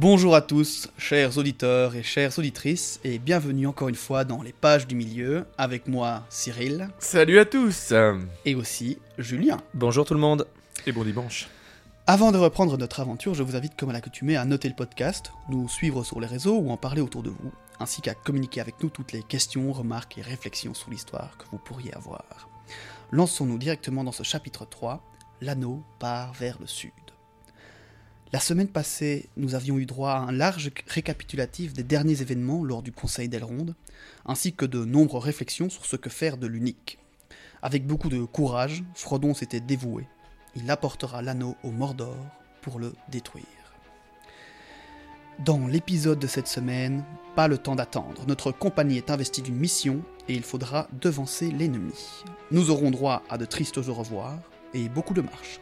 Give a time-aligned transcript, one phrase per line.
[0.00, 4.54] Bonjour à tous, chers auditeurs et chères auditrices, et bienvenue encore une fois dans les
[4.54, 7.92] pages du milieu, avec moi Cyril, Salut à tous
[8.46, 9.60] et aussi Julien.
[9.74, 10.46] Bonjour tout le monde.
[10.86, 11.50] Et bon dimanche.
[12.06, 15.32] Avant de reprendre notre aventure, je vous invite comme à l'accoutumée à noter le podcast,
[15.50, 18.82] nous suivre sur les réseaux ou en parler autour de vous, ainsi qu'à communiquer avec
[18.82, 22.48] nous toutes les questions, remarques et réflexions sur l'histoire que vous pourriez avoir.
[23.10, 25.04] Lançons-nous directement dans ce chapitre 3,
[25.42, 26.92] l'anneau part vers le sud.
[28.32, 32.80] La semaine passée, nous avions eu droit à un large récapitulatif des derniers événements lors
[32.80, 33.74] du Conseil d'Elrond,
[34.24, 37.00] ainsi que de nombreuses réflexions sur ce que faire de l'unique.
[37.60, 40.06] Avec beaucoup de courage, Frodon s'était dévoué.
[40.54, 42.16] Il apportera l'anneau au Mordor
[42.62, 43.44] pour le détruire.
[45.40, 47.02] Dans l'épisode de cette semaine,
[47.34, 48.26] pas le temps d'attendre.
[48.28, 51.94] Notre compagnie est investie d'une mission et il faudra devancer l'ennemi.
[52.52, 54.38] Nous aurons droit à de tristes au revoir
[54.72, 55.58] et beaucoup de marches.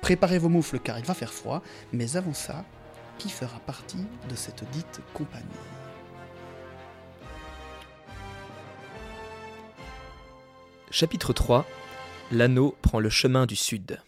[0.00, 1.62] Préparez vos moufles car il va faire froid,
[1.92, 2.64] mais avant ça,
[3.18, 5.44] qui fera partie de cette dite compagnie?
[10.90, 11.66] Chapitre 3
[12.32, 14.00] L'anneau prend le chemin du sud.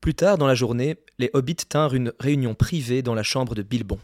[0.00, 3.62] Plus tard dans la journée, les hobbits tinrent une réunion privée dans la chambre de
[3.62, 3.98] Bilbon.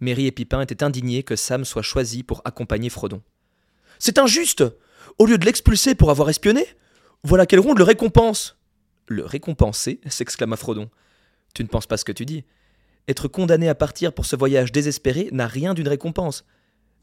[0.00, 3.22] Merry et Pipin étaient indignés que Sam soit choisi pour accompagner Frodon.
[3.98, 4.64] C'est injuste
[5.18, 6.66] Au lieu de l'expulser pour avoir espionné,
[7.24, 8.56] voilà qu'Elrond le récompense
[9.06, 10.90] Le récompenser s'exclama Frodon.
[11.54, 12.44] Tu ne penses pas ce que tu dis.
[13.08, 16.44] Être condamné à partir pour ce voyage désespéré n'a rien d'une récompense.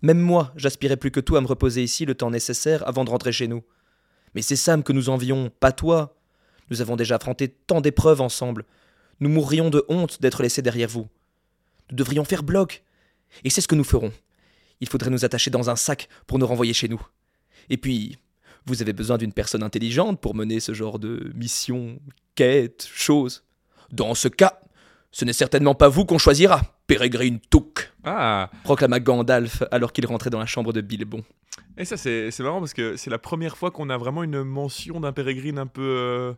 [0.02, 3.10] Même moi, j'aspirais plus que tout à me reposer ici le temps nécessaire avant de
[3.10, 3.64] rentrer chez nous.
[4.36, 6.18] Mais c'est Sam que nous envions, pas toi.
[6.70, 8.66] Nous avons déjà affronté tant d'épreuves ensemble.
[9.22, 11.08] Nous mourrions de honte d'être laissés derrière vous.
[11.90, 12.84] Nous devrions faire bloc.
[13.46, 14.12] Et c'est ce que nous ferons.
[14.82, 17.02] Il faudrait nous attacher dans un sac pour nous renvoyer chez nous.
[17.70, 18.18] Et puis,
[18.66, 22.00] vous avez besoin d'une personne intelligente pour mener ce genre de mission,
[22.36, 23.44] quête, chose.
[23.92, 24.60] Dans ce cas,
[25.12, 30.30] ce n'est certainement pas vous qu'on choisira, Pérégrine Touk, Ah proclama Gandalf alors qu'il rentrait
[30.30, 31.24] dans la chambre de Bilbon.
[31.78, 34.44] Et ça, c'est c'est marrant parce que c'est la première fois qu'on a vraiment une
[34.44, 36.34] mention d'un pérégrine un peu euh,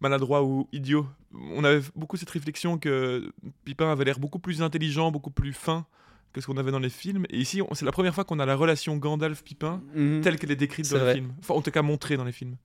[0.00, 1.06] maladroit ou idiot.
[1.34, 3.30] On avait beaucoup cette réflexion que
[3.64, 5.86] Pipin avait l'air beaucoup plus intelligent, beaucoup plus fin
[6.32, 7.24] que ce qu'on avait dans les films.
[7.30, 10.20] Et ici, c'est la première fois qu'on a la relation Gandalf-Pipin Mhm.
[10.22, 11.08] telle qu'elle est décrite dans vrai.
[11.14, 11.32] les films.
[11.40, 12.56] Enfin, en tout cas, montrée dans les films.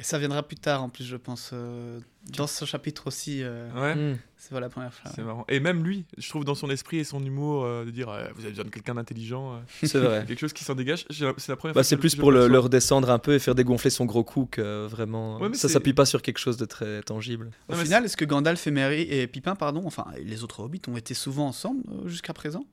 [0.00, 1.50] Et ça viendra plus tard en plus, je pense.
[1.52, 1.98] euh,
[2.36, 3.96] dans ce chapitre aussi, euh, Ouais.
[3.96, 4.16] Hmm.
[4.36, 5.10] c'est pas la première fois.
[5.12, 5.44] C'est marrant.
[5.48, 8.28] Et même lui, je trouve dans son esprit et son humour euh, de dire euh,
[8.36, 10.24] vous avez besoin de quelqu'un d'intelligent, euh, C'est vrai.
[10.28, 11.04] quelque chose qui s'en dégage.
[11.10, 13.90] C'est la première Bah, fois c'est plus pour le, redescendre un peu et faire dégonfler
[13.90, 15.40] son gros cou que euh, vraiment.
[15.40, 17.50] Ouais, mais ça s'appuie pas sur quelque chose de très tangible.
[17.68, 20.82] Au Non, final, est-ce que Gandalf et Merry et Pipin, pardon, enfin les autres hobbits,
[20.86, 22.64] ont été souvent ensemble euh, jusqu'à présent?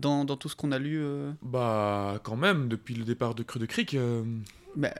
[0.00, 3.42] Dans, dans tout ce qu'on a lu euh, Bah, quand même, depuis le départ de
[3.42, 3.94] Creux de Cric.
[3.94, 4.22] euh,
[4.76, 4.92] bah,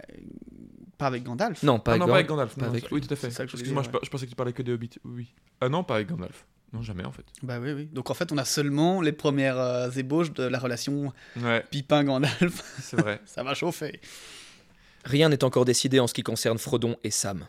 [0.99, 1.63] Pas avec Gandalf.
[1.63, 2.55] Non, pas ah avec non, Gand- pas avec Gandalf.
[2.57, 3.29] pas non, avec oui, tout à fait.
[3.43, 4.99] Excuse-moi, je pensais que tu parlais que des Hobbits.
[5.05, 5.33] Oui.
[5.61, 6.47] Ah non, pas avec Gandalf.
[6.73, 7.25] Non, jamais en fait.
[7.43, 7.87] Bah oui, oui.
[7.93, 12.63] Donc en fait, on a seulement les premières euh, ébauches de la relation Ouais, Pipin-Gandalf.
[12.83, 13.21] c'est vrai.
[13.25, 14.01] ça va chauffer.
[15.05, 17.47] Rien n'est encore décidé en ce qui concerne Frodon et Sam.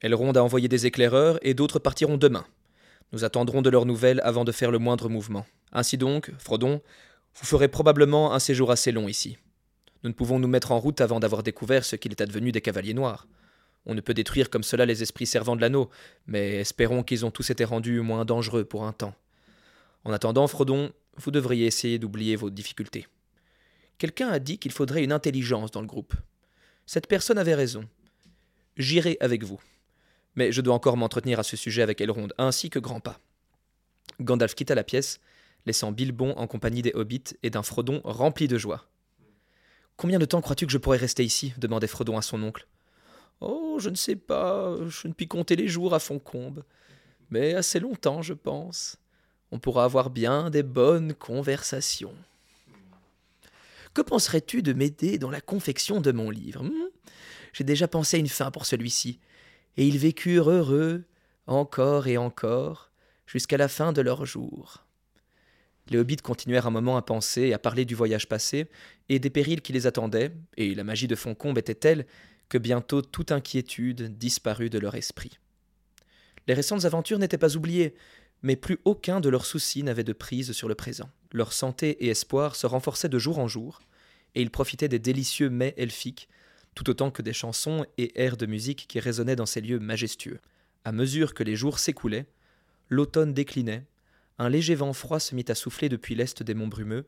[0.00, 2.46] Elrond a envoyé des éclaireurs et d'autres partiront demain.
[3.12, 5.44] Nous attendrons de leurs nouvelles avant de faire le moindre mouvement.
[5.72, 6.80] Ainsi donc, Frodon,
[7.34, 9.38] vous ferez probablement un séjour assez long ici.
[10.02, 12.60] Nous ne pouvons nous mettre en route avant d'avoir découvert ce qu'il est advenu des
[12.60, 13.26] Cavaliers Noirs.
[13.86, 15.90] On ne peut détruire comme cela les esprits servants de l'anneau,
[16.26, 19.14] mais espérons qu'ils ont tous été rendus moins dangereux pour un temps.
[20.04, 23.06] En attendant, Frodon, vous devriez essayer d'oublier vos difficultés.
[23.98, 26.14] Quelqu'un a dit qu'il faudrait une intelligence dans le groupe.
[26.84, 27.88] Cette personne avait raison.
[28.76, 29.60] J'irai avec vous.
[30.34, 33.18] Mais je dois encore m'entretenir à ce sujet avec Elrond, ainsi que Grandpa.
[34.20, 35.18] Gandalf quitta la pièce,
[35.66, 38.88] laissant Bilbon en compagnie des hobbits et d'un Frodon rempli de joie.
[39.96, 42.66] Combien de temps crois-tu que je pourrais rester ici demandait Frodon à son oncle.
[43.40, 46.64] Oh, je ne sais pas, je ne puis compter les jours à Foncombe.
[47.30, 48.96] Mais assez longtemps, je pense.
[49.50, 52.14] On pourra avoir bien des bonnes conversations.
[53.94, 56.90] Que penserais-tu de m'aider dans la confection de mon livre hmm?
[57.52, 59.18] J'ai déjà pensé à une fin pour celui-ci.
[59.78, 61.04] Et ils vécurent heureux,
[61.46, 62.90] encore et encore,
[63.26, 64.85] jusqu'à la fin de leurs jours.
[65.88, 68.66] Les hobbits continuèrent un moment à penser et à parler du voyage passé
[69.08, 72.06] et des périls qui les attendaient, et la magie de Foncombe était telle
[72.48, 75.38] que bientôt toute inquiétude disparut de leur esprit.
[76.48, 77.94] Les récentes aventures n'étaient pas oubliées,
[78.42, 81.08] mais plus aucun de leurs soucis n'avait de prise sur le présent.
[81.32, 83.80] Leur santé et espoir se renforçaient de jour en jour,
[84.34, 86.28] et ils profitaient des délicieux mets elfiques,
[86.74, 90.40] tout autant que des chansons et airs de musique qui résonnaient dans ces lieux majestueux.
[90.84, 92.26] À mesure que les jours s'écoulaient,
[92.90, 93.84] l'automne déclinait,
[94.38, 97.06] un léger vent froid se mit à souffler depuis l'est des monts brumeux,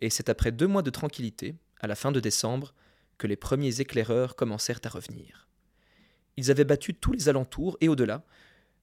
[0.00, 2.74] et c'est après deux mois de tranquillité, à la fin de décembre,
[3.16, 5.48] que les premiers éclaireurs commencèrent à revenir.
[6.36, 8.24] Ils avaient battu tous les alentours et au-delà,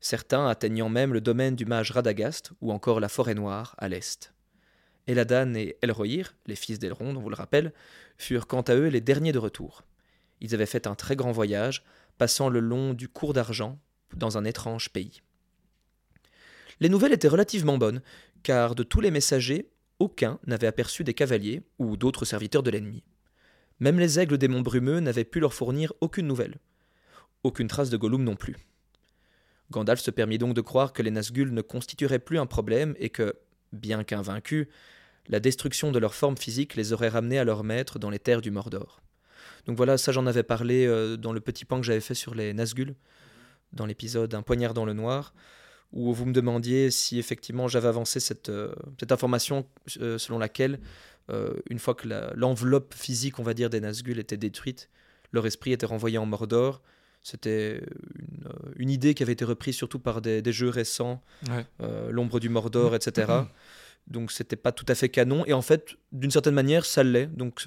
[0.02, 4.34] certains atteignant même le domaine du mage Radagast ou encore la forêt noire à l'est.
[5.08, 7.74] Eladan et Elrohir, les fils d'Elrond, on vous le rappelle,
[8.18, 9.84] furent quant à eux les derniers de retour.
[10.42, 11.84] Ils avaient fait un très grand voyage,
[12.18, 13.80] passant le long du cours d'argent
[14.16, 15.22] dans un étrange pays.
[16.80, 18.02] Les nouvelles étaient relativement bonnes,
[18.44, 19.70] car de tous les messagers,
[20.00, 23.04] aucun n'avait aperçu des cavaliers ou d'autres serviteurs de l'ennemi.
[23.80, 26.58] Même les aigles des monts brumeux n'avaient pu leur fournir aucune nouvelle.
[27.44, 28.56] Aucune trace de Gollum non plus.
[29.72, 33.10] Gandalf se permit donc de croire que les Nazgûl ne constitueraient plus un problème et
[33.10, 33.36] que,
[33.74, 34.68] bien qu'invaincus,
[35.28, 38.42] la destruction de leur forme physique les aurait ramenés à leur maître dans les terres
[38.42, 39.02] du Mordor.
[39.66, 42.36] Donc voilà, ça j'en avais parlé euh, dans le petit pan que j'avais fait sur
[42.36, 42.96] les Nazgûl,
[43.74, 45.34] dans l'épisode Un poignard dans le noir,
[45.96, 49.66] où vous me demandiez si effectivement j'avais avancé cette, euh, cette information
[50.00, 50.80] euh, selon laquelle,
[51.72, 54.92] une fois que l'enveloppe physique, on va dire, des Nazgûl était détruite,
[55.32, 56.84] leur esprit était renvoyé en Mordor.
[57.24, 57.82] C'était
[58.20, 61.24] une, une, idée qui avait été reprise surtout par des, des jeux récents,
[62.12, 63.42] L'ombre du Mordor, etc.
[64.06, 65.44] Donc c'était pas tout à fait canon.
[65.48, 67.26] Et en fait, d'une certaine manière, ça l'est.
[67.26, 67.66] Donc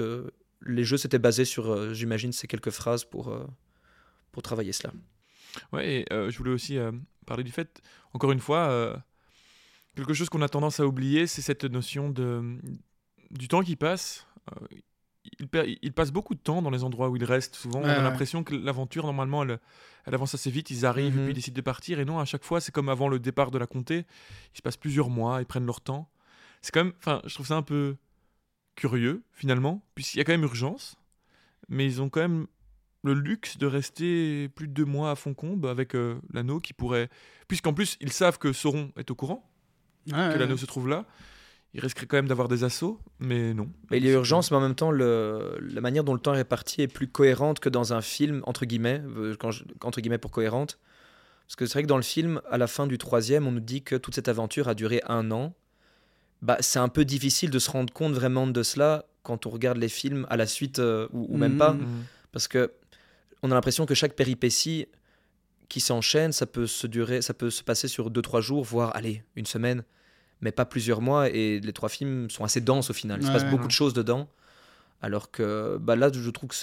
[0.65, 3.47] les jeux s'étaient basés sur, euh, j'imagine, ces quelques phrases pour, euh,
[4.33, 4.93] pour travailler cela.
[5.73, 6.79] Ouais, et euh, je voulais aussi
[7.29, 7.83] parler du fait,
[8.13, 9.01] encore une fois,
[9.97, 12.59] quelque chose qu'on a tendance à oublier, c'est cette notion de,
[13.31, 14.27] du temps qui passe.
[15.39, 15.49] Il,
[15.83, 17.55] il, passe beaucoup de temps dans les endroits où il reste.
[17.55, 19.59] Souvent, on a l'impression que l'aventure, normalement, elle,
[20.07, 20.71] elle, avance assez vite.
[20.71, 21.31] Ils arrivent et puis mhm.
[21.31, 22.01] ils décident de partir.
[22.01, 24.07] Et non, à chaque fois, c'est comme avant le départ de la comté.
[24.55, 26.11] Il se passe plusieurs mois, ils prennent leur temps.
[26.63, 27.97] C'est quand même, enfin, je trouve ça un peu
[28.75, 30.97] curieux finalement, puisqu'il y a quand même urgence,
[31.69, 32.47] mais ils ont quand même
[33.05, 37.09] le luxe de rester plus de deux mois à Foncombe avec euh, l'anneau qui pourrait,
[37.47, 39.49] puisqu'en plus ils savent que Sauron est au courant,
[40.06, 41.05] que l'anneau se trouve là.
[41.75, 43.69] Il risquerait quand même d'avoir des assauts, mais non.
[43.91, 46.33] Mais il y a urgence, mais en même temps, le, la manière dont le temps
[46.33, 49.37] est réparti est plus cohérente que dans un film, entre guillemets, euh,
[49.83, 50.79] entre guillemets pour cohérente.
[51.47, 53.61] Parce que c'est vrai que dans le film, à la fin du troisième, on nous
[53.61, 55.55] dit que toute cette aventure a duré un an,
[56.41, 59.77] bah, c'est un peu difficile de se rendre compte vraiment de cela quand on regarde
[59.77, 61.73] les films à la suite euh, ou, même mmh, pas.
[61.75, 62.05] Mmh.
[62.33, 62.73] Parce que
[63.43, 64.87] on a l'impression que chaque péripétie
[65.69, 69.23] qui s'enchaîne, ça peut se durer, ça peut se passer sur 2-3 jours, voire allez,
[69.37, 69.85] une semaine,
[70.40, 71.29] mais pas plusieurs mois.
[71.29, 73.20] Et les trois films sont assez denses au final.
[73.20, 74.29] Il se passe beaucoup de choses dedans.
[75.00, 76.56] Alors que bah là, je trouve que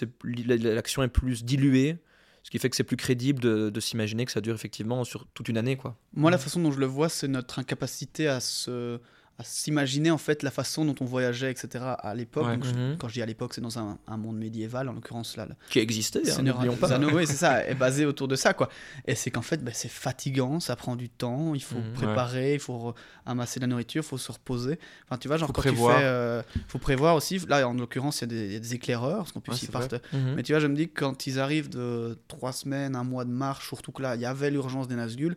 [0.75, 1.97] l'action est plus diluée.
[2.43, 5.25] Ce qui fait que c'est plus crédible de, de s'imaginer que ça dure effectivement sur
[5.33, 5.77] toute une année.
[5.77, 5.97] Quoi.
[6.13, 8.99] Moi, la façon dont je le vois, c'est notre incapacité à se,
[9.37, 11.83] à s'imaginer en fait la façon dont on voyageait, etc.
[11.97, 12.65] à l'époque.
[12.65, 12.97] Mhm.
[12.97, 15.45] Quand je dis à l'époque, c'est dans un, monde médiéval, en l'occurrence là.
[15.69, 16.97] Qui existait, hein, pas.
[16.99, 18.69] oui, c'est ça, est basé autour de ça, quoi.
[19.05, 21.93] Et c'est qu'en fait, bah, c'est fatigant, ça prend du temps, il faut mhm.
[21.93, 22.93] préparer, il faut
[23.25, 24.79] amasser de la nourriture, il faut se reposer.
[25.03, 25.95] Enfin, tu vois, genre quand prévoir.
[25.95, 27.39] tu fais, euh, faut prévoir aussi.
[27.49, 29.95] Là, en l'occurrence, il y, a des éclaireurs, parce qu'en plus ils partent.
[30.13, 30.35] Mhm.
[30.35, 33.25] Mais tu vois, je me dis que quand ils arrivent de trois semaines, un mois
[33.25, 35.35] de marche, surtout que là, il y avait l'urgence des Nazgûl,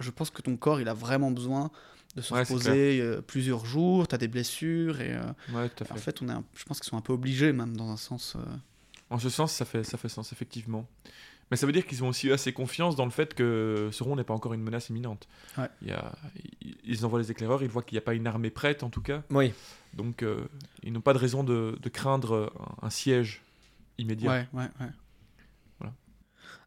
[0.00, 1.70] je pense que ton corps, il a vraiment besoin
[2.16, 5.00] de se reposer euh, plusieurs jours, tu as des blessures.
[5.00, 7.90] Et, euh, En fait, on est je pense qu'ils sont un peu obligés, même dans
[7.90, 8.34] un sens.
[8.36, 8.40] Euh.
[9.10, 10.86] En ce sens, ça fait, ça fait sens, effectivement.
[11.50, 14.24] Mais ça veut dire qu'ils ont aussi assez confiance dans le fait que Sauron n'est
[14.24, 15.28] pas encore une menace imminente.
[15.80, 16.12] Il y a,
[16.84, 19.00] ils envoient les éclaireurs, ils voient qu'il n'y a pas une armée prête, en tout
[19.00, 19.22] cas.
[19.30, 19.54] Oui.
[19.94, 20.22] Donc,
[20.82, 23.42] ils n'ont pas de raison de, de craindre un, siège
[23.96, 24.30] immédiat.
[24.30, 24.90] Ouais, ouais, ouais.
[25.78, 25.94] Voilà.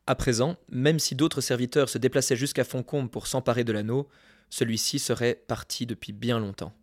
[0.07, 4.10] À présent, même si d'autres serviteurs se déplaçaient jusqu'à Foncombe pour s'emparer de l'anneau,
[4.51, 6.74] celui-ci serait parti depuis bien longtemps.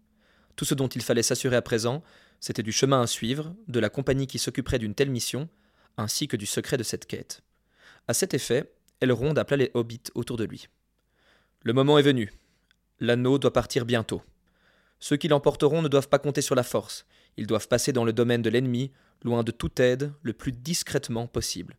[0.57, 2.03] Tout ce dont il fallait s'assurer à présent,
[2.41, 5.49] c'était du chemin à suivre, de la compagnie qui s'occuperait d'une telle mission,
[5.97, 7.43] ainsi que du secret de cette quête.
[8.09, 10.67] À cet effet, Elrond appela les hobbits autour de lui.
[11.63, 12.33] Le moment est venu.
[13.01, 14.23] L'anneau doit partir bientôt.
[14.99, 17.07] Ceux qui l'emporteront ne doivent pas compter sur la force.
[17.37, 18.91] Ils doivent passer dans le domaine de l'ennemi,
[19.23, 21.77] loin de toute aide, le plus discrètement possible.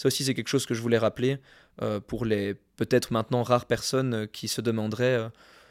[0.00, 1.36] Ça aussi, c'est quelque chose que je voulais rappeler
[1.82, 5.28] euh, pour les peut-être maintenant rares personnes euh, qui se demanderaient euh,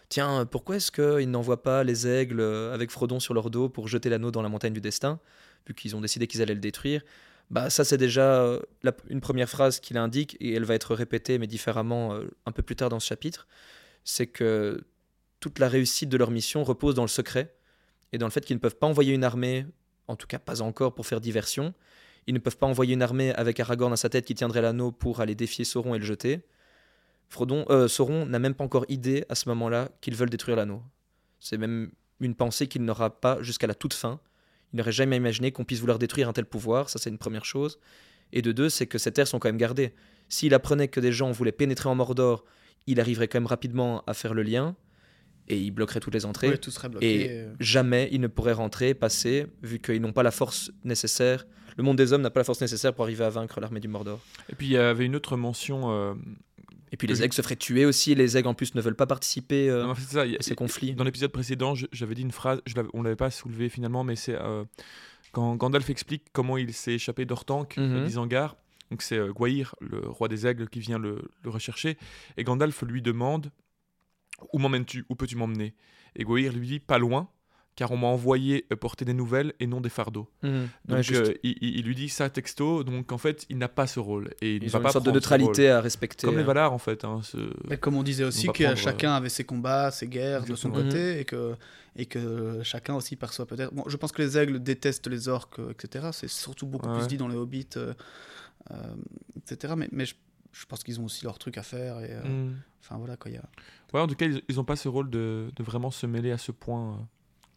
[0.08, 4.08] Tiens, pourquoi est-ce qu'ils n'envoient pas les aigles avec Frodon sur leur dos pour jeter
[4.08, 5.20] l'anneau dans la montagne du destin,
[5.68, 7.02] vu qu'ils ont décidé qu'ils allaient le détruire?
[7.50, 8.60] Bah, ça, c'est déjà
[9.08, 12.76] une première phrase qu'il indique, et elle va être répétée, mais différemment un peu plus
[12.76, 13.48] tard dans ce chapitre.
[14.04, 14.84] C'est que
[15.40, 17.54] toute la réussite de leur mission repose dans le secret,
[18.12, 19.68] et dans le fait qu'ils ne peuvent pas envoyer une armée,
[20.08, 21.76] en tout cas pas encore pour faire diversion,
[22.28, 24.92] ils ne peuvent pas envoyer une armée avec Aragorn à sa tête qui tiendrait l'anneau
[24.92, 26.42] pour aller défier Sauron et le jeter.
[27.42, 30.82] Euh, Sauron n'a même pas encore idée à ce moment-là qu'ils veulent détruire l'anneau.
[31.40, 34.20] C'est même une pensée qu'il n'aura pas jusqu'à la toute fin.
[34.74, 37.46] Il n'aurait jamais imaginé qu'on puisse vouloir détruire un tel pouvoir, ça c'est une première
[37.46, 37.80] chose.
[38.32, 39.94] Et de deux, c'est que ces terres sont quand même gardées.
[40.28, 42.46] S'il apprenait que des gens voulaient pénétrer en Mordor,
[42.86, 44.76] il arriverait quand même rapidement à faire le lien
[45.50, 46.58] et il bloquerait toutes les entrées.
[46.58, 47.26] tout serait bloqué.
[47.26, 47.54] Et euh.
[47.60, 51.46] jamais il ne pourrait rentrer, passer, vu qu'ils n'ont pas la force nécessaire
[51.78, 53.88] le monde des hommes n'a pas la force nécessaire pour arriver à vaincre l'armée du
[53.88, 54.20] Mordor.
[54.52, 56.14] Et puis il y avait une autre mention euh,
[56.92, 58.16] Et puis les aigles se feraient tuer aussi.
[58.16, 60.34] Les aigles en plus ne veulent pas participer euh, Non, en fait, c'est ça, il
[60.34, 60.94] y a- à ces conflits.
[60.94, 64.36] Dans l'épisode précédent, j'avais dit une phrase, je on l'avait pas soulevé finalement, mais c'est
[64.36, 64.66] euh,
[65.32, 67.84] quand Gandalf explique comment il s'est échappé d'Ortank, Mhm.
[67.96, 68.58] euh, d'Isengard.
[68.92, 69.32] Donc c'est euh,
[69.80, 71.98] le roi des aigles, qui vient le, le rechercher.
[72.36, 73.52] Et Gandalf lui demande
[74.54, 75.06] Où m'emmènes-tu?
[75.10, 75.74] Où peux-tu m'emmener?
[76.16, 77.30] Et Gwaihir lui dit Pas loin,
[77.76, 80.28] car on m'a envoyé euh, porter des nouvelles et non des fardeaux.
[80.44, 80.68] Mhm.
[80.88, 84.00] Donc Ouais, euh, il, lui dit ça texto, donc en fait il n'a pas ce
[84.00, 84.32] rôle.
[84.42, 86.28] Et il Ils va ont pas une sorte de neutralité à respecter.
[86.28, 86.46] Comme les hein.
[86.46, 87.06] Valar en fait.
[87.06, 90.44] hein, ce- Mais comme on disait aussi que prendre, chacun avait ses combats, ses guerres
[90.46, 91.56] de son côté et que,
[91.96, 93.74] et que chacun aussi perçoit peut-être.
[93.74, 96.10] Bon, je pense que les aigles détestent les orques, euh, etc.
[96.12, 96.98] C'est surtout beaucoup Ouais.
[96.98, 97.94] plus dit dans les hobbits, euh,
[98.72, 98.76] euh,
[99.38, 99.74] etc.
[99.78, 100.16] Mais, mais je,
[100.52, 102.00] je pense qu'ils ont aussi leur truc à faire.
[102.00, 102.56] Et, euh, Hmm.
[102.82, 103.30] Enfin voilà quoi.
[103.30, 103.44] il Y a...
[103.94, 106.38] Ouais, en tout cas, ils n'ont pas ce rôle de, de vraiment se mêler à
[106.38, 106.96] ce point euh,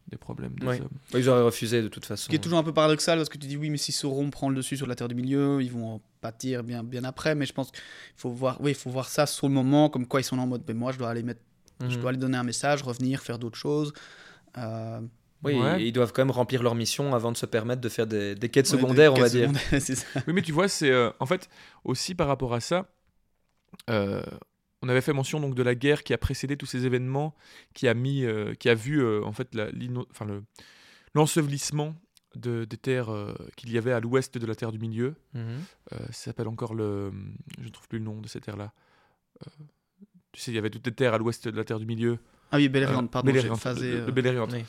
[0.08, 0.80] des problèmes des Ouais.
[0.80, 0.88] hommes.
[1.14, 2.24] Ouais, Ils auraient refusé de toute façon.
[2.24, 4.30] Ce qui est toujours un peu paradoxal parce que tu dis oui, mais si Sauron
[4.30, 7.34] prend le dessus sur la Terre du Milieu, ils vont en pâtir bien, bien après.
[7.36, 7.80] Mais je pense qu'il
[8.16, 10.42] faut voir, oui, il faut voir ça sur le moment, comme quoi ils sont là
[10.42, 11.40] en mode, mais moi je dois aller mettre,
[11.80, 12.00] je Mhm.
[12.00, 13.92] dois aller donner un message, revenir, faire d'autres choses.
[14.58, 15.00] Euh,
[15.44, 15.84] Oui, Ouais.
[15.84, 18.48] ils doivent quand même remplir leur mission avant de se permettre de faire des, des
[18.48, 19.50] quêtes ouais, des secondaires, on va dire.
[19.80, 20.20] ça.
[20.26, 21.48] Oui, mais tu vois, c'est euh, en fait
[21.84, 22.86] aussi par rapport à ça.
[23.90, 24.22] euh,
[24.84, 27.34] on avait fait mention donc de la guerre qui a précédé tous ces événements,
[27.74, 30.42] qui a mis, euh, qui a vu euh, en fait le
[31.14, 31.94] l'ensevelissement
[32.34, 35.14] de, des terres euh, qu'il y avait à l'ouest de la Terre du Milieu.
[35.34, 35.42] Mhm.
[35.92, 37.12] Euh, ça s'appelle encore le,
[37.58, 38.72] je ne trouve plus le nom de ces terres-là.
[39.46, 39.50] Euh,
[40.32, 42.18] tu sais, il y avait toutes les terres à l'ouest de la Terre du Milieu.
[42.52, 44.46] Ah oui, Beleriand, pardon, Beleriand, phasé, euh, le Beleriand.
[44.52, 44.64] Oui.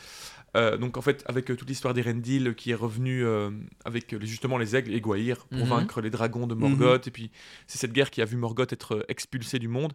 [0.55, 3.49] Euh, donc en fait, avec euh, toute l'histoire d'Erendil qui est revenue euh,
[3.85, 5.69] avec justement les aigles et Gwaihir pour Mhm.
[5.69, 7.07] vaincre les dragons de Morgoth.
[7.07, 7.31] Et puis
[7.65, 9.93] c'est cette guerre qui a vu Morgoth être expulsé du monde.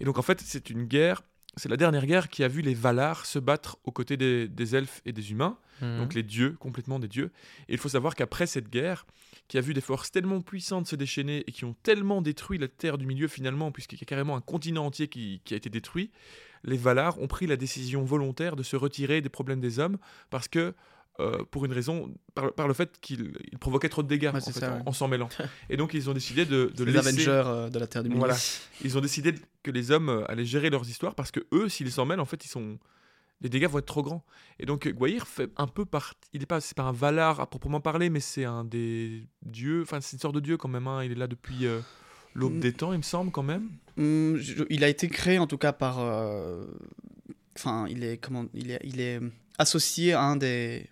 [0.00, 1.22] Et donc en fait, c'est une guerre,
[1.56, 4.74] c'est la dernière guerre qui a vu les Valar se battre aux côtés des, des
[4.74, 5.98] elfes et des humains, Mhm.
[5.98, 7.30] donc les dieux, complètement des dieux.
[7.68, 9.06] Et il faut savoir qu'après cette guerre,
[9.48, 12.68] qui a vu des forces tellement puissantes se déchaîner et qui ont tellement détruit la
[12.68, 15.68] terre du milieu finalement, puisqu'il y a carrément un continent entier qui, qui a été
[15.70, 16.10] détruit,
[16.64, 19.98] les Valar ont pris la décision volontaire de se retirer des problèmes des hommes
[20.30, 20.74] parce que,
[21.20, 24.36] euh, pour une raison, par, par le fait qu'ils ils provoquaient trop de dégâts Ouais,
[24.36, 24.82] en, c'est fait, ça, en- ouais.
[24.86, 25.28] en s'en mêlant.
[25.70, 27.08] et donc ils ont décidé de, de les laisser...
[27.28, 28.20] Avengers euh, de la Terre du Milieu.
[28.20, 28.36] Voilà.
[28.84, 31.92] Ils ont décidé que les hommes euh, allaient gérer leurs histoires parce que eux, s'ils
[31.92, 32.78] s'en mêlent, en fait, ils sont
[33.42, 34.24] les dégâts vont être trop grands.
[34.60, 36.16] Et donc Gwaihir fait un peu partie.
[36.32, 39.82] Il est pas, c'est pas un Valar à proprement parler, mais c'est un des dieux.
[39.82, 40.86] Enfin, c'est une sorte de dieu quand même.
[40.86, 41.02] hein.
[41.02, 41.66] Il est là depuis
[42.34, 42.60] l'aube Mm.
[42.60, 43.68] des temps, il me semble quand même.
[43.96, 45.98] Je- il a été créé en tout cas par.
[46.00, 46.64] euh,
[47.56, 49.20] Enfin, il est comment Il est, il est
[49.58, 50.88] associé à un des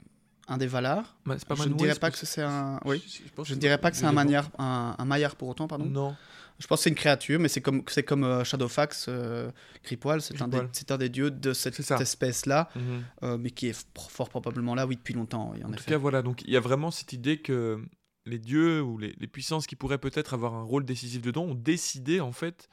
[0.48, 1.16] un des Valar.
[1.24, 2.78] Bah, pas je ne dirais pas que c'est un.
[2.84, 3.02] Oui.
[3.44, 5.86] Je, ne dirais pas que c'est un maniard, un, un maillard pour autant, pardon.
[5.86, 6.14] Non.
[6.58, 9.50] Je pense que c'est une créature, mais c'est comme c'est comme euh, Shadowfax, euh,
[9.82, 10.58] Kripoil, c'est un, des-
[10.90, 12.82] un des dieux de cette, espèce-là, Mhm.
[13.22, 15.92] euh, mais qui est fort probablement là, oui, depuis longtemps, oui, en, En tout effet.
[15.92, 16.20] cas, voilà.
[16.20, 17.80] Donc il y a vraiment cette idée que
[18.26, 21.54] les dieux ou les, les puissances qui pourraient peut-être avoir un rôle décisif dedans ont
[21.54, 22.68] décidé en fait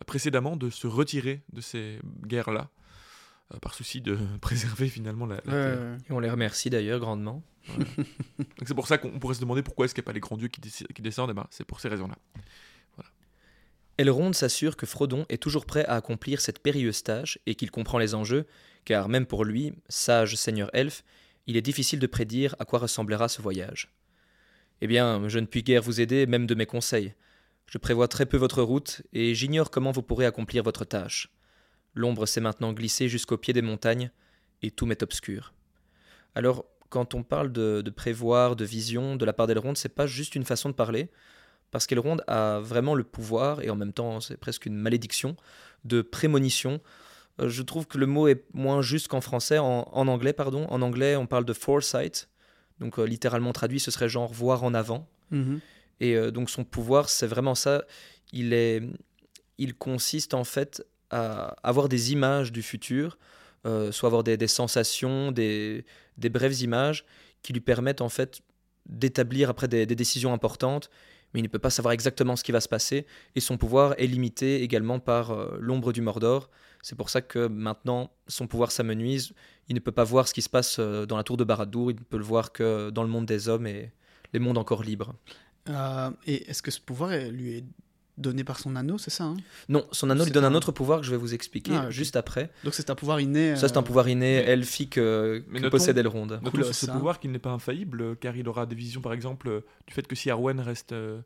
[0.00, 2.70] euh, précédemment de se retirer de ces guerres-là
[3.54, 5.98] euh, par souci de préserver finalement la, la Ouais, terre.
[6.08, 7.42] Et on les remercie d'ailleurs grandement.
[7.78, 7.86] Donc
[8.66, 10.36] c'est pour ça qu'on pourrait se demander pourquoi est-ce qu'il n'y a pas les grands
[10.36, 10.60] dieux qui,
[11.02, 11.30] descendent.
[11.30, 12.16] Eh ben, c'est pour ces raisons-là.
[13.98, 17.98] Elrond s'assure que Frodon est toujours prêt à accomplir cette périlleuse tâche et qu'il comprend
[17.98, 18.46] les enjeux,
[18.86, 21.04] car même pour lui, sage seigneur elfe,
[21.46, 23.92] il est difficile de prédire à quoi ressemblera ce voyage.
[24.84, 27.14] Eh bien, je ne puis guère vous aider, même de mes conseils.
[27.66, 31.28] Je prévois très peu votre route, et j'ignore comment vous pourrez accomplir votre tâche.
[31.94, 34.10] L'ombre s'est maintenant glissée jusqu'au pied des montagnes,
[34.60, 35.54] et tout m'est obscur.
[36.34, 40.34] Alors, quand on parle de, prévoir, de vision de la part d'Elrond, c'est pas juste
[40.34, 41.10] une façon de parler,
[41.70, 45.36] parce qu'Elrond a vraiment le pouvoir, et en même temps c'est presque une malédiction,
[45.84, 46.80] de prémonition.
[47.40, 50.66] Euh, Je trouve que le mot est moins juste qu'en français, en anglais, pardon.
[50.70, 52.28] En anglais, on parle de foresight,
[52.82, 55.08] donc euh, littéralement traduit, ce serait genre voir en avant.
[55.30, 55.60] Mhm.
[56.00, 57.84] Et euh, donc son pouvoir, c'est vraiment ça.
[58.32, 58.82] Il, est,
[59.58, 63.18] il consiste en fait à avoir des images du futur,
[63.66, 65.84] euh, soit avoir des, des sensations, des,
[66.18, 67.04] des brèves images
[67.42, 68.40] qui lui permettent en fait
[68.86, 70.90] d'établir après des, des décisions importantes,
[71.32, 73.06] mais il ne peut pas savoir exactement ce qui va se passer.
[73.36, 76.50] Et son pouvoir est limité également par l'ombre du Mordor.
[76.82, 79.32] C'est pour ça que maintenant son pouvoir s'amenuise.
[79.68, 81.92] Il ne peut pas voir ce qui se passe euh, dans la tour de Barad-dûr,
[81.92, 83.92] il ne peut le voir que dans le monde des hommes et
[84.32, 85.14] les mondes encore libres.
[85.68, 87.64] Euh, et est-ce que ce pouvoir lui est
[88.18, 89.36] donné par son anneau, c'est ça hein?
[89.68, 91.90] Non, son anneau lui donne un- un autre pouvoir que je vais vous expliquer Ah,
[91.90, 92.50] juste après.
[92.64, 93.56] Donc c'est un pouvoir inné.
[93.56, 96.26] Ça, c'est un euh, pouvoir inné, mais- elfique, euh, mais que notons- possède Elrond.
[96.50, 96.92] Cool, ce ça.
[96.92, 100.14] pouvoir qu'il n'est pas infaillible, car il aura des visions, par exemple, du fait que
[100.16, 101.20] si Arwen reste euh,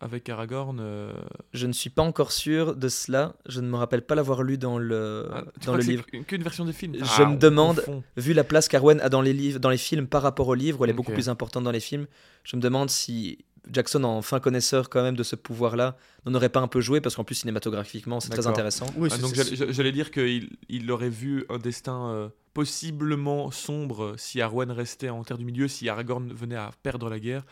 [0.00, 0.78] avec Aragorn.
[0.80, 1.12] euh,
[1.52, 3.34] Je ne suis pas encore sûr de cela.
[3.46, 6.04] Je ne me rappelle pas l'avoir lu dans le, ah, dans le livre.
[6.06, 7.84] qu'une- version des films Je Ah, me on demande-.
[8.16, 10.80] Vu la place qu'Arwen a dans les, livres, dans les films par rapport au livre,
[10.80, 12.06] où elle est beaucoup plus importante dans les films,
[12.44, 13.38] je me demande si
[13.70, 17.02] Jackson, en fin connaisseur quand même de ce pouvoir-là, n'en aurait pas un peu joué
[17.02, 18.86] parce qu'en plus cinématographiquement c'est très intéressant.
[18.96, 24.40] Oui, Ah, donc j'allais dire qu'il il aurait vu un destin euh, possiblement sombre si
[24.40, 27.44] Arwen restait en Terre du Milieu, si Aragorn venait à perdre la guerre.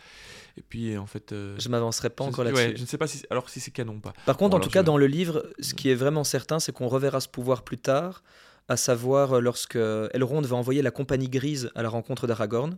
[0.57, 1.31] Et puis en fait...
[1.31, 2.77] euh, Je m'avancerai pas encore ouais, là-dessus.
[2.77, 4.13] je ne sais pas si, alors si c'est canon ou pas.
[4.25, 6.59] Par contre, Bon, en tout cas, je- dans le livre, ce qui est vraiment certain,
[6.59, 8.23] c'est qu'on reverra ce pouvoir plus tard,
[8.67, 12.77] à savoir euh, lorsque Elrond va envoyer la compagnie grise à la rencontre d'Aragorn,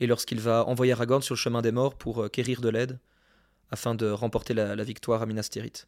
[0.00, 2.98] et lorsqu'il va envoyer Aragorn sur le chemin des morts pour euh, quérir de l'aide,
[3.70, 5.86] afin de remporter la, la victoire à Minas Tirith.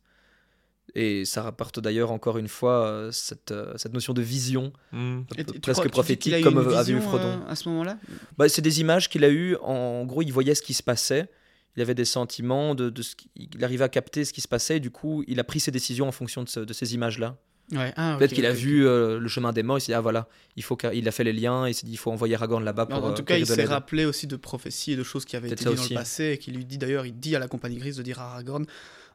[0.95, 5.23] Et ça rapporte d'ailleurs encore une fois euh, cette, euh, cette notion de vision, Hmm.
[5.37, 7.25] Et tu- presque crois- tu prophétique, a comme une a vu Frodon.
[7.25, 7.99] euh, à ce moment-là?
[8.39, 9.57] Bah, c'est des images qu'il a eues.
[9.63, 11.29] En gros, il voyait ce qui se passait.
[11.77, 14.79] Il avait des sentiments, de, de ce il arrivait à capter ce qui se passait.
[14.79, 17.37] Et du coup, il a pris ses décisions en fonction de, ce- de ces images-là.
[17.73, 17.93] Ouais.
[17.97, 19.77] Ah, Peut-être qu'il a vu euh, le chemin des morts.
[19.77, 21.69] Il s'est dit, ah voilà, il, faut il a fait les liens.
[21.69, 23.65] Il s'est dit, il faut envoyer Aragorn là-bas pour en euh, tout cas, il s'est
[23.65, 25.93] rappelé aussi de prophéties et de choses qui avaient été dites dans aussi.
[25.93, 28.21] le passé et qui lui dit d'ailleurs, il dit à la compagnie grise de dire
[28.21, 28.65] à Aragorn,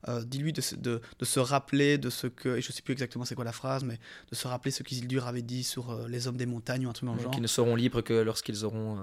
[0.08, 2.94] euh, dis-lui de, se- de, de se rappeler de ce que, et je sais plus
[2.94, 4.00] exactement c'est quoi la phrase, mais
[4.32, 6.94] de se rappeler ce qu'Isildur avait dit sur euh, les hommes des montagnes ou un
[6.94, 7.32] truc dans le genre.
[7.32, 9.02] qui ne seront libres que lorsqu'ils auront euh,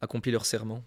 [0.00, 0.82] accompli leur serment.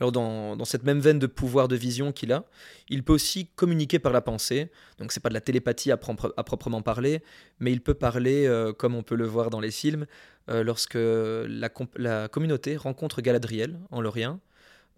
[0.00, 2.44] Alors dans, dans cette même veine de pouvoir de vision qu'il a,
[2.88, 4.70] il peut aussi communiquer par la pensée.
[4.98, 7.22] Donc c'est pas de la télépathie à, propre- à proprement parler,
[7.60, 10.06] mais il peut parler, comme on peut le voir dans les films,
[10.48, 14.40] lorsque la, la communauté rencontre Galadriel en Lorien.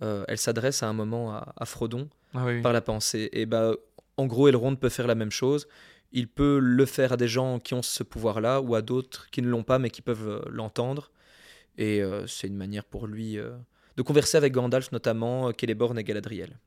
[0.02, 2.62] euh, elle s'adresse à un moment à, à Frodon Ah oui.
[2.62, 3.28] par la pensée.
[3.32, 3.72] Et bah,
[4.16, 5.66] en gros, Elrond peut faire la même chose.
[6.12, 9.42] Il peut le faire à des gens qui ont ce pouvoir-là ou à d'autres qui
[9.42, 11.10] ne l'ont pas mais qui peuvent euh, l'entendre.
[11.78, 13.50] Et euh, c'est une manière pour lui euh,
[13.96, 16.58] de converser avec Gandalf, notamment Celeborn et Galadriel.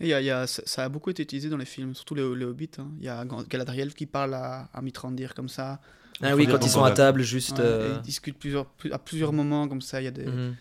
[0.00, 1.94] Et il y a- il y a- ça a beaucoup été utilisé dans les films,
[1.94, 2.70] surtout les, les Hobbits.
[2.78, 2.88] hein.
[2.98, 5.80] Il y a Galadriel qui parle à, à Mithrandir comme ça.
[6.22, 7.58] Ah oui, quand ils sont à table, juste.
[7.58, 10.00] Ouais, euh, ils discutent plusieurs, à plusieurs moments comme ça.
[10.00, 10.26] Il y a des.
[10.26, 10.56] mhm.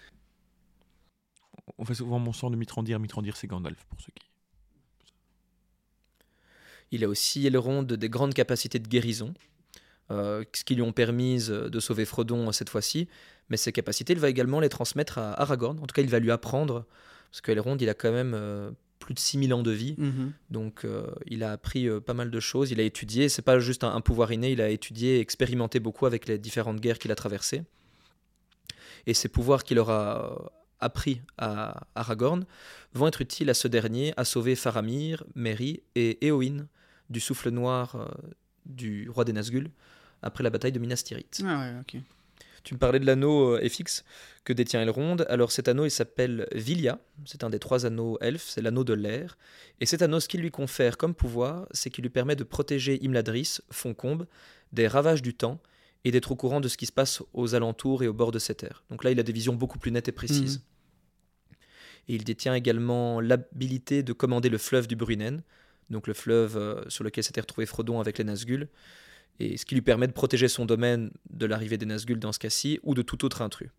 [1.78, 3.00] On fait souvent mention de Mitrandir.
[3.00, 4.26] Mitrandir, c'est Gandalf, pour ceux qui...
[6.92, 9.34] Il a aussi Elrond des grandes capacités de guérison,
[10.12, 13.08] euh, ce qui lui ont permis euh, de sauver Frodon euh, cette fois-ci.
[13.50, 15.80] Mais ces capacités, il va également les transmettre à Aragorn.
[15.80, 16.86] En tout cas, il va lui apprendre,
[17.32, 19.96] parce qu'Elrond, il a quand même euh, plus de 6000 ans de vie.
[19.98, 20.32] Mhm.
[20.50, 22.72] Donc, euh, il a appris euh, pas mal de choses.
[22.72, 23.30] Il a étudié.
[23.30, 24.52] C'est pas juste un, un pouvoir inné.
[24.52, 27.64] Il a étudié, et expérimenté beaucoup avec les différentes guerres qu'il a traversées.
[29.06, 32.46] Et ces pouvoirs qu'il aura appris à Aragorn
[32.94, 36.68] vont être utiles à ce dernier à sauver Faramir, Merry et Éowyn
[37.10, 38.08] du souffle noir euh,
[38.66, 39.70] du roi des Nazgûl
[40.22, 41.42] après la bataille de Minas Tirith.
[41.46, 42.02] Ah ouais, ok.
[42.64, 44.04] Tu me parlais de l'anneau euh, FX
[44.44, 45.18] que détient Elrond.
[45.30, 47.00] Alors cet anneau, il s'appelle Vilya.
[47.26, 48.48] C'est un des trois anneaux elfes.
[48.48, 49.38] C'est l'anneau de l'air.
[49.80, 53.04] Et cet anneau, ce qu'il lui confère comme pouvoir, c'est qu'il lui permet de protéger
[53.04, 54.26] Imladris, Foncombe,
[54.74, 55.60] des ravages du temps
[56.06, 58.40] et d'être au courant de ce qui se passe aux alentours et au bord de
[58.40, 58.84] cette terre.
[58.92, 60.62] Donc là, il a des visions beaucoup plus nettes et précises.
[62.08, 65.42] Et il détient également l'habilité de commander le fleuve du Brunnen,
[65.90, 68.70] donc le fleuve euh, sur lequel s'était retrouvé Frodon avec les Nazgûl,
[69.40, 72.40] et ce qui lui permet de protéger son domaine de l'arrivée des Nazgûl dans ce
[72.40, 73.72] cas-ci, ou de tout autre intrus.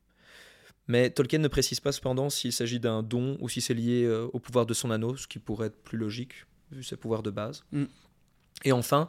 [0.89, 4.29] Mais Tolkien ne précise pas cependant s'il s'agit d'un don ou si c'est lié euh,
[4.33, 7.31] au pouvoir de son anneau, ce qui pourrait être plus logique, vu ses pouvoirs de
[7.31, 7.65] base.
[7.71, 7.85] Mm.
[8.65, 9.09] Et enfin,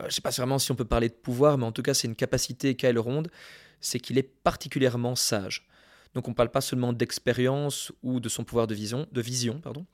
[0.00, 1.94] je ne sais pas vraiment si on peut parler de pouvoir, mais en tout cas
[1.94, 3.22] c'est une capacité qu'a Elrond,
[3.80, 5.66] c'est qu'il est particulièrement sage.
[6.14, 9.60] Donc on ne parle pas seulement d'expérience ou de son pouvoir de vision, de vision
[9.60, 9.84] pardon,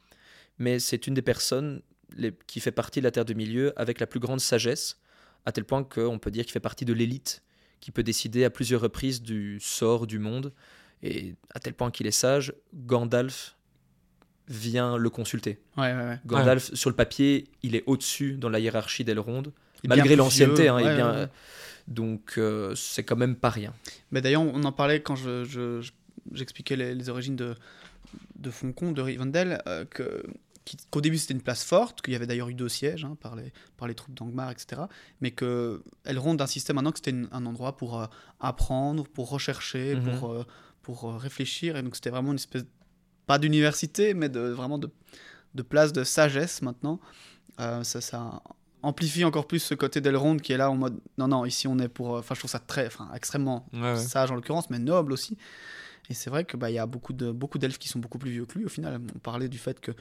[0.59, 1.83] mais c'est une des personnes
[2.17, 4.99] les- qui fait partie de la Terre du Milieu avec la plus grande sagesse,
[5.47, 7.43] à tel point qu'on peut dire qu'il fait partie de l'élite,
[7.81, 10.53] qui peut décider à plusieurs reprises du sort du monde,
[11.03, 13.57] et à tel point qu'il est sage, Gandalf
[14.49, 15.61] vient le consulter.
[15.77, 16.19] Ouais, ouais, ouais.
[16.27, 19.45] Gandalf, sur le papier, il est au-dessus dans la hiérarchie d'Elrond,
[19.89, 20.69] malgré l'ancienneté.
[20.69, 21.29] hein, il est ouais, bien- ouais, ouais.
[21.89, 23.73] Donc euh, c'est quand même pas rien.
[24.11, 25.93] Mais d'ailleurs, on en parlait quand je, je- je-
[26.33, 27.55] j'expliquais les, les origines de,
[28.39, 30.23] de Foncombe, de Rivendell, euh, que,
[30.91, 33.35] qu'au début c'était une place forte, qu'il y avait d'ailleurs eu deux sièges hein, par,
[33.35, 34.83] les, par les troupes d'Angmar, etc.
[35.21, 38.07] Mais que Elrond insistait maintenant que c'était un endroit pour euh,
[38.39, 40.19] apprendre, pour rechercher, Mhm.
[40.19, 40.45] pour, euh,
[40.83, 41.77] pour euh, réfléchir.
[41.77, 42.65] Et donc c'était vraiment une espèce,
[43.27, 44.91] pas d'université, mais de, vraiment de,
[45.57, 47.01] de place de sagesse maintenant.
[47.59, 48.43] Euh, ça, ça
[48.83, 51.79] amplifie encore plus ce côté d'Elrond qui est là en mode non, non, ici on
[51.79, 52.17] est pour.
[52.17, 53.97] euh, Enfin, je trouve ça très, enfin, extrêmement Ouais, ouais.
[53.97, 55.37] sage en l'occurrence, mais noble aussi.
[56.09, 58.19] Et c'est vrai qu'il bah, il y a beaucoup de beaucoup d'elfes qui sont beaucoup
[58.19, 59.01] plus vieux que lui au final.
[59.15, 59.93] On parlait du fait que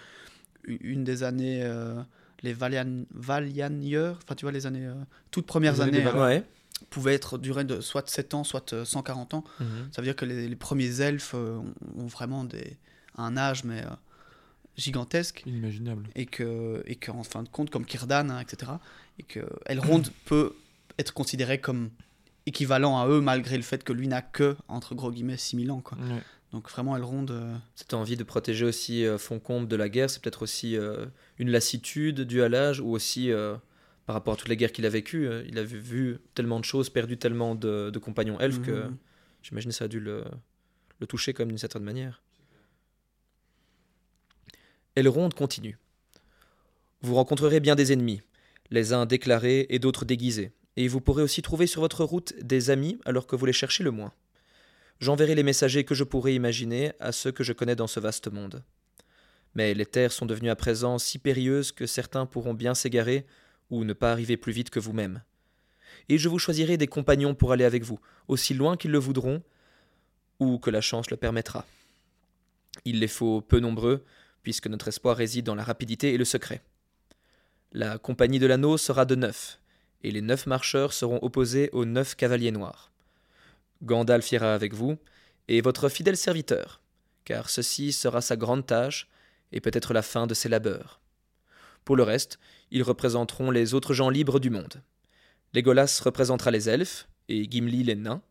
[0.65, 2.01] une des années, euh,
[2.41, 4.93] les Valian, Valianieurs, enfin tu vois les années, euh,
[5.31, 6.25] toutes premières Les années euh.
[6.27, 6.43] Ouais.
[6.89, 9.43] pouvaient être durées de soit 7 ans, soit euh, 140 ans.
[9.59, 9.67] Mhm.
[9.91, 12.77] Ça veut dire que les, les premiers elfes euh, ont, ont vraiment des,
[13.17, 13.89] un âge mais euh,
[14.79, 16.07] gigantesque Inimaginable.
[16.15, 18.71] et que et qu'en fin de compte comme Kirdan hein, etc
[19.19, 20.55] et que Elrond peut
[20.97, 21.89] être considéré comme
[22.45, 25.81] équivalent à eux malgré le fait que lui n'a que entre gros guillemets 6000 ans
[25.81, 26.21] quoi Ouais.
[26.51, 27.27] Donc vraiment, Elrond.
[27.29, 31.05] euh, Cette envie de protéger aussi euh, Foncombe de la guerre, c'est peut-être aussi euh,
[31.37, 33.55] une lassitude due à l'âge ou aussi euh,
[34.07, 35.27] par rapport à toutes les guerres qu'il a vécues.
[35.27, 38.85] euh, il a vu, vu tellement de choses, perdu tellement de, de compagnons elfes que
[38.87, 38.97] mhm.
[39.43, 40.23] j'imagine que ça a dû le,
[40.99, 42.23] le toucher comme d'une certaine manière.
[44.95, 45.77] Elrond continue.
[47.01, 48.21] Vous rencontrerez bien des ennemis,
[48.71, 52.69] les uns déclarés et d'autres déguisés, et vous pourrez aussi trouver sur votre route des
[52.69, 54.13] amis alors que vous les cherchez le moins.
[54.99, 58.31] J'enverrai les messagers que je pourrai imaginer à ceux que je connais dans ce vaste
[58.31, 58.63] monde.
[59.55, 63.25] Mais les terres sont devenues à présent si périlleuses que certains pourront bien s'égarer
[63.69, 65.21] ou ne pas arriver plus vite que vous-même.
[66.09, 69.43] Et je vous choisirai des compagnons pour aller avec vous, aussi loin qu'ils le voudront,
[70.39, 71.65] ou que la chance le permettra.
[72.85, 74.03] Il les faut peu nombreux,
[74.43, 76.61] puisque notre espoir réside dans la rapidité et le secret.
[77.71, 79.59] La compagnie de l'anneau sera de neuf,
[80.03, 82.91] et les neuf marcheurs seront opposés aux neuf cavaliers noirs.
[83.83, 84.97] Gandalf ira avec vous,
[85.47, 86.81] et votre fidèle serviteur,
[87.25, 89.07] car ceci sera sa grande tâche,
[89.51, 90.99] et peut-être la fin de ses labeurs.
[91.85, 92.39] Pour le reste,
[92.71, 94.81] ils représenteront les autres gens libres du monde.
[95.53, 98.21] Legolas représentera les elfes, et Gimli les nains.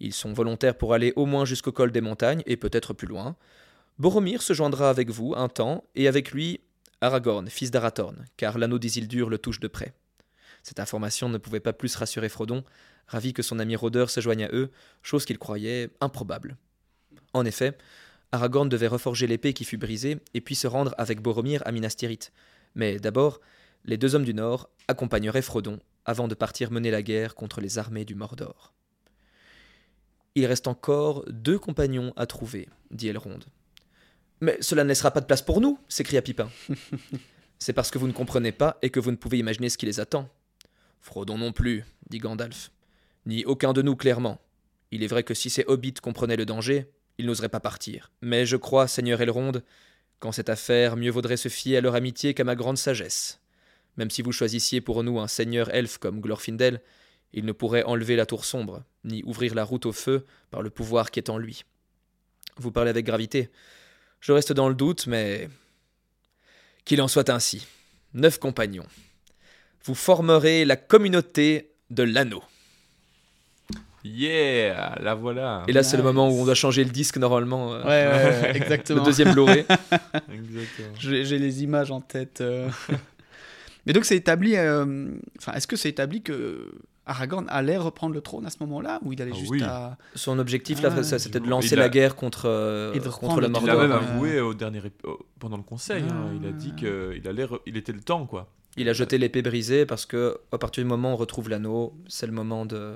[0.00, 3.36] Ils sont volontaires pour aller au moins jusqu'au col des montagnes, et peut-être plus loin.
[3.98, 6.60] Boromir se joindra avec vous un temps, et avec lui
[7.00, 9.92] Aragorn, fils d'Arathorn, car l'anneau d'Isildur le touche de près.
[10.62, 12.64] Cette information ne pouvait pas plus rassurer Frodon,
[13.06, 14.70] ravi que son ami rôdeur se joigne à eux,
[15.02, 16.56] chose qu'il croyait improbable.
[17.34, 17.76] En effet,
[18.30, 21.94] Aragorn devait reforger l'épée qui fut brisée et puis se rendre avec Boromir à Minas
[21.96, 22.32] Tirith.
[22.74, 23.40] Mais d'abord,
[23.84, 27.78] les deux hommes du Nord accompagneraient Frodon avant de partir mener la guerre contre les
[27.78, 28.72] armées du Mordor.
[30.34, 33.40] Il reste encore deux compagnons à trouver, dit Elrond.
[34.42, 36.50] Mais cela ne laissera pas de place pour nous, s'écria Pipin.
[37.60, 39.86] C'est parce que vous ne comprenez pas et que vous ne pouvez imaginer ce qui
[39.86, 40.28] les attend.
[41.00, 42.72] Frodon non plus, dit Gandalf.
[43.24, 44.40] Ni aucun de nous clairement.
[44.90, 48.10] Il est vrai que si ces hobbits comprenaient le danger, ils n'oseraient pas partir.
[48.20, 49.62] Mais je crois, Seigneur Elrond,
[50.18, 53.38] qu'en cette affaire, mieux vaudrait se fier à leur amitié qu'à ma grande sagesse.
[53.96, 56.80] Même si vous choisissiez pour nous un seigneur elfe comme Glorfindel,
[57.32, 60.70] il ne pourrait enlever la tour sombre, ni ouvrir la route au feu par le
[60.70, 61.62] pouvoir qui est en lui.
[62.56, 63.48] Vous parlez avec gravité.
[64.22, 65.48] Je reste dans le doute, mais.
[66.86, 67.66] Qu'il en soit ainsi.
[68.14, 68.86] Neuf compagnons.
[69.84, 72.42] Vous formerez la communauté de l'anneau.
[74.04, 75.62] Yeah, la voilà.
[75.68, 77.72] Et là, c'est le moment où on doit changer le disque normalement.
[77.74, 79.04] euh, Ouais, ouais, ouais, Le exactement.
[79.04, 79.60] deuxième Blu-ray.
[80.32, 80.94] Exactement.
[80.98, 82.40] J'ai j'ai les images en tête.
[82.40, 82.68] euh.
[83.86, 84.56] Mais donc c'est établi.
[84.56, 85.06] euh,
[85.38, 86.72] Enfin, est-ce que c'est établi que
[87.04, 89.62] Aragorn allait reprendre le trône à ce moment-là ou il allait Ah juste oui.
[89.62, 89.98] à.
[90.14, 93.14] Son objectif, là, Ah, c'était de lancer a- la guerre contre, euh, Et de contre
[93.16, 94.80] reprendre le le Il a même avoué au dernier
[95.40, 96.04] pendant le conseil.
[96.04, 98.48] hein, il a dit qu'il allait, re- il était le temps quoi.
[98.76, 101.92] Il a jeté l'épée brisée parce que à partir du moment où on retrouve l'anneau,
[102.08, 102.94] c'est le moment de.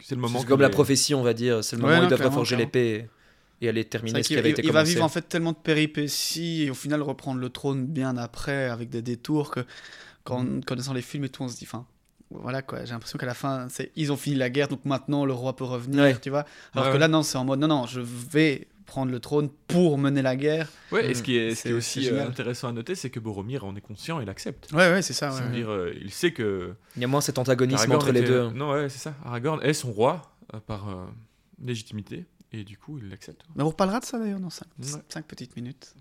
[0.00, 0.40] C'est le moment.
[0.40, 1.62] C'est comme la prophétie, on va dire.
[1.62, 2.58] C'est le Ouais, moment où non, ils doivent clairement.
[2.58, 3.08] l'épée
[3.60, 4.92] et aller terminer ce qui avait été il va commencé.
[4.94, 8.90] vivre en fait tellement de péripéties et au final reprendre le trône bien après avec
[8.90, 9.60] des détours que
[10.24, 10.64] quand Mm.
[10.64, 11.86] connaissant les films et tout on se dit enfin
[12.42, 15.24] voilà quoi j'ai l'impression qu'à la fin c'est ils ont fini la guerre donc maintenant
[15.24, 16.16] le roi peut revenir Ouais.
[16.20, 16.44] tu vois
[16.74, 19.48] alors Ouais, que là non c'est en mode non non je vais prendre le trône
[19.66, 22.68] pour mener la guerre Ouais, et ce qui est, ce qui est aussi euh, intéressant
[22.68, 24.70] à noter, c'est que Boromir en est conscient, il accepte.
[24.72, 25.40] ouais ouais c'est ça ouais, ouais.
[25.40, 28.28] C'est-à-dire, euh, il sait que Il y a moins cet antagonisme Aragorn entre les était-
[28.28, 28.50] deux.
[28.50, 29.14] Non, ouais, c'est ça.
[29.24, 30.20] Aragorn est son roi
[30.52, 31.06] euh, par euh,
[31.64, 33.42] légitimité, et du coup, il l'accepte.
[33.56, 35.22] mais on reparlera de ça d'ailleurs dans 5 Ouais.
[35.26, 35.94] petites minutes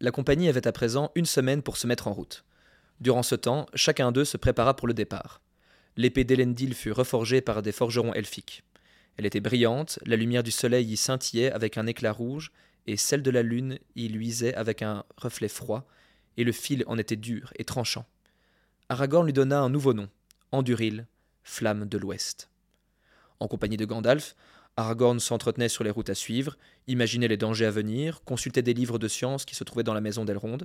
[0.00, 2.44] La compagnie avait à présent une semaine pour se mettre en route.
[3.00, 5.40] Durant ce temps, chacun d'eux se prépara pour le départ.
[5.96, 8.62] L'épée d'Elendil fut reforgée par des forgerons elfiques.
[9.16, 12.52] Elle était brillante, la lumière du soleil y scintillait avec un éclat rouge,
[12.86, 15.86] et celle de la lune y luisait avec un reflet froid,
[16.36, 18.06] et le fil en était dur et tranchant.
[18.88, 20.08] Aragorn lui donna un nouveau nom,
[20.52, 21.06] Anduril,
[21.42, 22.50] flamme de l'Ouest.
[23.38, 24.36] En compagnie de Gandalf,
[24.76, 28.98] Aragorn s'entretenait sur les routes à suivre, imaginait les dangers à venir, consultait des livres
[28.98, 30.58] de science qui se trouvaient dans la maison d'Elrond,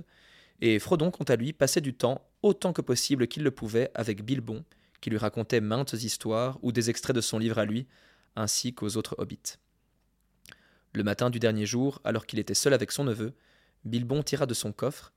[0.60, 4.22] et Frodon, quant à lui, passait du temps, autant que possible qu'il le pouvait, avec
[4.22, 4.64] Bilbon,
[5.00, 7.86] qui lui racontait maintes histoires ou des extraits de son livre à lui,
[8.36, 9.56] ainsi qu'aux autres hobbits.
[10.92, 13.34] Le matin du dernier jour, alors qu'il était seul avec son neveu,
[13.84, 15.12] Bilbon tira de son coffre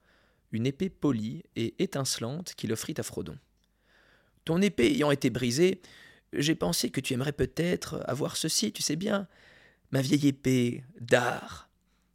[0.52, 3.38] une épée polie et étincelante qu'il offrit à Frodon.
[4.46, 5.82] Ton épée ayant été brisée,
[6.34, 9.28] j'ai pensé que tu aimerais peut-être avoir ceci, tu sais bien,
[9.92, 11.70] ma vieille épée d'art.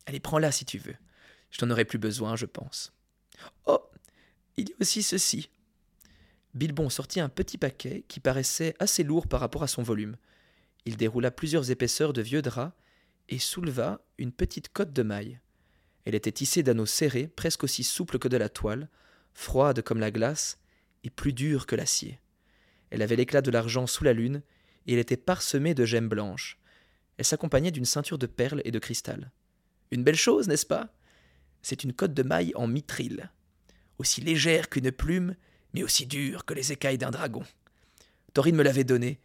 [0.07, 0.97] Allez, prends-la si tu veux.
[1.51, 2.94] Je t'en aurai plus besoin, je pense.
[3.67, 3.81] Oh,
[4.57, 5.51] il y a aussi ceci.
[6.55, 10.17] Bilbon sortit un petit paquet qui paraissait assez lourd par rapport à son volume.
[10.87, 12.77] Il déroula plusieurs épaisseurs de vieux drap
[13.29, 15.41] et souleva une petite cotte de maille.
[16.05, 18.89] Elle était tissée d'anneaux serrés, presque aussi souples que de la toile,
[19.33, 20.59] froide comme la glace
[21.03, 22.21] et plus dure que l'acier.
[22.91, 24.43] Elle avait l'éclat de l'argent sous la lune
[24.87, 26.59] et elle était parsemée de gemmes blanches.
[27.17, 29.33] Elle s'accompagnait d'une ceinture de perles et de cristal.
[29.91, 30.93] Une belle chose, n'est-ce pas?
[31.65, 33.31] C'est une cotte de maille en mithril,
[33.97, 35.35] aussi légère qu'une plume,
[35.73, 37.43] mais aussi dure que les écailles d'un dragon.
[38.35, 39.19] Taurine me l'avait donnée.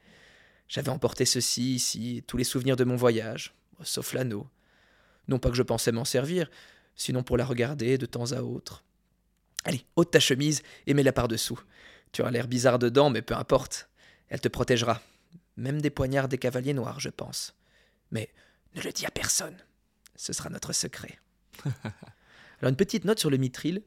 [0.70, 4.48] J'avais emporté ceci ici, tous les souvenirs de mon voyage, sauf l'anneau.
[5.28, 6.50] Non pas que je pensais m'en servir,
[6.96, 8.86] sinon pour la regarder de temps à autre.
[9.66, 11.60] Allez, ôte ta chemise et mets-la par-dessous.
[12.14, 13.90] Tu as l'air bizarre dedans, mais peu importe.
[14.30, 15.02] Elle te protégera.
[15.58, 17.54] Même des poignards des cavaliers noirs, je pense.
[18.12, 18.30] Mais
[18.76, 19.58] ne le dis à personne.
[20.16, 21.20] Ce sera notre secret.
[22.62, 23.82] Alors une petite note sur le mithril.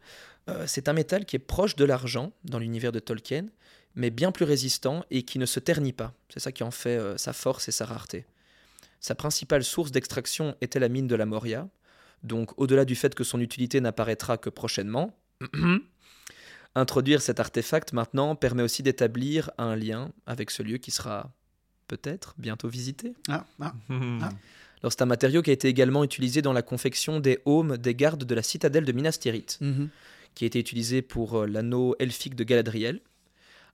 [0.49, 3.47] Euh, c'est un métal qui est proche de l'argent dans l'univers de Tolkien,
[3.95, 6.15] mais bien plus résistant et qui ne se ternit pas.
[6.29, 8.25] C'est ça qui en fait euh, sa force et sa rareté.
[9.01, 11.69] Sa principale source d'extraction était la mine de la Moria,
[12.23, 15.17] donc au-delà du fait que son utilité n'apparaîtra que prochainement,
[16.75, 21.33] introduire cet artefact maintenant permet aussi d'établir un lien avec ce lieu qui sera
[21.89, 23.15] peut-être bientôt visité.
[23.29, 23.75] Ah, ah.
[23.91, 24.31] Ah.
[24.83, 27.95] Alors, c'est un matériau qui a été également utilisé dans la confection des aumes des
[27.95, 29.89] gardes de la citadelle de Minas Tirith, Mhm.
[30.35, 33.01] qui a été utilisé pour euh, l'anneau elfique de Galadriel,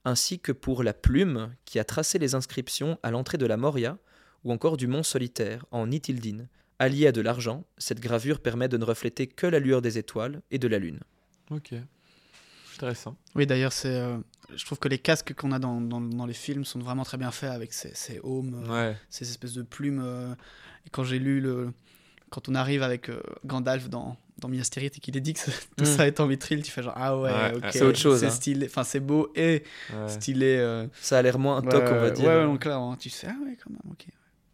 [0.04, 3.96] ainsi que pour la plume qui a tracé les inscriptions à l'entrée de la Moria
[4.44, 6.46] ou encore du mont solitaire en Ithildin.
[6.78, 10.42] Alliée à de l'argent, cette gravure permet de ne refléter que la lueur des étoiles
[10.52, 11.00] et de la lune.
[11.50, 11.72] Ok.
[12.78, 13.16] Intéressant.
[13.34, 14.16] Oui, d'ailleurs, c'est, euh,
[14.54, 17.18] je trouve que les casques qu'on a dans, dans, dans les films sont vraiment très
[17.18, 18.96] bien faits avec ces, ces aumes, euh, Ouais.
[19.10, 20.00] ces espèces de plumes.
[20.04, 20.32] euh,
[20.86, 21.72] et quand j'ai lu le.
[22.30, 25.40] Quand on arrive avec euh, Gandalf dans, dans Minas Tirith et qu'il est dit que
[25.76, 25.86] tout Mm.
[25.86, 27.62] ça est en mithril, tu fais genre Ah ouais, Ouais, ok.
[27.64, 27.70] ouais.
[27.72, 28.30] C'est autre chose, C'est hein.
[28.30, 30.08] stylé, enfin c'est beau et ouais.
[30.08, 30.56] stylé.
[30.58, 32.28] euh, Ça a l'air moins ouais, toc, on va dire.
[32.28, 34.06] Ouais, donc là, hein, tu sais, ah ouais, quand même, ok.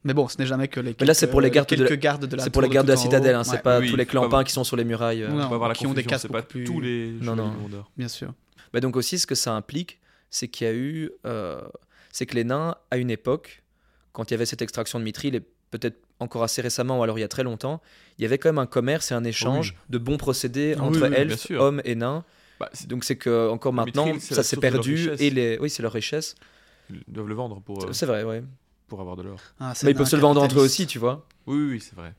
[0.05, 1.91] Mais bon, ce n'est jamais que les Mais là, c'est pour les gardes de quelques
[1.91, 3.79] la- gardes de la c'est pour les gardes de la citadelle, hein, c'est Ouais, pas
[3.81, 5.23] Oui, tous les pas- clampins qui sont sur les murailles.
[5.23, 5.29] euh.
[5.29, 7.53] Pas avoir la qui ont des casques c'est pas plus- tous les Non, non.
[7.97, 8.33] Bien sûr.
[8.73, 11.61] Bah donc aussi, ce que ça implique, c'est qu'il y a eu, euh,
[12.13, 13.63] c'est que les nains, à une époque,
[14.13, 17.19] quand il y avait cette extraction de mithril, et peut-être encore assez récemment, ou alors
[17.19, 17.81] il y a très longtemps,
[18.19, 21.09] il y avait quand même un commerce et un échange de bons procédés Oui, entre
[21.09, 22.25] oui, elfes, hommes et nains.
[22.61, 25.71] Bah, c'est- Donc c'est que encore maintenant, mithril, c'est ça s'est perdu et les, oui,
[25.71, 26.35] c'est leur richesse.
[26.91, 28.43] Ils doivent le vendre pour, euh, C'est vrai, ouais.
[28.95, 29.41] Pour avoir de l'or.
[29.59, 31.81] Ah, Mais ils peuvent se le vendre entre eux aussi, tu vois, Oui, oui, oui,
[31.81, 32.15] c'est vrai.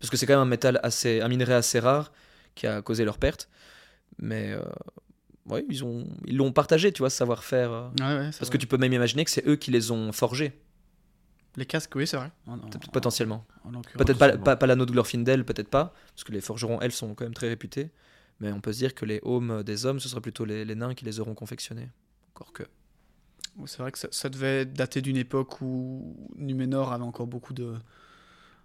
[0.00, 2.12] parce que c'est quand même un métal assez, un minerai assez rare
[2.54, 3.48] qui a causé leur perte.
[4.18, 4.62] Mais euh,
[5.46, 7.70] ouais, ils ont, ils l'ont partagé, tu vois, ce savoir-faire.
[7.72, 7.88] euh.
[8.00, 8.50] Ouais, ouais, c'est Parce vrai.
[8.50, 10.52] que tu peux même imaginer que c'est eux qui les ont forgés,
[11.56, 12.30] Les casques, oui, c'est vrai.
[12.46, 13.44] En- en- peut- potentiellement.
[13.96, 17.14] Peut-être pas, pas, pas l'anneau de Glorfindel, peut-être pas, parce que les forgerons, elles, sont
[17.14, 17.90] quand même très réputés.
[18.40, 20.74] Mais on peut se dire que les aumes des hommes, ce sera plutôt les, les
[20.74, 21.88] nains qui les auront confectionnés.
[22.34, 22.64] Encore que.
[23.66, 27.74] C'est vrai que ça, ça devait dater d'une époque où Numénor avait encore beaucoup de.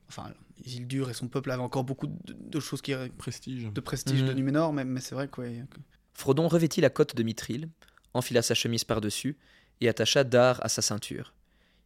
[0.08, 0.32] Enfin,
[0.66, 2.94] Isildur et son peuple avaient encore beaucoup de, de choses qui.
[3.18, 3.72] Prestige.
[3.72, 4.36] de prestige de Mhm.
[4.36, 5.42] Numénor, mais, mais c'est vrai que.
[5.42, 5.64] ouais,
[6.14, 7.70] Frodon revêtit la cotte de mithril,
[8.14, 9.38] enfila sa chemise par-dessus
[9.80, 11.34] et attacha Dar à sa ceinture.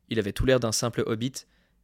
[0.09, 1.33] Il avait tout l'air d'un simple hobbit,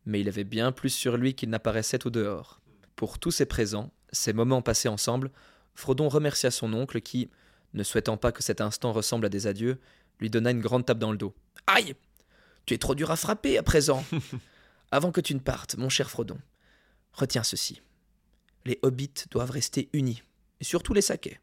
[0.06, 2.60] mais il avait bien plus sur lui qu'il n'apparaissait au dehors.
[2.96, 5.32] Pour tous ces présents, ces moments passés ensemble,
[5.76, 7.30] Frodon remercia son oncle qui,
[7.74, 9.80] ne souhaitant pas que cet instant ressemble à des adieux,
[10.20, 11.34] lui donna une grande tape dans le dos.
[11.68, 11.96] Aïe
[12.66, 14.04] Tu es trop dur à frapper à présent
[14.92, 16.40] Avant que tu ne partes, mon cher Frodon,
[17.14, 17.82] retiens ceci.
[18.66, 20.24] Les hobbits doivent rester unis,
[20.60, 21.40] et surtout les saquets.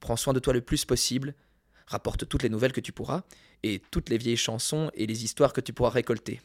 [0.00, 1.34] Prends soin de toi le plus possible,
[1.86, 3.22] rapporte toutes les nouvelles que tu pourras,
[3.62, 6.40] et toutes les vieilles chansons et les histoires que tu pourras récolter.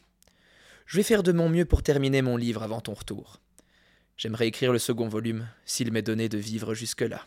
[0.86, 3.40] Je vais faire de mon mieux pour terminer mon livre avant ton retour.
[4.16, 7.26] J'aimerais écrire le second volume, s'il m'est donné de vivre jusque-là.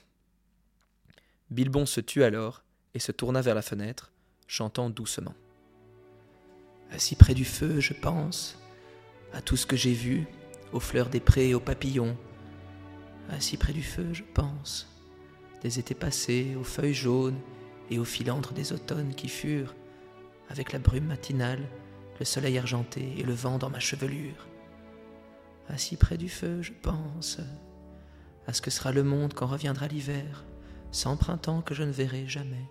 [1.51, 2.63] Bilbon se tut alors
[2.93, 4.11] et se tourna vers la fenêtre,
[4.47, 5.33] chantant doucement.
[6.91, 8.57] Assis près du feu, je pense
[9.33, 10.27] à tout ce que j'ai vu,
[10.73, 12.17] aux fleurs des prés et aux papillons.
[13.29, 14.87] Assis près du feu, je pense
[15.61, 17.39] des étés passés, aux feuilles jaunes
[17.89, 19.75] et aux filandres des automnes qui furent,
[20.49, 21.63] avec la brume matinale,
[22.19, 24.47] le soleil argenté et le vent dans ma chevelure.
[25.69, 27.39] Assis près du feu, je pense
[28.47, 30.43] à ce que sera le monde quand reviendra l'hiver,
[30.91, 32.65] sans printemps que je ne verrai jamais.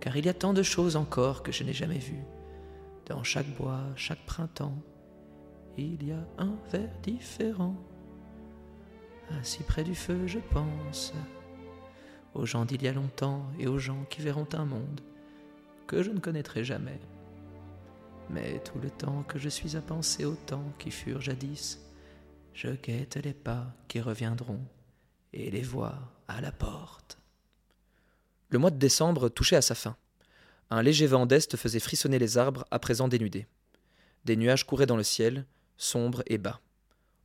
[0.00, 2.24] Car il y a tant de choses encore que je n'ai jamais vues.
[3.06, 4.78] Dans chaque bois, chaque printemps,
[5.76, 7.76] il y a un verre différent.
[9.30, 11.12] Assis près du feu, je pense
[12.34, 15.00] aux gens d'il y a longtemps et aux gens qui verront un monde
[15.86, 16.98] que je ne connaîtrai jamais.
[18.30, 21.80] Mais tout le temps que je suis à penser aux temps qui furent jadis,
[22.52, 24.60] je guette les pas qui reviendront
[25.32, 25.94] et les voix
[26.26, 27.18] à la porte.
[28.50, 29.96] Le mois de décembre touchait à sa fin.
[30.70, 33.46] Un léger vent d'est faisait frissonner les arbres à présent dénudés.
[34.24, 36.60] Des nuages couraient dans le ciel, sombres et bas.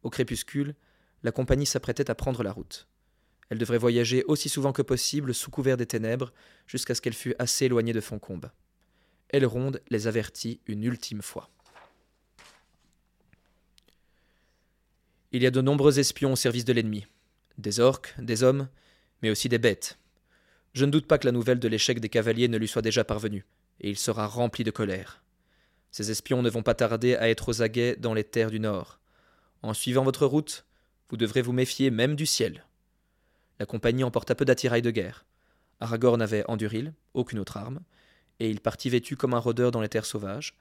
[0.03, 0.75] Au crépuscule,
[1.23, 2.87] la compagnie s'apprêtait à prendre la route.
[3.49, 6.33] Elle devrait voyager aussi souvent que possible sous couvert des ténèbres
[6.67, 8.51] jusqu'à ce qu'elle fût assez éloignée de Foncombe.
[9.29, 11.49] Elrond les avertit une ultime fois.
[15.31, 17.05] Il y a de nombreux espions au service de l'ennemi.
[17.57, 18.67] Des orques, des hommes,
[19.21, 19.98] mais aussi des bêtes.
[20.79, 23.03] Je ne doute pas que la nouvelle de l'échec des cavaliers ne lui soit déjà
[23.03, 23.45] parvenue,
[23.81, 25.21] et il sera rempli de colère.
[25.91, 29.01] Ces espions ne vont pas tarder à être aux aguets dans les terres du Nord.
[29.61, 30.65] En suivant votre route,
[31.09, 32.63] vous devrez vous méfier même du ciel.
[33.59, 35.25] La compagnie emporta peu d'attirail de guerre.
[35.81, 37.81] Aragorn avait Anduril, aucune autre arme,
[38.39, 40.57] et il partit vêtu comme un rôdeur dans les terres sauvages.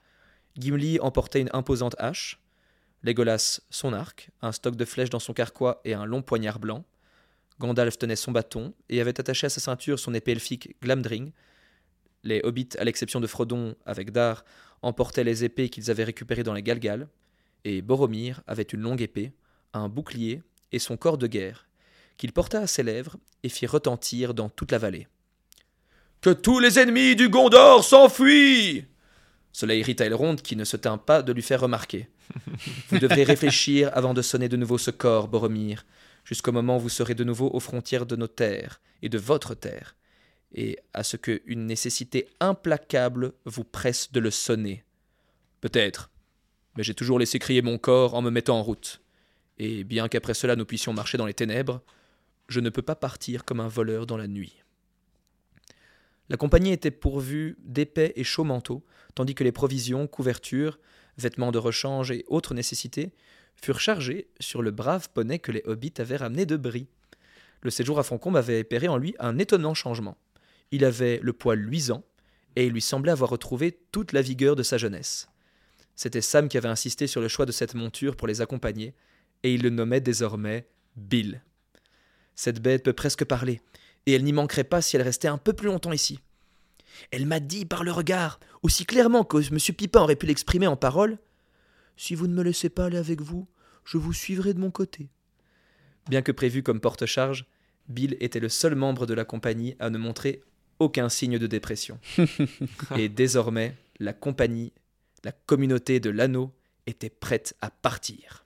[0.57, 2.41] Gimli emportait une imposante hache,
[3.03, 6.83] Legolas son arc, un stock de flèches dans son carquois et un long poignard blanc.
[7.59, 11.31] Gandalf tenait son bâton et avait attaché à sa ceinture son épée elfique Glamdring.
[12.23, 14.45] Les hobbits, à l'exception de Frodon avec Dar,
[14.81, 17.07] emportaient les épées qu'ils avaient récupérées dans les Galgal,
[17.65, 19.33] et Boromir avait une longue épée,
[19.73, 20.41] un bouclier
[20.71, 21.67] et son corps de guerre,
[22.17, 25.07] qu'il porta à ses lèvres et fit retentir dans toute la vallée.
[26.21, 28.85] Que tous les ennemis du Gondor s'enfuient
[29.51, 32.09] Cela irrita Elrond qui ne se tint pas de lui faire remarquer.
[32.89, 35.85] Vous devrez réfléchir avant de sonner de nouveau ce corps, Boromir,
[36.23, 39.55] jusqu'au moment où vous serez de nouveau aux frontières de nos terres et de votre
[39.55, 39.95] terre,
[40.53, 44.83] et à ce que une nécessité implacable vous presse de le sonner.
[45.61, 46.09] Peut-être,
[46.75, 49.01] mais j'ai toujours laissé crier mon corps en me mettant en route.
[49.57, 51.81] Et bien qu'après cela nous puissions marcher dans les ténèbres,
[52.47, 54.63] je ne peux pas partir comme un voleur dans la nuit.
[56.29, 60.79] La compagnie était pourvue d'épais et chauds manteaux, tandis que les provisions, couvertures,
[61.17, 63.11] vêtements de rechange et autres nécessités
[63.61, 66.87] furent chargés sur le brave poney que les hobbits avaient ramené de Brie.
[67.61, 70.17] Le séjour à Foncombe avait opéré en lui un étonnant changement.
[70.71, 72.03] Il avait le poil luisant,
[72.55, 75.29] et il lui semblait avoir retrouvé toute la vigueur de sa jeunesse.
[75.95, 78.93] C'était Sam qui avait insisté sur le choix de cette monture pour les accompagner,
[79.43, 81.41] et il le nommait désormais Bill.
[82.35, 83.61] Cette bête peut presque parler,
[84.05, 86.19] et elle n'y manquerait pas si elle restait un peu plus longtemps ici.
[87.11, 89.75] Elle m'a dit par le regard, aussi clairement que M.
[89.75, 91.17] Pipin aurait pu l'exprimer en paroles
[91.99, 93.45] Si vous ne me laissez pas aller avec vous,
[93.83, 95.09] je vous suivrai de mon côté.
[96.09, 97.45] Bien que prévu comme porte-charge,
[97.89, 100.41] Bill était le seul membre de la compagnie à ne montrer
[100.79, 101.99] aucun signe de dépression.
[102.97, 104.71] Et désormais, la compagnie,
[105.25, 106.53] la communauté de l'anneau,
[106.87, 108.45] était prête à partir.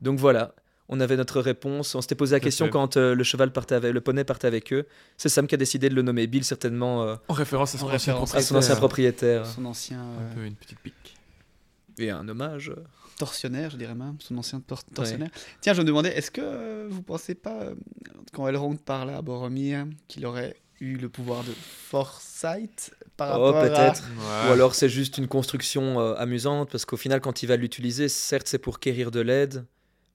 [0.00, 0.54] Donc voilà,
[0.88, 1.94] on avait notre réponse.
[1.94, 4.72] On s'était posé la question quand euh, le cheval partait avec, le poney partait avec
[4.72, 4.86] eux.
[5.18, 7.84] C'est Sam qui a décidé de le nommer Bill, certainement euh, En référence à son
[7.84, 9.44] En ancien référence à son ancien propriétaire.
[9.44, 11.13] Son ancien Un euh, peu une petite pique.
[11.98, 12.72] Et un hommage.
[13.18, 15.30] tortionnaire, je dirais même, son ancien tor- tortionnaire.
[15.60, 17.74] Tiens, je me demandais, est-ce que euh, vous pensez pas, euh,
[18.32, 21.52] quand Elrond parlait à Boromir, qu'il aurait eu le pouvoir de
[22.04, 23.68] foresight par Oh, rapport à...
[23.68, 24.02] peut-être.
[24.18, 24.48] Ouais.
[24.48, 28.08] Ou alors c'est juste une construction euh, amusante, parce qu'au final, quand il va l'utiliser,
[28.08, 29.64] certes c'est pour quérir de l'aide,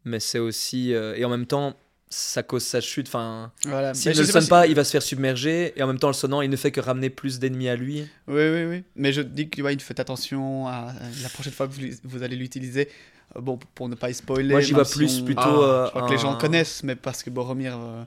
[0.04, 0.94] mais c'est aussi.
[0.94, 1.76] euh, et en même temps,
[2.10, 3.08] ça cause sa chute.
[3.08, 3.94] Enfin, Voilà.
[3.94, 6.08] s'il ne le sonne si- pas, il va se faire submerger, et en même temps,
[6.08, 8.08] le sonnant, il ne fait que ramener plus d'ennemis à lui.
[8.28, 8.84] Oui, oui, oui.
[8.96, 12.24] Mais je dis que ouais, faites attention à, à la prochaine fois que vous, vous
[12.24, 12.90] allez l'utiliser.
[13.36, 14.50] euh, bon, pour ne pas y spoiler.
[14.50, 15.42] Moi, j'y vois si plus on- plutôt.
[15.44, 18.04] Ah, euh, Je crois que les gens connaissent, mais parce que Boromir euh,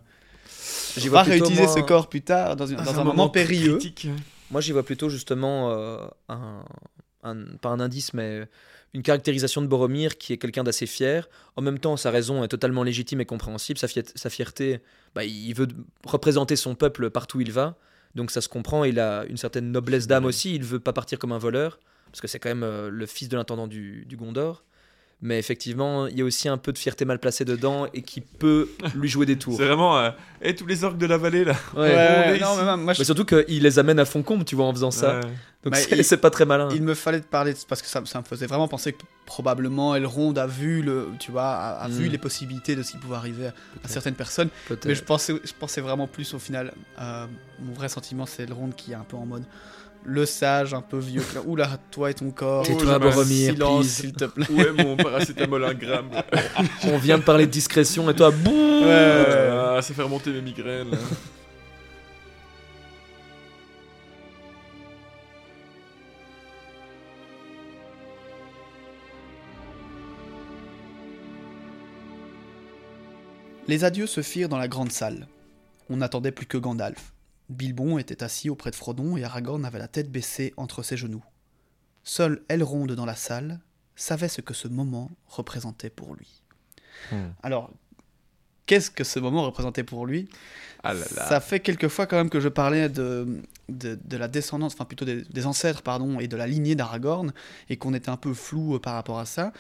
[0.96, 3.78] J'y va réutiliser moi, ce corps plus tard dans, une- dans c'est un, moment périlleux.
[3.78, 4.08] critique.
[4.50, 6.64] Moi, j'y vois plutôt justement euh, un,
[7.22, 8.48] un- pas un indice, mais
[8.94, 11.28] une caractérisation de Boromir qui est quelqu'un d'assez fier.
[11.56, 13.78] En même temps, sa raison est totalement légitime et compréhensible.
[13.78, 14.80] Sa, fierté,
[15.14, 15.68] bah, il veut
[16.04, 17.76] représenter son peuple partout où il va.
[18.14, 18.84] Donc ça se comprend.
[18.84, 20.54] Il a une certaine noblesse d'âme aussi.
[20.54, 23.28] Il veut pas partir comme un voleur, parce que c'est quand même euh, le fils
[23.28, 24.64] de l'intendant du, du Gondor.
[25.24, 28.20] Mais effectivement, il y a aussi un peu de fierté mal placée dedans et qui
[28.20, 29.56] peut lui jouer des tours.
[29.56, 29.96] C'est vraiment.
[29.98, 30.10] euh,
[30.42, 31.54] Et tous les orques de la vallée là.
[31.74, 31.80] Ouais.
[31.82, 34.44] Ouais, ouais, est non, mais même, moi, je- Mais surtout qu'il les amène à Foncombe,
[34.44, 35.14] tu vois, en faisant ça.
[35.20, 35.20] Ouais.
[35.64, 36.68] Donc Bah, c'est pas très malin.
[36.74, 39.02] Il me fallait te parler de- parce que ça, ça me faisait vraiment penser que
[39.26, 42.10] probablement Elrond a vu le, tu vois, a, a vu Mm.
[42.12, 44.48] les possibilités de ce qui pouvait arriver à, certaines personnes.
[44.66, 44.86] Peut-être.
[44.86, 46.72] Mais je pensais, je pensais vraiment plus au final.
[47.00, 47.26] euh,
[47.60, 49.44] mon vrai sentiment, c'est Elrond qui est un peu en mode
[50.04, 51.22] le sage, un peu vieux.
[51.46, 52.64] Oula, toi et ton corps.
[52.66, 54.46] Tais-toi, Boromir, Silence, s'il te plaît.
[54.50, 56.10] Où est mon paracétamol un gramme
[56.84, 60.96] On vient de parler de discrétion et toi, boum Ah, Ça fait remonter mes migraines.
[73.68, 75.28] Les adieux se firent dans la grande salle.
[75.88, 77.12] On n'attendait plus que Gandalf.
[77.52, 81.24] Bilbon était assis auprès de Frodon et Aragorn avait la tête baissée entre ses genoux.
[82.04, 83.60] Seul Elrond dans la salle
[83.94, 86.42] savait ce que ce moment représentait pour lui.
[87.12, 87.30] Hmm.
[87.42, 87.70] Alors,
[88.66, 90.28] qu'est-ce que ce moment représentait pour lui?
[90.82, 91.28] Ah là là.
[91.28, 94.84] Ça fait quelques fois quand même que je parlais de, de, de la descendance, enfin
[94.84, 97.32] plutôt des, des ancêtres, pardon, et de la lignée d'Aragorn,
[97.68, 99.52] et qu'on était un peu flou euh, par rapport à ça.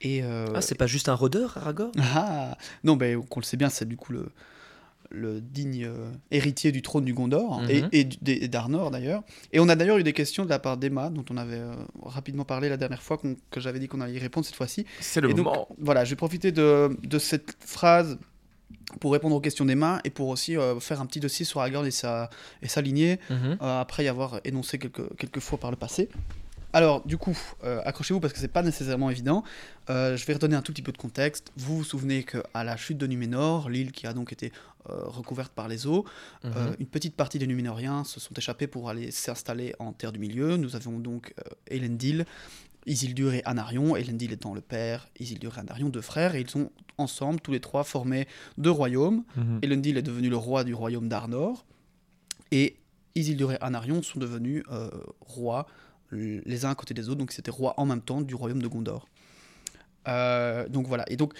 [0.00, 1.92] Et, euh, Ah, c'est pas juste un rôdeur, Aragorn?
[2.14, 4.32] Ah, non, mais qu'on le sait bien, c'est du coup le,
[5.10, 7.88] le digne euh, héritier du trône du Gondor, Mhm.
[7.92, 8.04] et,
[8.48, 9.22] d'Arnor d'ailleurs.
[9.52, 11.74] Et on a d'ailleurs eu des questions de la part d'Emma, dont on avait euh,
[12.02, 13.18] rapidement parlé la dernière fois,
[13.50, 14.86] que j'avais dit qu'on allait y répondre cette fois-ci.
[15.00, 15.68] C'est le Et donc, moment.
[15.78, 18.18] voilà, je vais profiter de, de cette phrase
[19.00, 21.86] pour répondre aux questions d'Emma et pour aussi euh, faire un petit dossier sur Aragorn
[21.86, 22.30] et sa,
[22.62, 23.58] et sa lignée, Mhm.
[23.62, 26.08] euh, après y avoir énoncé quelques, quelques fois par le passé.
[26.72, 29.42] Alors, du coup, euh, accrochez-vous parce que c'est pas nécessairement évident.
[29.88, 31.50] Euh, je vais redonner un tout petit peu de contexte.
[31.56, 34.52] Vous vous souvenez qu'à la chute de Numénor, l'île qui a donc été
[34.88, 36.04] euh, recouverte par les eaux,
[36.44, 36.76] Mhm.
[36.78, 40.56] une petite partie des Numénoriens se sont échappés pour aller s'installer en Terre du Milieu.
[40.56, 41.34] Nous avions donc
[41.66, 42.24] Elendil,
[42.86, 43.96] Isildur et Anarion.
[43.96, 47.60] Elendil étant le père, Isildur et Anarion, deux frères, et ils ont ensemble, tous les
[47.60, 48.26] trois, formé
[48.58, 49.24] deux royaumes.
[49.36, 49.58] Mhm.
[49.62, 51.66] Elendil est devenu le roi du royaume d'Arnor,
[52.52, 52.76] et
[53.16, 54.62] Isildur et Anarion sont devenus
[55.20, 55.66] rois
[56.12, 58.68] les uns à côté des autres, donc c'était rois en même temps du royaume de
[58.68, 59.08] Gondor.
[60.08, 61.34] Euh, donc voilà, et donc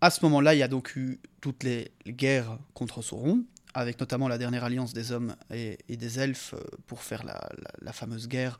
[0.00, 3.44] à ce moment-là, il y a donc eu toutes les guerres contre Sauron,
[3.74, 7.70] avec notamment la dernière alliance des hommes et, des elfes euh, pour faire la, la-
[7.80, 8.58] la fameuse guerre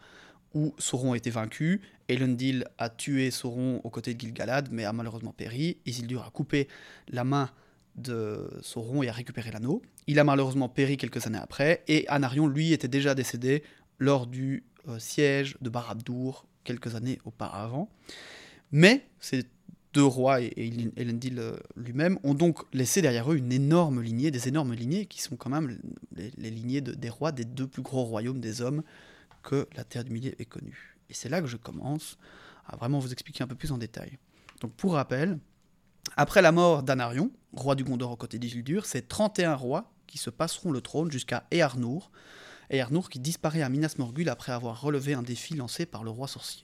[0.55, 1.83] où Sauron a été vaincu.
[2.09, 5.77] Elendil a tué Sauron aux côtés de Gil-galad, mais a malheureusement péri.
[5.85, 6.69] Isildur a coupé
[7.09, 7.51] la main
[7.97, 9.83] de Sauron et a récupéré l'anneau.
[10.07, 13.63] Il a malheureusement péri quelques années après, et Anarion, lui, était déjà décédé
[13.99, 17.89] lors du euh, siège de Barad-dûr quelques années auparavant.
[18.73, 19.45] Mais ces
[19.93, 20.53] deux rois et,
[20.97, 25.23] Elendil euh, lui-même ont donc laissé derrière eux une énorme lignée, des énormes lignées qui
[25.23, 25.79] sont quand même
[26.15, 28.83] les, lignées de- des rois des deux plus gros royaumes des hommes
[29.43, 30.97] que la Terre du Milieu ait connus.
[31.09, 32.19] Et c'est là que je commence
[32.67, 34.19] à vraiment vous expliquer un peu plus en détail.
[34.61, 35.39] Donc pour rappel,
[36.17, 40.31] après la mort d'Anarion, roi du Gondor aux côtés d'Isildur, c'est 31 rois qui se
[40.31, 42.11] passeront le trône jusqu'à Earnur,
[42.71, 46.29] Earnur qui disparaît à Minas Morgul après avoir relevé un défi lancé par le roi
[46.29, 46.63] sorcier.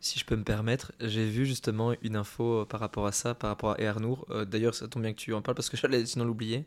[0.00, 3.34] Si je peux me permettre, j'ai vu justement une info euh, par rapport à ça,
[3.34, 4.24] par rapport à Earnur.
[4.30, 6.66] Euh, D'ailleurs, ça tombe bien que tu en parles parce que j'allais sinon l'oublier.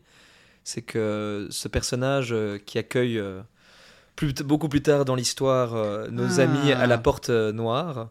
[0.64, 3.20] C'est que ce personnage euh, qui accueille
[4.16, 5.74] plus, beaucoup plus tard dans l'histoire
[6.10, 6.42] nos Ah.
[6.44, 8.10] amis à la porte noire,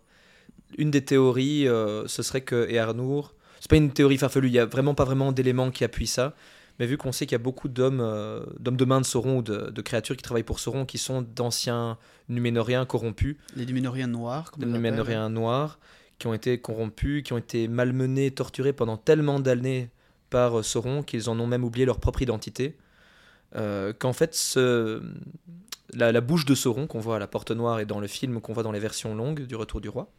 [0.77, 1.65] une des théories,
[2.07, 3.33] ce serait que Earnur.
[3.59, 6.33] C'est pas une théorie farfelue, il y a vraiment pas vraiment d'éléments qui appuient ça.
[6.81, 9.37] Mais vu qu'on sait qu'il y a beaucoup d'hommes euh, d'hommes de main de Sauron
[9.37, 14.07] ou de, de créatures qui travaillent pour Sauron qui sont d'anciens Numénoriens corrompus, Les Numénoriens
[14.07, 14.71] noirs, comme les.
[14.71, 15.77] Numénoriens noirs
[16.17, 19.89] qui ont été corrompus, qui ont été malmenés, torturés pendant tellement d'années
[20.31, 22.75] par euh, Sauron qu'ils en ont même oublié leur propre identité.
[23.55, 25.03] euh, Qu'en fait, ce-
[25.93, 28.41] la, la bouche de Sauron qu'on voit à la Porte Noire et dans le film
[28.41, 30.09] qu'on voit dans les versions longues du Retour du Roi,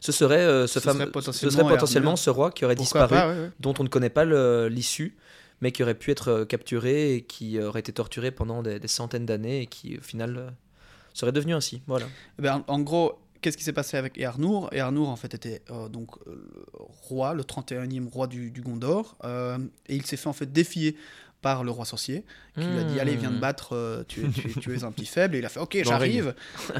[0.00, 2.18] ce serait, euh, ce Ce serait ce potentiellement serait potentiellement Earnur.
[2.18, 3.50] ce roi qui aurait Pourquoi disparu, pas, ouais, ouais.
[3.60, 4.24] dont on ne connaît pas
[4.68, 5.16] l'issue,
[5.60, 8.88] mais qui aurait pu être euh, capturé et qui aurait été torturé pendant des, des
[8.88, 10.50] centaines d'années et qui, au final, euh,
[11.14, 11.82] serait devenu ainsi.
[11.86, 12.08] Voilà.
[12.38, 15.88] Eh ben, en gros, qu'est-ce qui s'est passé avec Earnur Earnur, en fait, était euh,
[15.88, 16.62] donc euh, le
[17.08, 20.96] roi, le 31e roi du, du Gondor, euh, et il s'est fait en fait défier
[21.40, 22.24] par le roi sorcier,
[22.58, 23.40] qui lui a dit Allez, viens te Hmm.
[23.40, 25.36] battre, euh, tu, es, tu es- tu es un petit faible.
[25.36, 26.34] Et il a fait Ok, j'arrive,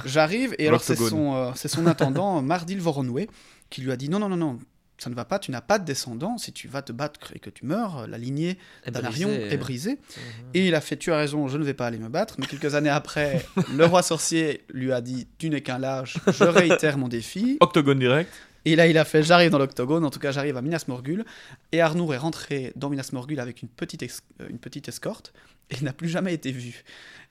[0.04, 0.54] j'arrive.
[0.58, 3.28] Et alors, c'est son, euh, c'est son intendant, Mardil Voronoué,
[3.70, 4.58] qui lui a dit Non, non, non, non,
[4.98, 6.38] ça ne va pas, tu n'as pas de descendant.
[6.38, 9.92] Si tu vas te battre et que tu meurs, la lignée d'Anarion est brisée.
[9.92, 10.44] Mhm.
[10.54, 12.36] Et il a fait, tu as raison, je ne vais pas aller me battre.
[12.38, 13.46] Mais quelques années après,
[13.76, 17.56] le roi sorcier lui a dit, tu n'es qu'un lâche, je réitère mon défi.
[17.60, 18.32] Octogone direct.
[18.64, 21.24] Et là, il a fait, j'arrive dans l'octogone, en tout cas, j'arrive à Minas Morgul.
[21.72, 24.04] Et Arnour est rentré dans Minas Morgul avec une petite,
[24.50, 25.32] une petite escorte,
[25.70, 26.84] et il n'a plus jamais été vu.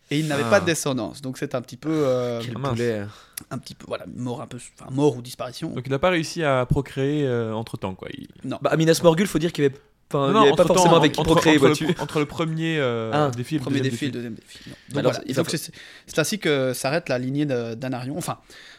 [0.10, 0.50] Et il n'avait Ah.
[0.50, 3.02] pas de descendance, donc c'est un petit peu, euh, Quel poulet.
[3.52, 5.70] un petit peu, voilà, mort un peu, enfin mort ou disparition.
[5.72, 8.08] Donc il n'a pas réussi à procréer entre temps quoi.
[8.18, 8.58] Il- non.
[8.62, 9.76] Bah, à Minas Morgul, faut dire qu'il avait,
[10.12, 13.12] enfin, il avait pas forcément avec qui entre, procréer, entre, le, entre le premier euh,
[13.14, 14.60] Ah, défi et le Premier deuxième défi, le deuxième défi.
[14.68, 14.74] non.
[15.02, 15.20] Donc, voilà.
[15.50, 15.72] c'est
[16.08, 18.18] c'est ainsi que s'arrête la lignée d'Anarion.
[18.18, 18.38] Enfin,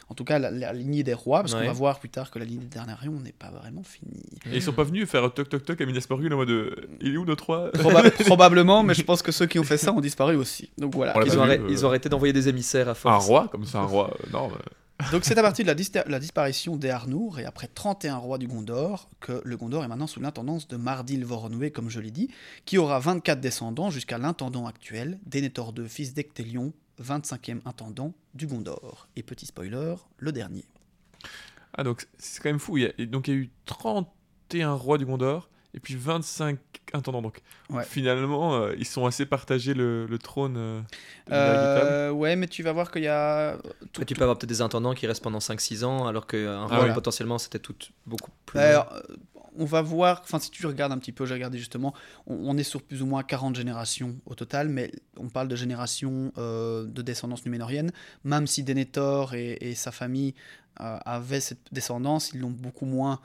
[0.09, 2.39] en tout cas, la, la lignée des rois, parce qu'on va voir plus tard que
[2.39, 4.23] la lignée d'Anarion n'est pas vraiment finie.
[4.51, 6.75] Et ils sont pas venus faire toc toc toc à Minas Morgul en mode euh,
[7.01, 9.77] il est où notre roi Proba- probablement, mais je pense que ceux qui ont fait
[9.77, 10.71] ça ont disparu aussi.
[10.77, 11.13] Donc voilà.
[11.17, 11.67] On Ils ont, vu, euh.
[11.69, 13.25] ils ont arrêté d'envoyer des émissaires à Un force.
[13.27, 14.49] roi comme ça un roi euh, non.
[15.13, 18.47] Donc c'est à partir de la, dis- la disparition d'Earnur et après 31 rois du
[18.47, 22.29] Gondor que le Gondor est maintenant sous l'intendance de Mardil Voronoué, comme je l'ai dit,
[22.65, 29.07] qui aura 24 descendants jusqu'à l'intendant actuel, Denethor II, fils d'Ectélion, 25e intendant du Gondor.
[29.15, 30.65] Et petit spoiler, le dernier.
[31.77, 32.77] Ah donc c'est quand même fou.
[32.77, 35.95] Il y a, et donc il y a eu 31 rois du Gondor et puis
[35.95, 36.57] 25
[36.93, 37.21] intendants.
[37.21, 37.83] Donc Ouais.
[37.83, 40.55] finalement euh, ils sont assez partagés le, le trône.
[40.57, 40.81] euh.
[41.31, 43.57] Euh, ouais, mais tu vas voir qu'il y a...
[43.57, 46.65] tout- Après, tu peux avoir peut-être des intendants qui restent pendant 5-6 ans, alors qu'un
[46.65, 46.93] roi, ouais.
[46.93, 47.75] potentiellement, c'était tout
[48.07, 48.59] beaucoup plus.
[48.59, 49.01] Alors, euh,
[49.59, 51.93] on va voir, enfin si tu regardes un petit peu, j'ai regardé justement,
[52.25, 55.55] on, on est sur plus ou moins 40 générations au total, mais on parle de
[55.55, 57.91] générations euh, de descendance numénorienne,
[58.23, 60.33] même si Denethor et, et sa famille
[60.79, 63.19] euh, avaient cette descendance, ils l'ont beaucoup moins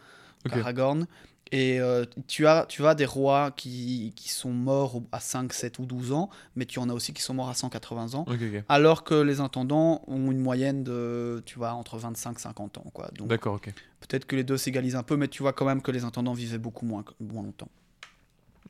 [0.50, 1.06] qu'Aragorn.
[1.54, 5.78] Et euh, tu, as, tu as des rois qui, qui sont morts à 5, 7
[5.78, 8.24] ou 12 ans, mais tu en as aussi qui sont morts à 180 ans.
[8.26, 8.64] Ok, ok.
[8.68, 12.86] Alors que les intendants ont une moyenne de, tu vois, entre 25 et 50 ans.
[12.92, 13.08] Quoi.
[13.16, 13.72] Donc D'accord, ok.
[14.00, 16.32] peut-être que les deux s'égalisent un peu, mais tu vois quand même que les intendants
[16.32, 17.68] vivaient beaucoup moins, moins longtemps.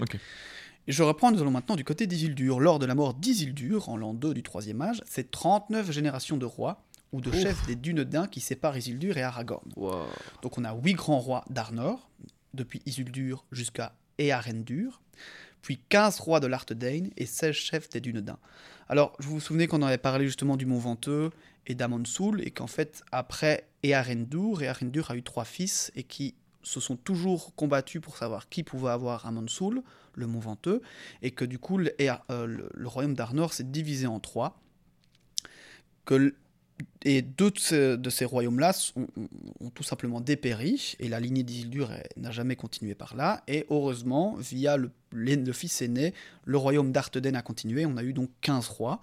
[0.00, 0.18] Ok.
[0.86, 2.60] Et je reprends, nous allons maintenant du côté d'Isildur.
[2.60, 6.44] Lors de la mort d'Isildur, en l'an 2 du troisième âge, c'est 39 générations de
[6.44, 7.40] rois ou de Ouf.
[7.40, 9.64] chefs des Dunedains qui séparent Isildur et Aragorn.
[10.42, 12.10] Donc on a huit grands rois d'Arnor,
[12.54, 15.00] depuis Isildur jusqu'à Earendur,
[15.62, 18.38] puis 15 rois de l'Arthedain et 16 chefs des Dunedains.
[18.88, 21.30] Alors, je vous vous souvenez qu'on avait parlé justement du Mont Venteux
[21.66, 26.80] et d'Amonsoul, et qu'en fait, après Earendur, Earendur a eu trois fils, et qui se
[26.80, 29.82] sont toujours combattus pour savoir qui pouvait avoir Amonsoul,
[30.14, 30.82] le Mont Venteux,
[31.22, 31.92] et que du coup, le,
[32.30, 34.60] euh, le- royaume d'Arnor s'est divisé en trois.
[37.04, 39.06] Et deux de ces, royaumes-là ont,
[39.60, 43.42] ont tout simplement dépéri, et la lignée d'Isildur n'a jamais continué par là.
[43.46, 46.14] Et heureusement, via le, fils aîné,
[46.44, 47.84] le royaume d'Arthedain a continué.
[47.84, 49.00] On a eu donc 15 rois.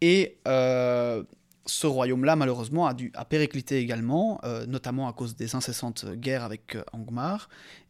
[0.00, 1.24] Et euh,
[1.66, 6.44] ce royaume-là, malheureusement, a, dû, a périclité également, euh, notamment à cause des incessantes guerres
[6.44, 7.48] avec euh, Angmar.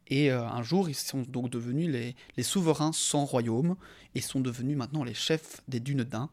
[0.09, 3.75] Et un jour, ils sont donc devenus les, les souverains sans royaume,
[4.15, 6.29] et sont devenus maintenant les chefs des Dunedains.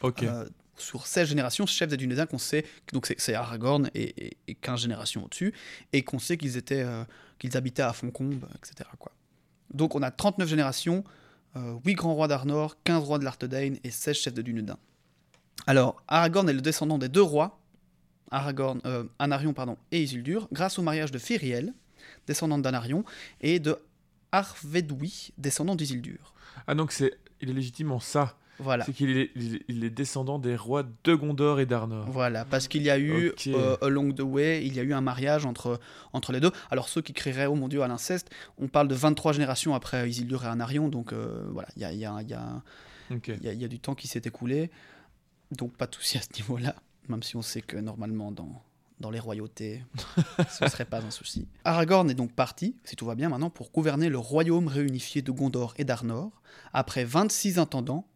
[0.00, 0.24] Ok.
[0.76, 4.80] Sur 16 générations, chefs des Dunédains qu'on sait, donc c'est, Aragorn et, et- et 15
[4.80, 5.54] générations au-dessus,
[5.92, 7.04] et qu'on sait qu'ils étaient, euh,
[7.38, 8.88] qu'ils habitaient à Foncombe, etc.
[9.72, 11.04] Donc on a 39 générations,
[11.56, 14.76] euh, 8 grands rois d'Arnor, 15 rois de l'Arthedain et 16 chefs de Dunédain.
[15.66, 17.60] Alors, Aragorn est le descendant des deux rois,
[18.32, 21.72] Aragorn, euh, Anarion pardon, et Isildur, grâce au mariage de Firiel,
[22.26, 23.04] descendante d'Anarion,
[23.40, 23.78] et de
[24.32, 26.34] Arvedwi, descendant d'Isildur.
[26.66, 28.36] Ah, donc c'est, il est légitime en ça.
[28.58, 28.84] Voilà.
[28.84, 29.30] C'est qu'il est,
[29.68, 32.06] il descendant des rois de Gondor et d'Arnor.
[32.10, 35.00] Voilà, parce qu'il y a eu, euh, along the way, il y a eu un
[35.00, 35.80] mariage entre,
[36.12, 36.50] entre les deux.
[36.70, 40.08] Alors ceux qui crieraient, oh mon dieu, à l'inceste, on parle de 23 générations après
[40.08, 43.68] Isildur et Anarion, donc euh, voilà, il y a, y, a, y, a, y a
[43.68, 44.70] du temps qui s'est écoulé,
[45.50, 46.74] donc pas de souci à ce niveau-là,
[47.08, 48.62] même si on sait que normalement dans,
[49.00, 49.82] dans les royautés,
[50.50, 51.48] ce ne serait pas un souci.
[51.64, 55.32] Aragorn est donc parti, si tout va bien maintenant, pour gouverner le royaume réunifié de
[55.32, 56.30] Gondor et d'Arnor,
[56.72, 58.06] après 26 intendants,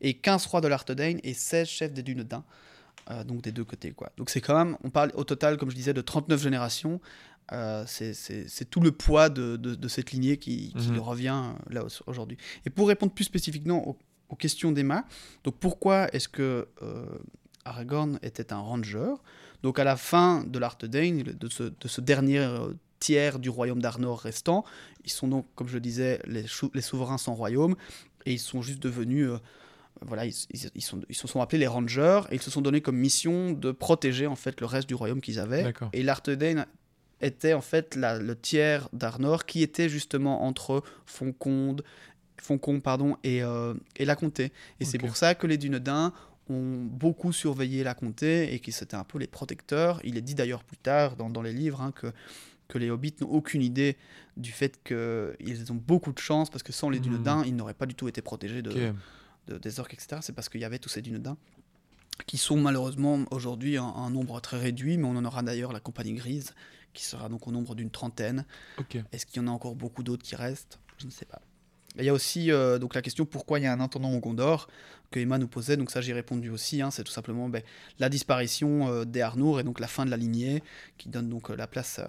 [0.00, 2.44] et 15 rois de l'Arthedain et 16 chefs des Dunedains,
[3.10, 3.92] euh, donc des deux côtés.
[3.92, 4.10] Quoi.
[4.16, 7.00] Donc c'est quand même, on parle au total, comme je disais, de 39 générations.
[7.52, 10.98] Euh, c'est- tout le poids de, de- de cette lignée qui, qui Mhm.
[10.98, 12.36] revient euh, là au- aujourd'hui.
[12.64, 13.96] Et pour répondre plus spécifiquement aux,
[14.30, 15.04] aux questions d'Emma,
[15.44, 17.06] donc pourquoi est-ce que euh,
[17.64, 19.14] Aragorn était un ranger?
[19.62, 23.80] Donc à la fin de l'Arthedain, de ce, de ce dernier euh, tiers du royaume
[23.80, 24.64] d'Arnor restant,
[25.04, 27.76] ils sont donc, comme je disais, les, les souverains sans royaume,
[28.24, 29.30] et ils sont juste devenus
[30.04, 30.34] voilà, ils,
[30.74, 33.52] ils- sont, ils se sont appelés les Rangers et ils se sont donné comme mission
[33.52, 35.62] de protéger en fait le reste du royaume qu'ils avaient.
[35.92, 36.66] Et l'Arthedain
[37.20, 41.82] était en fait la- le tiers d'Arnor qui était justement entre Fonconde,
[42.40, 44.52] Foncombe pardon, et, euh, et la comté.
[44.80, 46.12] Et c'est pour ça que les Dunedains
[46.48, 50.00] ont beaucoup surveillé la comté et qu'ils étaient un peu les protecteurs.
[50.04, 52.08] Il est dit d'ailleurs plus tard dans, dans les livres hein, que,
[52.68, 53.96] que les hobbits n'ont aucune idée
[54.36, 57.04] du fait qu'ils ont beaucoup de chance parce que sans les Mhm.
[57.04, 58.70] Dunedains, ils n'auraient pas du tout été protégés de.
[59.48, 61.36] De- des orques, etc., c'est parce qu'il y avait tous ces dunedains
[62.26, 65.80] qui sont malheureusement aujourd'hui un, un nombre très réduit, mais on en aura d'ailleurs la
[65.80, 66.54] compagnie grise
[66.94, 68.46] qui sera donc au nombre d'une trentaine.
[69.12, 70.78] Est-ce qu'il y en a encore beaucoup d'autres qui restent?
[70.96, 71.40] Je ne sais pas.
[71.96, 74.10] Et Il y a aussi euh, donc la question pourquoi il y a un intendant
[74.12, 74.68] au Gondor?
[75.10, 77.62] Que Emma nous posait, donc ça j'ai répondu aussi, hein, c'est tout simplement ben,
[78.00, 80.62] la disparition euh, des Arnour et donc la fin de la lignée
[80.98, 82.00] qui donne donc euh, la place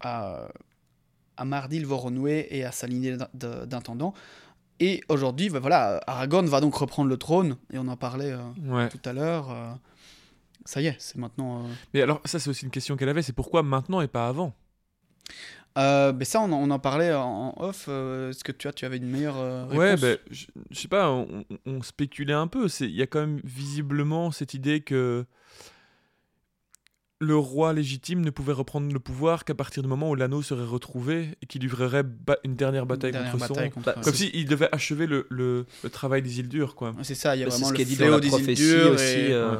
[0.00, 0.48] à,
[1.36, 4.14] à Mardil Voronoué et à sa lignée d'in- de- d'intendants.
[4.80, 8.38] Et aujourd'hui, ben voilà, Aragorn va donc reprendre le trône, et on en parlait euh,
[8.64, 8.88] Ouais.
[8.88, 9.50] tout à l'heure.
[9.50, 9.72] euh,
[10.64, 11.60] ça y est, c'est maintenant.
[11.60, 14.28] euh, Mais alors, ça, c'est aussi une question qu'elle avait c'est pourquoi maintenant et pas
[14.28, 14.54] avant?
[15.76, 17.86] Euh, ben ça, on en, on en parlait en en off.
[17.88, 19.78] euh, Est-ce que tu, as, tu avais une meilleure euh, réponse?
[19.78, 22.66] Ouais, ben, je je sais pas, on, on- spéculait un peu.
[22.80, 25.24] Il y a quand même visiblement cette idée que
[27.20, 30.64] le roi légitime ne pouvait reprendre le pouvoir qu'à partir du moment où l'anneau serait
[30.64, 33.74] retrouvé et qu'il livrerait ba- une dernière bataille Dernière contre bataille son.
[33.74, 36.90] contre- Bah, Comme s'il devait achever le, le, le travail d'Isildur, quoi.
[36.90, 38.20] Ouais, C'est ça, il y a Bah, c'est vraiment ce qui est dit dans la
[38.20, 39.04] prophétie aussi.
[39.04, 39.58] et- euh, Ouais.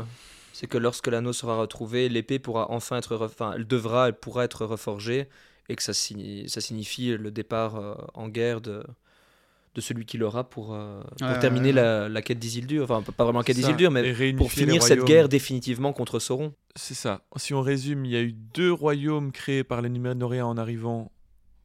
[0.53, 4.15] C'est que lorsque l'anneau sera retrouvé, l'épée pourra enfin être, re- enfin, elle devra, elle
[4.19, 5.29] pourra être reforgée,
[5.69, 8.83] et que ça, signi- ça signifie le départ euh, en guerre de,
[9.75, 12.85] de celui qui l'aura pour, euh, pour Ouais, terminer ouais, La, la quête d'Isildur.
[12.91, 16.53] Enfin, pas vraiment la quête d'Isildur, mais pour finir cette guerre définitivement contre Sauron.
[16.75, 17.23] C'est ça.
[17.37, 21.13] Si on résume, il y a eu deux royaumes créés par les Núménoréens en arrivant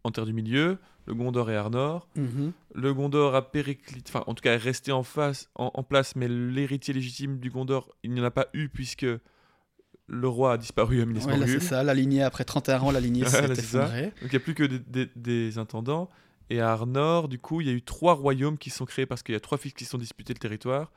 [0.03, 2.07] en Terre du Milieu, le Gondor et Arnor.
[2.15, 2.51] Mhm.
[2.75, 6.15] Le Gondor a périclité, enfin en tout cas est resté en, face, en, en place,
[6.15, 9.05] mais l'héritier légitime du Gondor, il n'y en a pas eu puisque
[10.07, 12.99] le roi a disparu à Minas Ouais, c'est ça, la lignée, après 31 ans, la
[12.99, 13.83] lignée s'est là, c'est ça.
[13.83, 14.03] effondrée.
[14.03, 16.09] Donc il n'y a plus que des, des- des intendants.
[16.49, 19.23] Et à Arnor, du coup, il y a eu trois royaumes qui sont créés parce
[19.23, 20.91] qu'il y a trois fils qui se sont disputés le territoire.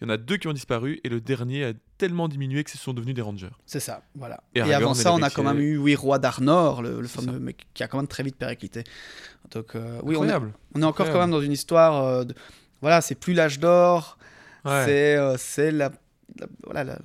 [0.00, 2.70] Il y en a deux qui ont disparu et le dernier a tellement diminué que
[2.70, 3.50] ce sont devenus des rangers.
[3.66, 4.42] C'est ça, voilà.
[4.54, 7.82] Et avant ça, on a quand même eu, oui, roi d'Arnor, le, fameux mec qui
[7.82, 8.84] a quand même très vite périclité.
[9.50, 10.52] Donc, euh, oui, on est, Incroyable.
[10.74, 12.04] on est encore quand même dans une histoire.
[12.04, 12.34] euh, de-
[12.80, 14.18] voilà, c'est plus l'âge d'or,
[14.64, 14.82] Ouais.
[14.84, 15.90] c'est euh, c'est la,
[16.38, 16.98] la- voilà, la,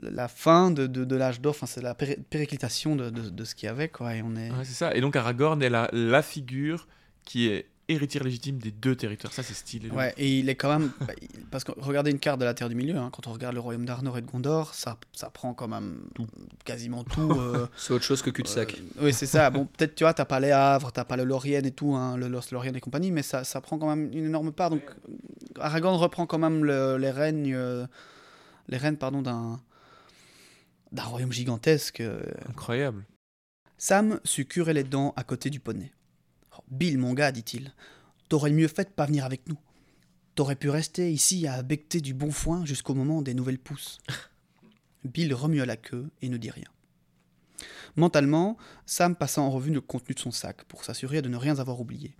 [0.00, 3.54] la- fin de, de, de l'âge d'or, enfin, c'est la périclitation de, de, de ce
[3.54, 4.14] qu'il y avait, quoi.
[4.14, 4.50] Et on est.
[4.50, 4.94] Ouais, c'est ça.
[4.94, 6.86] Et donc Aragorn est la, la figure
[7.24, 9.32] qui est héritière légitime des deux territoires.
[9.32, 9.88] Ça, c'est stylé.
[9.88, 9.94] là.
[9.94, 10.90] Ouais, et il est quand même.
[11.50, 13.60] Parce que regardez une carte de la Terre du Milieu, hein, quand on regarde le
[13.60, 16.26] royaume d'Arnor et de Gondor, ça, ça prend quand même Tout.
[16.64, 17.30] quasiment tout.
[17.38, 18.80] euh, C'est autre chose que cul-de-sac.
[18.98, 19.50] Euh, oui, c'est ça.
[19.50, 22.16] Bon, peut-être, tu vois, t'as pas les Havres, t'as pas le Lorien et tout, hein,
[22.16, 24.70] le Lost Lorien et compagnie, mais ça, ça prend quand même une énorme part.
[24.70, 24.82] Donc,
[25.58, 27.86] Aragorn reprend quand même le- les règnes, euh,
[28.68, 29.60] les rênes, pardon, d'un
[30.92, 32.02] d'un royaume gigantesque.
[32.48, 33.04] Incroyable.
[33.78, 35.90] Sam sut curer les dents à côté du poney.
[36.72, 37.74] Bill, mon gars, dit-il,
[38.30, 39.58] t'aurais mieux fait de pas venir avec nous.
[40.34, 43.98] T'aurais pu rester ici à becter du bon foin jusqu'au moment des nouvelles pousses.
[45.04, 46.64] Bill remua la queue et ne dit rien.
[47.96, 48.56] Mentalement,
[48.86, 51.78] Sam passa en revue le contenu de son sac pour s'assurer de ne rien avoir
[51.78, 52.16] oublié.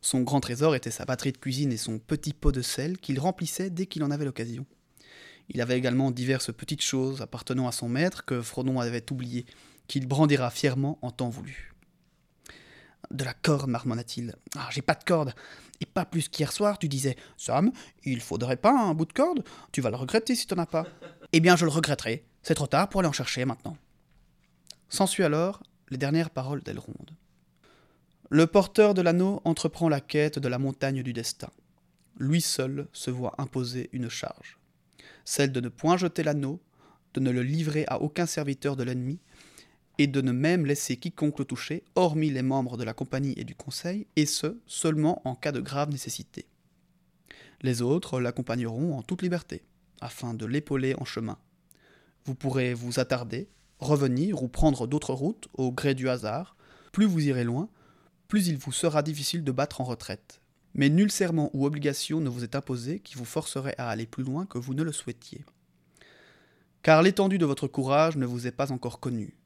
[0.00, 3.18] Son grand trésor était sa batterie de cuisine et son petit pot de sel qu'il
[3.18, 4.64] remplissait dès qu'il en avait l'occasion.
[5.48, 9.44] Il avait également diverses petites choses appartenant à son maître que Frodon avait oubliées,
[9.88, 11.71] qu'il brandira fièrement en temps voulu.
[13.10, 14.34] De la corde, marmonna-t-il.
[14.56, 15.34] Ah, j'ai pas de corde.
[15.80, 17.72] Et pas plus qu'hier soir, tu disais Sam,
[18.04, 19.44] il faudrait pas un bout de corde?
[19.72, 20.86] Tu vas le regretter si t'en as pas.
[21.32, 22.24] Eh bien, je le regretterai.
[22.42, 23.76] C'est trop tard pour aller en chercher maintenant.
[24.88, 26.94] S'ensuit alors les dernières paroles d'Elrond.
[28.30, 31.50] Le porteur de l'anneau entreprend la quête de la montagne du destin.
[32.18, 34.58] Lui seul se voit imposer une charge.
[35.24, 36.60] Celle de ne point jeter l'anneau,
[37.14, 39.18] de ne le livrer à aucun serviteur de l'ennemi,
[40.02, 43.44] et de ne même laisser quiconque le toucher, hormis les membres de la compagnie et
[43.44, 46.46] du conseil, et ce, seulement en cas de grave nécessité.
[47.60, 49.62] Les autres l'accompagneront en toute liberté,
[50.00, 51.38] afin de l'épauler en chemin.
[52.24, 53.48] Vous pourrez vous attarder,
[53.78, 56.56] revenir ou prendre d'autres routes au gré du hasard.
[56.90, 57.68] Plus vous irez loin,
[58.26, 60.40] plus il vous sera difficile de battre en retraite.
[60.74, 64.24] Mais nul serment ou obligation ne vous est imposé qui vous forcerait à aller plus
[64.24, 65.44] loin que vous ne le souhaitiez.
[66.82, 69.36] Car l'étendue de votre courage ne vous est pas encore connue,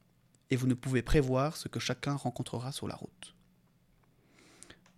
[0.50, 3.34] et vous ne pouvez prévoir ce que chacun rencontrera sur la route.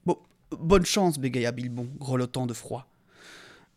[0.05, 0.19] Bon,
[0.51, 2.89] bonne chance, bégaya Bilbon, grelottant de froid.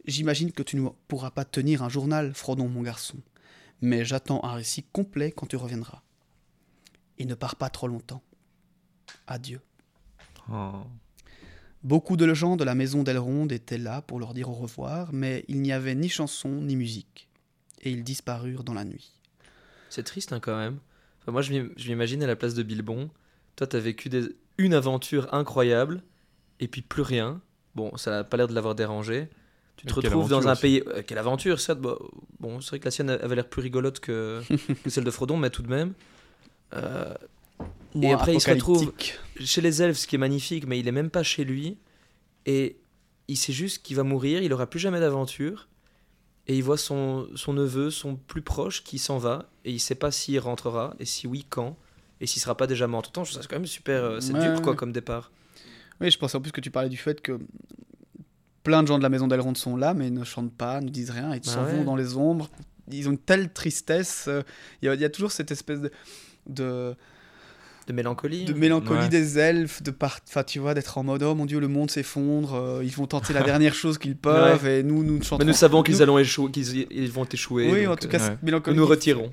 [0.05, 3.17] J'imagine que tu ne pourras pas tenir un journal, Frodon, mon garçon,
[3.81, 6.01] mais j'attends un récit complet quand tu reviendras.
[7.17, 8.23] Et ne pars pas trop longtemps.
[9.27, 9.61] Adieu.
[10.51, 10.83] Oh.
[11.83, 15.45] Beaucoup de gens de la maison d'Elrond étaient là pour leur dire au revoir, mais
[15.47, 17.27] il n'y avait ni chanson ni musique,
[17.81, 19.19] et ils disparurent dans la nuit.
[19.89, 20.79] C'est triste hein, quand même.
[21.21, 23.09] Enfin, moi, je m'im- je m'imagine à la place de Bilbon.
[23.55, 26.01] Toi, t'as vécu des- une aventure incroyable,
[26.59, 27.41] et puis plus rien.
[27.75, 29.29] Bon, ça n'a pas l'air de l'avoir dérangé.
[29.77, 30.61] Tu te Et retrouves dans un aussi.
[30.61, 30.83] pays.
[30.87, 31.79] euh, quelle aventure, certes.
[31.79, 31.97] Bon,
[32.39, 34.41] bon, c'est vrai que la sienne avait l'air plus rigolote que,
[34.83, 35.93] que celle de Frodon, mais tout de même.
[36.73, 37.13] Euh,
[37.95, 38.91] Moins après, il se retrouve-
[39.39, 41.77] chez les elfes, ce qui est magnifique, mais il est même pas chez lui.
[42.45, 42.77] Et
[43.27, 45.67] il sait juste qu'il va mourir, il aura plus jamais d'aventure.
[46.51, 49.45] Et il voit son, son neveu, son plus proche, qui s'en va.
[49.63, 51.77] Et il sait pas s'il rentrera, et si oui, quand.
[52.19, 53.23] Et s'il sera pas déjà mort temps.
[53.23, 54.03] Je trouve ça quand même super.
[54.03, 54.77] euh, C'est Ouais, dur, quoi, ouais.
[54.77, 55.31] comme départ.
[56.01, 57.39] Oui, je pensais en plus que tu parlais du fait que
[58.63, 61.11] plein de gens de la maison d'Elrond sont là, mais ne chantent pas, ne disent
[61.11, 61.73] rien, ils Bah s'en ouais.
[61.77, 62.49] vont dans les ombres.
[62.91, 64.25] Ils ont une telle tristesse.
[64.27, 64.41] euh,
[64.81, 65.91] Il y, a- il y a toujours cette espèce de,
[66.47, 66.95] de,
[67.87, 68.45] De mélancolie.
[68.45, 69.09] de mélancolie Ouais.
[69.09, 71.89] des elfes, de part, enfin tu vois, d'être en mode oh mon dieu, le monde
[71.91, 75.43] s'effondre, euh, ils vont tenter la dernière chose qu'ils peuvent, et nous, nous ne chantons
[75.43, 77.71] Mais nous savons qu'ils nous- allons échouer, qu'ils y- ils vont échouer.
[77.71, 78.23] Oui, en tout euh, cas, ouais.
[78.23, 78.77] cette nous mélancolie.
[78.77, 79.31] nous retirons.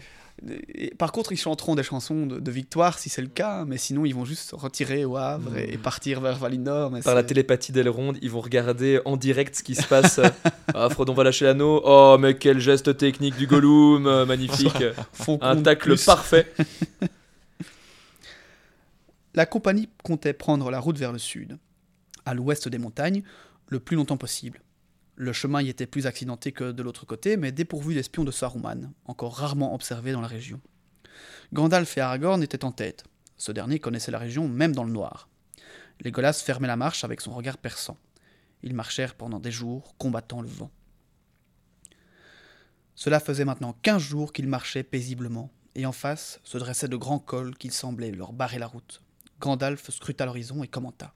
[0.73, 3.77] Et par contre, ils chanteront des chansons de, de victoire si c'est le cas, mais
[3.77, 6.93] sinon ils vont juste se retirer au Havre et, et partir vers Valinor.
[6.93, 10.21] mais Par la télépathie d'Elrond, ils vont regarder en direct ce qui se passe.
[10.75, 11.81] ah, Frodon va lâcher l'anneau.
[11.85, 14.85] Oh, mais quel geste technique du Gollum, euh, magnifique.
[15.41, 16.05] Un tacle plus.
[16.05, 16.47] parfait.
[19.39, 21.61] La compagnie comptait prendre la route vers le sud,
[22.27, 23.23] à l'ouest des montagnes,
[23.69, 24.65] le plus longtemps possible.
[25.15, 28.93] Le chemin y était plus accidenté que de l'autre côté, mais dépourvu d'espions de Saruman,
[29.05, 30.61] encore rarement observés dans la région.
[31.53, 33.05] Gandalf et Aragorn étaient en tête.
[33.37, 35.29] Ce dernier connaissait la région même dans le noir.
[36.01, 37.97] Legolas fermait la marche avec son regard perçant.
[38.65, 40.73] Ils marchèrent pendant des jours, combattant le vent.
[42.97, 47.21] Cela faisait maintenant quinze jours qu'ils marchaient paisiblement, et en face se dressaient de grands
[47.21, 49.01] cols qui semblaient leur barrer la route.
[49.41, 51.15] Gandalf scruta l'horizon et commenta.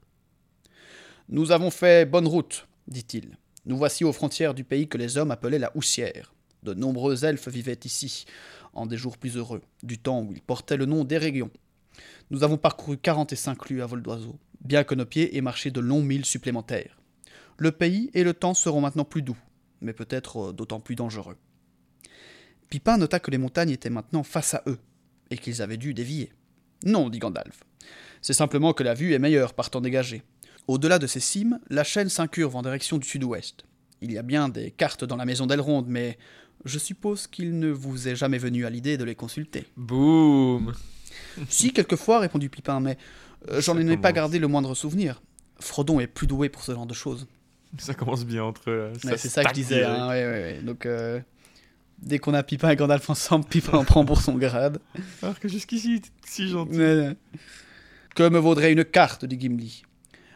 [1.29, 3.37] Nous avons fait bonne route, dit-il.
[3.65, 6.33] Nous voici aux frontières du pays que les hommes appelaient la Houssière.
[6.63, 8.25] De nombreux elfes vivaient ici.
[8.73, 11.51] en des jours plus heureux, du temps où il portait le nom d'Erégion.
[12.31, 15.79] Nous avons parcouru 45 lieues à vol d'oiseau, bien que nos pieds aient marché de
[15.79, 16.97] longs milles supplémentaires.
[17.57, 19.37] Le pays et le temps seront maintenant plus doux,
[19.81, 21.37] mais peut-être euh, d'autant plus dangereux.
[22.69, 24.79] Pipin nota que les montagnes étaient maintenant face à eux,
[25.29, 26.33] et qu'ils avaient dû dévier.
[26.83, 27.63] Non, dit Gandalf.
[28.21, 30.23] C'est simplement que la vue est meilleure par temps dégagé.
[30.67, 33.65] Au-delà de ces cimes, la chaîne s'incurve en direction du sud-ouest.
[34.01, 36.17] Il y a bien des cartes dans la maison d'Elrond, mais
[36.65, 39.65] je suppose qu'il ne vous est jamais venu à l'idée de les consulter.
[39.75, 40.73] Boum
[41.49, 42.97] Si, quelquefois, répondit Pipin, mais
[43.49, 45.21] euh, j'en ai pas gardé le moindre souvenir.
[45.59, 47.27] Frodon est plus doué pour ce genre de choses.
[47.77, 48.91] Ça commence bien entre eux.
[49.03, 49.83] Ouais, c'est ça que je disais.
[49.83, 50.61] hein, ouais, ouais, ouais.
[50.63, 51.19] Donc, euh,
[52.03, 54.79] dès qu'on a Pipin et Gandalf ensemble, Pipin en prend pour son grade.
[55.21, 57.15] Alors que jusqu'ici, si gentil.
[58.15, 59.83] Que me vaudrait une carte, dit Gimli.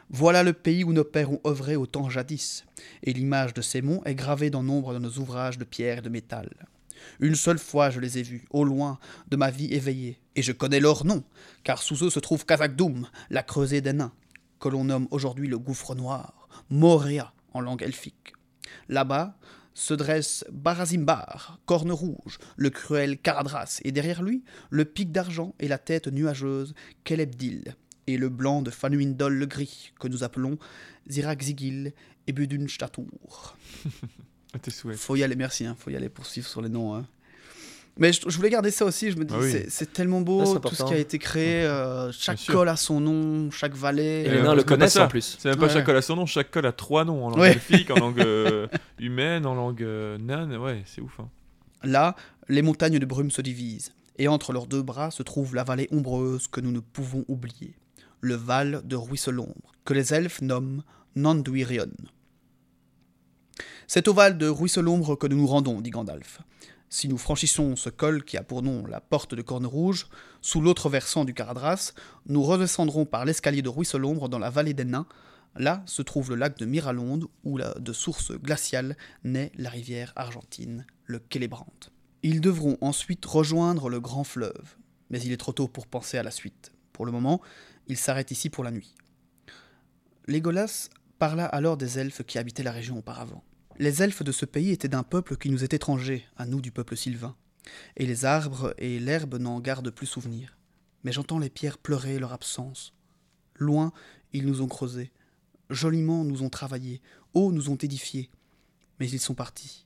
[0.09, 2.65] Voilà le pays où nos pères ont œuvré au temps jadis,
[3.03, 6.01] et l'image de ces monts est gravée dans nombre de nos ouvrages de pierre et
[6.01, 6.49] de métal.
[7.19, 8.99] Une seule fois je les ai vus, au loin,
[9.29, 11.23] de ma vie éveillée, et je connais leur nom,
[11.63, 14.13] car sous eux se trouve Kazakdoum, la creusée des nains,
[14.59, 18.33] que l'on nomme aujourd'hui le gouffre noir, Moria en langue elfique.
[18.87, 19.37] Là-bas
[19.77, 25.67] se dresse Barazimbar, corne rouge, le cruel Caradras, et derrière lui, le pic d'argent et
[25.67, 26.73] la tête nuageuse
[27.03, 27.75] Kelebdil,
[28.07, 30.57] et le blanc de Fanuindol le gris, que nous appelons
[31.07, 31.93] Zirakzigil
[32.25, 33.55] et Budunstatour.
[34.53, 34.97] À tes souhaits.
[34.97, 36.95] Faut y aller, merci, hein, faut y aller pour suivre sur les noms.
[36.95, 37.05] hein.
[37.99, 39.65] Mais je, je voulais garder ça aussi, je me dis, Ah oui.
[39.69, 42.75] c'est- tellement beau, Ah, c'est tout ce qui a été créé, euh, chaque col a
[42.75, 44.23] son nom, chaque vallée.
[44.25, 45.37] Et les nains le connaissent en plus.
[45.39, 45.73] C'est même pas Ouais.
[45.73, 47.51] chaque col a son nom, chaque col a trois noms en langue Ouais.
[47.53, 48.67] elfique, en langue euh,
[48.99, 50.55] humaine, en langue euh, naine.
[50.57, 51.19] Ouais, c'est ouf.
[51.19, 51.29] hein.
[51.83, 52.15] Là,
[52.49, 55.87] les montagnes de brume se divisent, et entre leurs deux bras se trouve la vallée
[55.91, 57.73] ombreuse que nous ne pouvons oublier,
[58.21, 60.83] le Val de Ruisselombre, que les elfes nomment
[61.15, 61.87] Nanduirion.
[63.87, 66.39] C'est au Val de Ruisselombre que nous nous rendons, dit Gandalf.
[66.89, 70.07] Si nous franchissons ce col qui a pour nom la porte de Corne Rouge,
[70.41, 71.93] sous l'autre versant du Caradras,
[72.27, 75.07] nous redescendrons par l'escalier de Ruisselombre dans la vallée des Nains.
[75.57, 80.85] Là se trouve le lac de Miralonde, où de source glaciale naît la rivière argentine,
[81.05, 81.73] le Celebrant.
[82.23, 84.77] Ils devront ensuite rejoindre le grand fleuve,
[85.09, 86.71] mais il est trop tôt pour penser à la suite.
[86.93, 87.41] Pour le moment,
[87.87, 88.95] ils s'arrêtent ici pour la nuit.
[90.27, 93.43] Légolas parla alors des elfes qui habitaient la région auparavant.
[93.79, 96.71] Les elfes de ce pays étaient d'un peuple qui nous est étranger, à nous du
[96.71, 97.35] peuple sylvain,
[97.95, 100.57] et les arbres et l'herbe n'en gardent plus souvenir.
[101.03, 102.95] Mais j'entends les pierres pleurer leur absence.
[103.55, 103.93] Loin,
[104.33, 105.11] ils nous ont creusés,
[105.69, 107.03] joliment nous ont travaillé,
[107.35, 108.31] haut nous ont édifiés,
[108.99, 109.85] mais ils sont partis.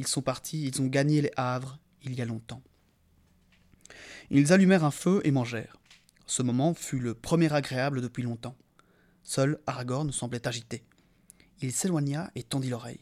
[0.00, 2.62] Ils sont partis, ils ont gagné les havres il y a longtemps.
[4.30, 5.76] Ils allumèrent un feu et mangèrent.
[6.26, 8.56] Ce moment fut le premier agréable depuis longtemps.
[9.22, 10.82] Seul Aragorn semblait agité.
[11.60, 13.00] Il s'éloigna et tendit l'oreille.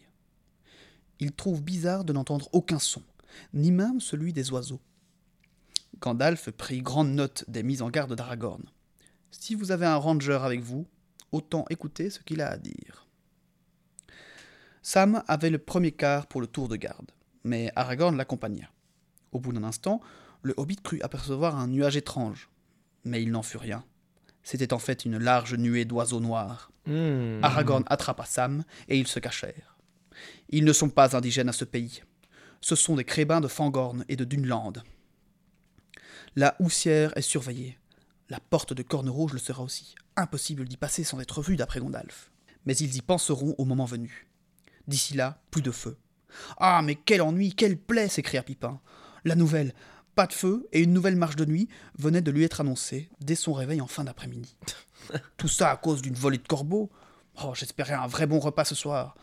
[1.20, 3.02] Il trouve bizarre de n'entendre aucun son,
[3.52, 4.80] ni même celui des oiseaux.
[6.00, 8.62] Gandalf prit grande note des mises en garde d'Aragorn.
[9.30, 10.86] Si vous avez un ranger avec vous,
[11.32, 13.08] autant écouter ce qu'il a à dire.
[14.82, 17.10] Sam avait le premier quart pour le tour de garde,
[17.42, 18.70] mais Aragorn l'accompagna.
[19.32, 20.00] Au bout d'un instant,
[20.42, 22.50] le hobbit crut apercevoir un nuage étrange,
[23.04, 23.84] mais il n'en fut rien.
[24.44, 26.70] C'était en fait une large nuée d'oiseaux noirs.
[26.86, 27.42] Hmm.
[27.42, 29.76] Aragorn attrapa Sam et ils se cachèrent.
[30.50, 32.02] Ils ne sont pas indigènes à ce pays.
[32.60, 34.74] Ce sont des crébins de Fangorn et de Dunland.
[36.36, 37.78] La houssière est surveillée.
[38.28, 39.94] La porte de Corne Rouge le sera aussi.
[40.16, 42.30] Impossible d'y passer sans être vu d'après Gandalf.
[42.66, 44.26] Mais ils y penseront au moment venu.
[44.86, 45.96] D'ici là, plus de feu.
[46.58, 48.80] Ah, mais quel ennui, quelle plaie s'écria Pipin.
[49.24, 49.74] La nouvelle,
[50.14, 53.34] pas de feu et une nouvelle marche de nuit venait de lui être annoncée dès
[53.34, 54.56] son réveil en fin d'après-midi.
[55.36, 56.90] Tout ça à cause d'une volée de corbeaux.
[57.42, 59.16] Oh, j'espérais un vrai bon repas ce soir.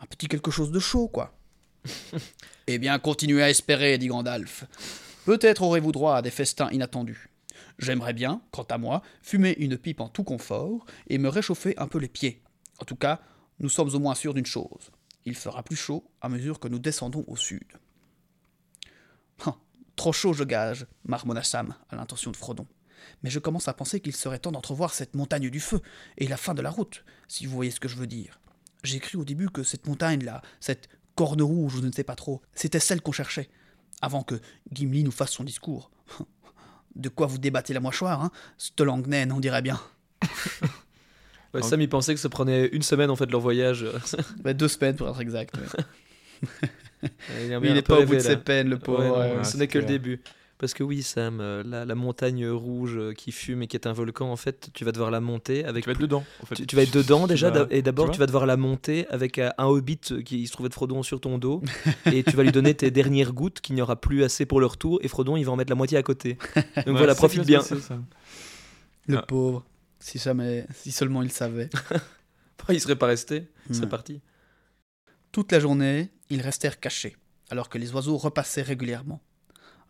[0.00, 1.34] Un petit quelque chose de chaud, quoi.
[2.66, 4.64] eh bien, continuez à espérer, dit Gandalf.
[5.24, 7.30] Peut-être aurez-vous droit à des festins inattendus.
[7.78, 11.86] J'aimerais bien, quant à moi, fumer une pipe en tout confort et me réchauffer un
[11.86, 12.42] peu les pieds.
[12.80, 13.20] En tout cas,
[13.60, 14.90] nous sommes au moins sûrs d'une chose.
[15.24, 17.66] Il fera plus chaud à mesure que nous descendons au sud.
[19.98, 22.68] Trop chaud, je gage, marmonna Sam à l'intention de Frodon.
[23.24, 25.80] Mais je commence à penser qu'il serait temps d'entrevoir cette montagne du feu
[26.18, 28.38] et la fin de la route, si vous voyez ce que je veux dire.
[28.84, 32.14] J'ai cru au début que cette montagne-là, cette corne rouge ou je ne sais pas
[32.14, 33.50] trop, c'était celle qu'on cherchait,
[34.00, 34.40] avant que
[34.70, 35.90] Gimli nous fasse son discours.
[36.94, 38.30] De quoi vous débattez la mâchoire, hein?
[39.06, 39.80] Naine, on dirait bien.
[41.54, 43.86] Ouais, Sam, il pensait que ça prenait une semaine en fait leur voyage.
[44.44, 45.56] Bah, deux semaines pour être exact.
[45.56, 46.68] ouais.
[47.02, 47.10] Il
[47.64, 48.98] il n'est pas au bout de ses peines, le pauvre.
[49.00, 50.20] Ouais, non, ouais, ouais, ce n'est que le début.
[50.60, 53.86] Parce que oui, Sam, euh, la, la montagne rouge euh, qui fume et qui est
[53.86, 55.84] un volcan, en fait, tu vas devoir la monter avec.
[55.84, 56.24] Tu vas être dedans.
[56.42, 56.56] En fait.
[56.56, 59.06] Tu, tu vas être dedans Tu déjà, vas- et d'abord tu vas devoir la monter
[59.08, 61.62] avec euh, un hobbit qui se trouvait de Frodon sur ton dos,
[62.12, 64.66] et tu vas lui donner tes dernières gouttes qu'il n'y aura plus assez pour le
[64.66, 66.38] retour, et Frodon il va en mettre la moitié à côté.
[66.56, 67.60] Donc Ouais, voilà, profite bien.
[67.60, 67.76] ça.
[69.06, 69.22] Le Ah.
[69.22, 69.64] pauvre.
[70.00, 71.70] Si jamais, si seulement il savait.
[72.68, 73.90] il serait pas resté, il serait Ouais.
[73.90, 74.20] parti.
[75.32, 77.16] Toute la journée, ils restèrent cachés,
[77.50, 79.20] alors que les oiseaux repassaient régulièrement,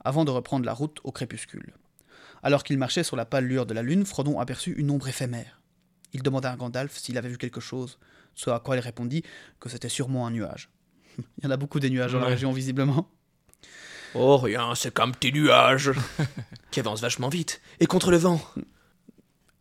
[0.04, 1.74] avant de reprendre la route au crépuscule.
[2.42, 5.60] Alors qu'ils marchaient sur la pâle lueur de la lune, Frodon aperçut une ombre éphémère.
[6.12, 7.98] Il demanda à Gandalf s'il avait vu quelque chose,
[8.34, 9.22] ce à quoi il répondit
[9.60, 10.70] que c'était sûrement un nuage.
[11.18, 13.08] Il y en a beaucoup des nuages dans la région, visiblement.
[14.14, 15.92] Oh rien, c'est qu'un petit nuage
[16.70, 18.40] qui avance vachement vite, et contre le vent.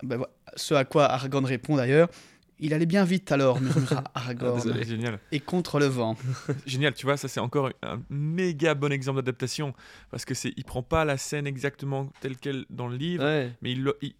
[0.02, 0.24] Ben.
[0.56, 2.08] Ce à quoi Aragorn répond d'ailleurs
[2.60, 4.84] Il allait bien vite alors, murmura Ah, Aragorn, désolé.
[4.84, 5.20] Génial.
[5.32, 6.16] et contre le vent.
[6.66, 9.74] Génial, tu vois, ça c'est encore un méga bon exemple d'adaptation
[10.10, 13.52] parce que c'est, il prend pas la scène exactement telle qu'elle dans le livre, Ouais.
[13.62, 14.14] mais il, il-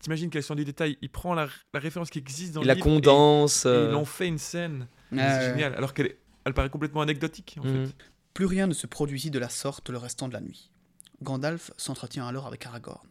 [0.00, 2.68] t'imagines quelle sont du détail, il prend la, la référence qui existe dans Il le
[2.68, 3.64] la livre et- condense.
[3.64, 4.86] et, euh, il en fait une scène.
[5.10, 5.44] Ouais, c'est ouais.
[5.50, 6.14] génial, alors qu'elle
[6.44, 7.86] elle paraît complètement anecdotique en mhm.
[7.86, 7.94] fait.
[8.34, 10.70] Plus rien ne se produisit de la sorte le restant de la nuit.
[11.22, 13.08] Gandalf s'entretient alors avec Aragorn.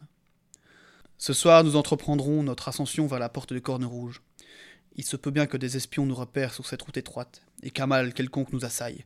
[1.17, 4.21] Ce soir, nous entreprendrons notre ascension vers la porte de Corne Rouge.
[4.97, 7.87] Il se peut bien que des espions nous repèrent sur cette route étroite, et qu'un
[7.87, 9.05] mal quelconque nous assaille.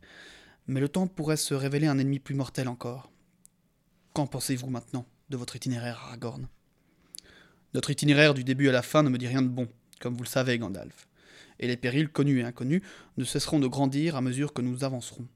[0.68, 3.12] Mais le temps pourrait se révéler un ennemi plus mortel encore.
[4.14, 6.48] Qu'en pensez-vous maintenant de votre itinéraire, Aragorn?
[7.74, 9.68] Notre itinéraire du début à la fin ne me dit rien de bon,
[10.00, 11.08] comme vous le savez, Gandalf.
[11.60, 12.82] Et les périls connus et inconnus
[13.18, 15.28] ne cesseront de grandir à mesure que nous avancerons.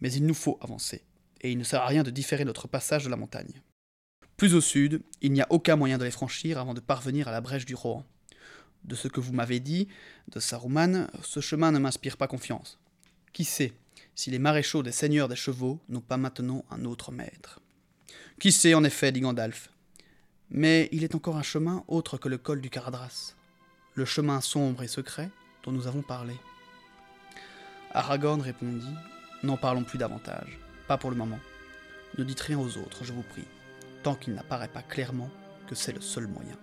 [0.00, 1.04] Mais il nous faut avancer,
[1.40, 3.62] et il ne sert à rien de différer notre passage de la montagne.
[4.36, 7.32] Plus au sud, il n'y a aucun moyen de les franchir avant de parvenir à
[7.32, 8.06] la brèche du Rohan.
[8.84, 9.88] De ce que vous m'avez dit,
[10.32, 12.78] de Saruman, ce chemin ne m'inspire pas confiance.
[13.32, 13.72] Qui sait
[14.14, 17.60] si les maréchaux des seigneurs des chevaux n'ont pas maintenant un autre maître?
[18.40, 19.70] Qui sait en effet, dit Gandalf.
[20.50, 23.34] Mais il est encore un chemin autre que le col du Caradras,
[23.94, 25.30] le chemin sombre et secret
[25.64, 26.34] dont nous avons parlé.
[27.92, 28.94] Aragorn répondit
[29.42, 30.58] N'en parlons plus davantage,
[30.88, 31.38] pas pour le moment.
[32.16, 33.44] Ne dites rien aux autres, je vous prie,
[34.02, 35.30] tant qu'il n'apparaît pas clairement
[35.68, 36.56] que c'est le seul moyen.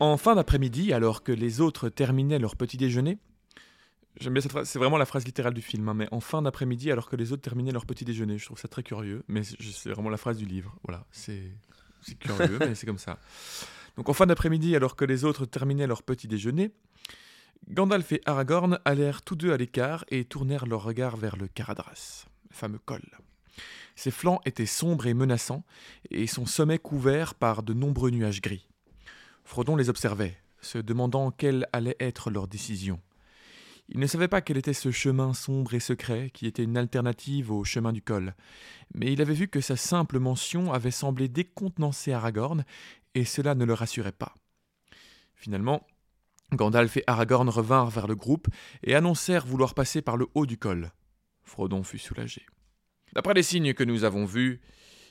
[0.00, 3.18] En fin d'après-midi, alors que les autres terminaient leur petit déjeuner,
[4.20, 6.42] j'aime bien cette phrase, c'est vraiment la phrase littérale du film, hein, mais en fin
[6.42, 9.42] d'après-midi, alors que les autres terminaient leur petit déjeuner, je trouve ça très curieux, mais
[9.42, 10.76] c'est vraiment la phrase du livre.
[10.84, 11.52] Voilà, c'est
[12.02, 13.18] c'est curieux, mais c'est comme ça.
[13.96, 16.70] Donc en fin d'après-midi, alors que les autres terminaient leur petit déjeuner,
[17.68, 22.26] Gandalf et Aragorn allèrent tous deux à l'écart et tournèrent leur regard vers le Caradras,
[22.48, 23.02] le fameux col.
[23.96, 25.64] Ses flancs étaient sombres et menaçants,
[26.12, 28.67] et son sommet couvert par de nombreux nuages gris.
[29.48, 33.00] Frodon les observait, se demandant quelle allait être leur décision.
[33.88, 37.50] Il ne savait pas quel était ce chemin sombre et secret qui était une alternative
[37.50, 38.34] au chemin du col,
[38.92, 42.66] mais il avait vu que sa simple mention avait semblé décontenancer Aragorn,
[43.14, 44.34] et cela ne le rassurait pas.
[45.34, 45.86] Finalement,
[46.52, 48.48] Gandalf et Aragorn revinrent vers le groupe
[48.82, 50.92] et annoncèrent vouloir passer par le haut du col.
[51.42, 52.44] Frodon fut soulagé.
[53.14, 54.60] D'après les signes que nous avons vus,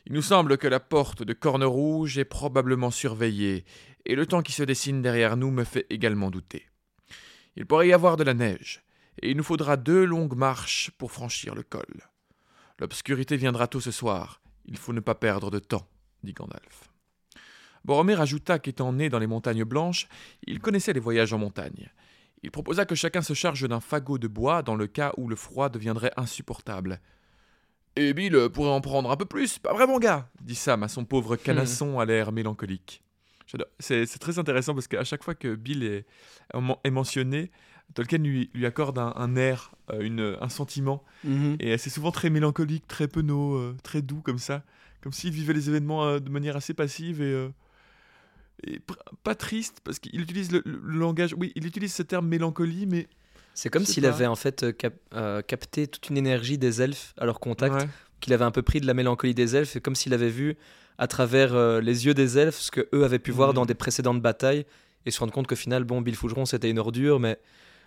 [0.10, 3.66] il nous semble que la porte de Corne Rouge est probablement surveillée,
[4.08, 6.66] et le temps qui se dessine derrière nous me fait également douter.
[7.58, 8.84] Il pourrait y avoir de la neige,
[9.22, 12.08] et il nous faudra deux longues marches pour franchir le col.
[12.80, 15.88] L'obscurité viendra tôt ce soir, il faut ne pas perdre de temps,
[16.24, 16.90] dit Gandalf.
[17.84, 20.08] Boromir ajouta qu'étant né dans les montagnes blanches,
[20.46, 21.92] il connaissait les voyages en montagne.
[22.44, 25.36] Il proposa que chacun se charge d'un fagot de bois dans le cas où le
[25.36, 27.02] froid deviendrait insupportable.
[27.98, 30.88] Et Bill pourrait en prendre un peu plus, pas vrai mon gars dit Sam à
[30.88, 33.04] son pauvre canasson à l'air mélancolique.
[33.80, 36.06] C'est très intéressant parce qu'à chaque fois que Bill est,
[36.84, 37.52] est mentionné,
[37.94, 41.04] Tolkien lui, lui accorde un, un air, euh, une, un sentiment,
[41.60, 44.64] et c'est souvent très mélancolique, très penaud, euh, très doux comme ça,
[45.02, 47.50] comme s'il vivait les événements euh, de manière assez passive et,
[49.24, 53.08] pas triste parce qu'il utilise le, le langage, oui, il utilise ce terme mélancolie, mais
[53.54, 54.10] C'est comme s'il pas.
[54.10, 54.96] avait en fait cap-
[55.48, 57.88] capté toute une énergie des elfes à leur contact, Ouais.
[58.20, 60.58] qu'il avait un peu pris de la mélancolie des elfes, et comme s'il avait vu
[60.98, 63.56] à travers euh, les yeux des elfes ce que eux avaient pu voir Mhm.
[63.56, 64.66] dans des précédentes batailles,
[65.06, 67.38] et se rendre compte qu'au final, bon, Bill Fougeron c'était une ordure, mais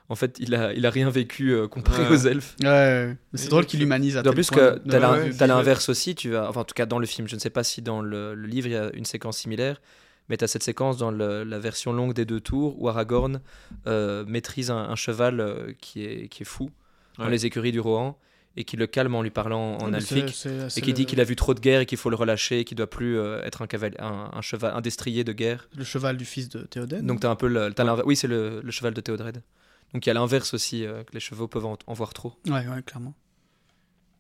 [0.08, 2.10] en fait il a, il a rien vécu euh, comparé Ouais.
[2.10, 2.56] aux elfes.
[2.62, 4.78] Ouais, mais c'est drôle qu'il humanise à tel plus point que
[5.36, 7.50] t'as l'inverse aussi, tu vas, enfin en tout cas dans le film, je ne sais
[7.50, 9.80] pas si dans le, le livre il y a une séquence similaire,
[10.28, 13.40] Mais tu as cette séquence dans le- la version longue des deux tours où Aragorn
[13.88, 16.70] euh, maîtrise un, un cheval euh, qui, est, qui est fou
[17.18, 18.16] dans les écuries du Rohan
[18.56, 20.46] et qui le calme en lui parlant en Ouais, mais alphique.
[20.76, 22.76] Et qui dit qu'il a vu trop de guerre et qu'il faut le relâcher, qu'il
[22.76, 25.68] doit plus euh, être un, cavalier, un, un cheval, un destrier de guerre.
[25.76, 27.06] le cheval du fils de Théoden.
[27.06, 29.42] Donc tu as un peu le, t'as l'inver- Oui, c'est le, le cheval de Théodred.
[29.94, 32.34] Donc il y a l'inverse aussi, euh, que les chevaux peuvent en, en voir trop.
[32.46, 33.14] Ouais, ouais, clairement.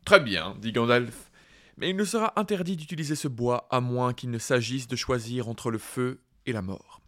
[0.04, 1.30] Très bien, dit Gandalf.
[1.76, 5.48] Mais il ne sera interdit d'utiliser ce bois à moins qu'il ne s'agisse de choisir
[5.48, 7.00] entre le feu et la mort.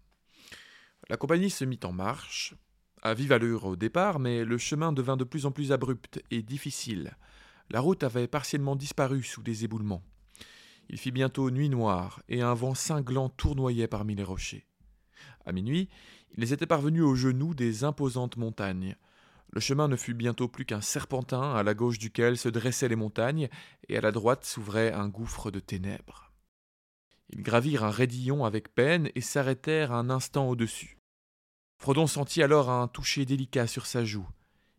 [1.08, 2.54] La compagnie se mit en marche,
[3.02, 6.42] à vive allure au départ, mais le chemin devint de plus en plus abrupt et
[6.42, 7.16] difficile.
[7.70, 10.04] La route avait partiellement disparu sous des éboulements.
[10.88, 14.66] Il fit bientôt nuit noire, et un vent cinglant tournoyait parmi les rochers.
[15.44, 15.88] À minuit,
[16.36, 18.96] ils étaient parvenus aux genoux des imposantes montagnes.
[19.50, 22.96] Le chemin ne fut bientôt plus qu'un serpentin à la gauche duquel se dressaient les
[22.96, 23.48] montagnes,
[23.88, 26.32] et à la droite s'ouvrait un gouffre de ténèbres.
[27.30, 31.01] Ils gravirent un raidillon avec peine et s'arrêtèrent un instant au-dessus.
[31.82, 34.28] Frodon sentit alors un toucher délicat sur sa joue.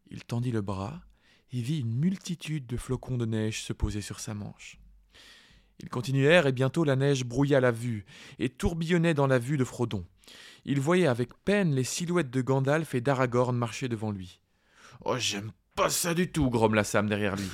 [0.09, 1.01] Il tendit le bras
[1.51, 4.79] et vit une multitude de flocons de neige se poser sur sa manche.
[5.79, 8.05] Ils continuèrent et bientôt la neige brouilla la vue
[8.39, 10.05] et tourbillonnait dans la vue de Frodon.
[10.63, 14.39] Il voyait avec peine les silhouettes de Gandalf et d'Aragorn marcher devant lui.
[15.03, 17.49] Oh, j'aime pas ça du tout, grommela Sam derrière lui.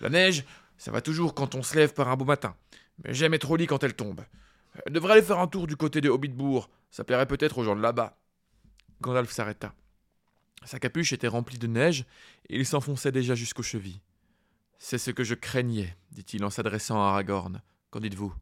[0.00, 0.44] La neige,
[0.76, 2.56] ça va toujours quand on se lève par un beau matin.
[3.04, 4.22] Mais j'aime être au lit quand elle tombe.
[4.84, 6.68] Elle devrait aller faire un tour du côté de Hobbitbourg.
[6.90, 8.18] Ça plairait peut-être aux gens de là-bas.
[9.02, 9.74] Gandalf s'arrêta.
[10.64, 12.06] Sa capuche était remplie de neige
[12.48, 14.00] et il s'enfonçait déjà jusqu'aux chevilles.
[14.78, 17.60] C'est ce que je craignais, dit-il en s'adressant à Aragorn.
[17.90, 18.32] Qu'en dites-vous?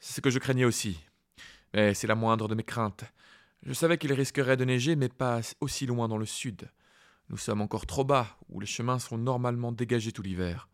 [0.00, 0.98] C'est ce que je craignais aussi.
[1.74, 3.04] Mais c'est la moindre de mes craintes.
[3.62, 6.70] Je savais qu'il risquerait de neiger, mais pas aussi loin dans le sud.
[7.30, 10.68] Nous sommes encore trop bas, où les chemins sont normalement dégagés tout l'hiver.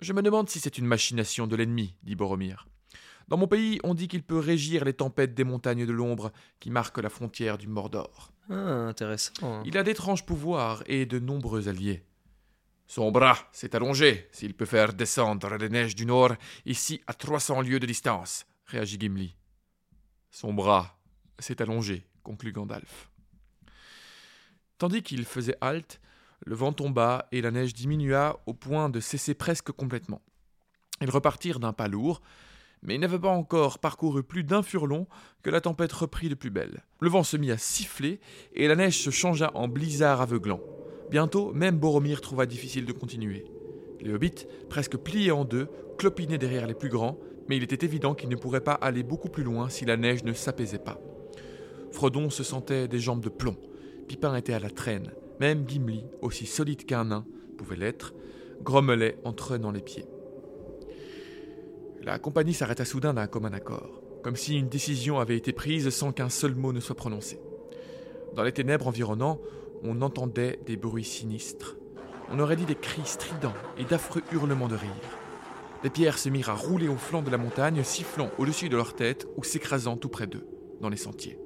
[0.00, 2.68] Je me demande si c'est une machination de l'ennemi, dit Boromir.
[3.28, 6.70] Dans mon pays, on dit qu'il peut régir les tempêtes des montagnes de l'ombre qui
[6.70, 8.32] marquent la frontière du Mordor.
[8.48, 9.62] Ah, intéressant.
[9.64, 12.04] Il a d'étranges pouvoirs et de nombreux alliés.
[12.86, 16.34] Son bras s'est allongé s'il peut faire descendre les neiges du nord
[16.66, 19.34] ici à 300 lieues de distance, réagit Gimli.
[20.30, 20.96] Son bras
[21.40, 23.10] s'est allongé, conclut Gandalf.
[24.78, 26.00] Tandis qu'il faisait halte,
[26.44, 30.22] le vent tomba et la neige diminua au point de cesser presque complètement.
[31.00, 32.20] Ils repartirent d'un pas lourd,
[32.82, 35.06] mais ils n'avaient pas encore parcouru plus d'un furlong
[35.42, 36.84] que la tempête reprit de plus belle.
[37.00, 38.20] Le vent se mit à siffler
[38.54, 40.60] et la neige se changea en blizzard aveuglant.
[41.10, 43.44] Bientôt, même Boromir trouva difficile de continuer.
[44.00, 45.68] Les hobbits, presque pliés en deux,
[45.98, 47.18] clopinaient derrière les plus grands,
[47.48, 50.24] mais il était évident qu'ils ne pourraient pas aller beaucoup plus loin si la neige
[50.24, 51.00] ne s'apaisait pas.
[51.92, 53.56] Frodon se sentait des jambes de plomb.
[54.08, 55.12] Pipin était à la traîne.
[55.40, 57.24] Même Gimli, aussi solide qu'un nain,
[57.56, 58.14] pouvait l'être,
[58.62, 60.06] grommelait en traînant les pieds.
[62.06, 66.12] La compagnie s'arrêta soudain d'un commun accord, comme si une décision avait été prise sans
[66.12, 67.40] qu'un seul mot ne soit prononcé.
[68.36, 69.40] Dans les ténèbres environnantes,
[69.82, 71.74] on entendait des bruits sinistres.
[72.30, 74.90] On aurait dit des cris stridents et d'affreux hurlements de rire.
[75.82, 78.94] Les pierres se mirent à rouler au flanc de la montagne, sifflant au-dessus de leur
[78.94, 80.46] tête ou s'écrasant tout près d'eux,
[80.80, 81.40] dans les sentiers.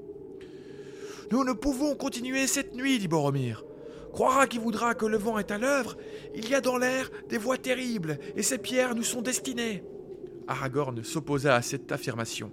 [1.31, 3.65] Nous ne pouvons continuer cette nuit, dit Boromir.
[4.13, 5.97] Croira qui voudra que le vent est à l'œuvre,
[6.35, 9.83] il y a dans l'air des voix terribles, et ces pierres nous sont destinées.
[10.47, 12.53] Aragorn s'opposa à cette affirmation.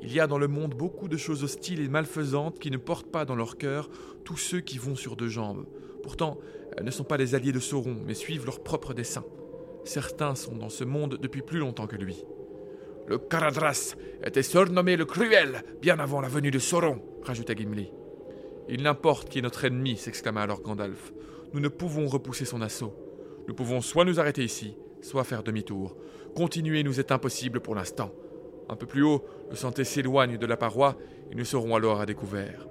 [0.00, 3.10] Il y a dans le monde beaucoup de choses hostiles et malfaisantes qui ne portent
[3.10, 3.88] pas dans leur cœur
[4.24, 5.66] tous ceux qui vont sur deux jambes.
[6.02, 6.38] Pourtant,
[6.76, 9.24] elles ne sont pas les alliés de Sauron, mais suivent leurs propres desseins.
[9.84, 12.24] Certains sont dans ce monde depuis plus longtemps que lui.
[13.06, 13.94] Le Caradras
[14.24, 17.92] était surnommé le Cruel bien avant la venue de Sauron, rajouta Gimli.
[18.68, 21.12] Il n'importe qui est notre ennemi, s'exclama alors Gandalf.
[21.52, 22.94] Nous ne pouvons repousser son assaut.
[23.48, 25.96] Nous pouvons soit nous arrêter ici, soit faire demi-tour.
[26.34, 28.12] Continuer nous est impossible pour l'instant.
[28.68, 30.96] Un peu plus haut, le sentier s'éloigne de la paroi
[31.30, 32.66] et nous serons alors à découvert.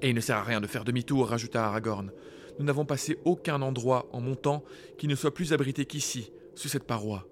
[0.00, 2.12] Et il ne sert à rien de faire demi-tour, rajouta Aragorn.
[2.58, 4.64] Nous n'avons passé aucun endroit en montant
[4.96, 7.26] qui ne soit plus abrité qu'ici, sous cette paroi.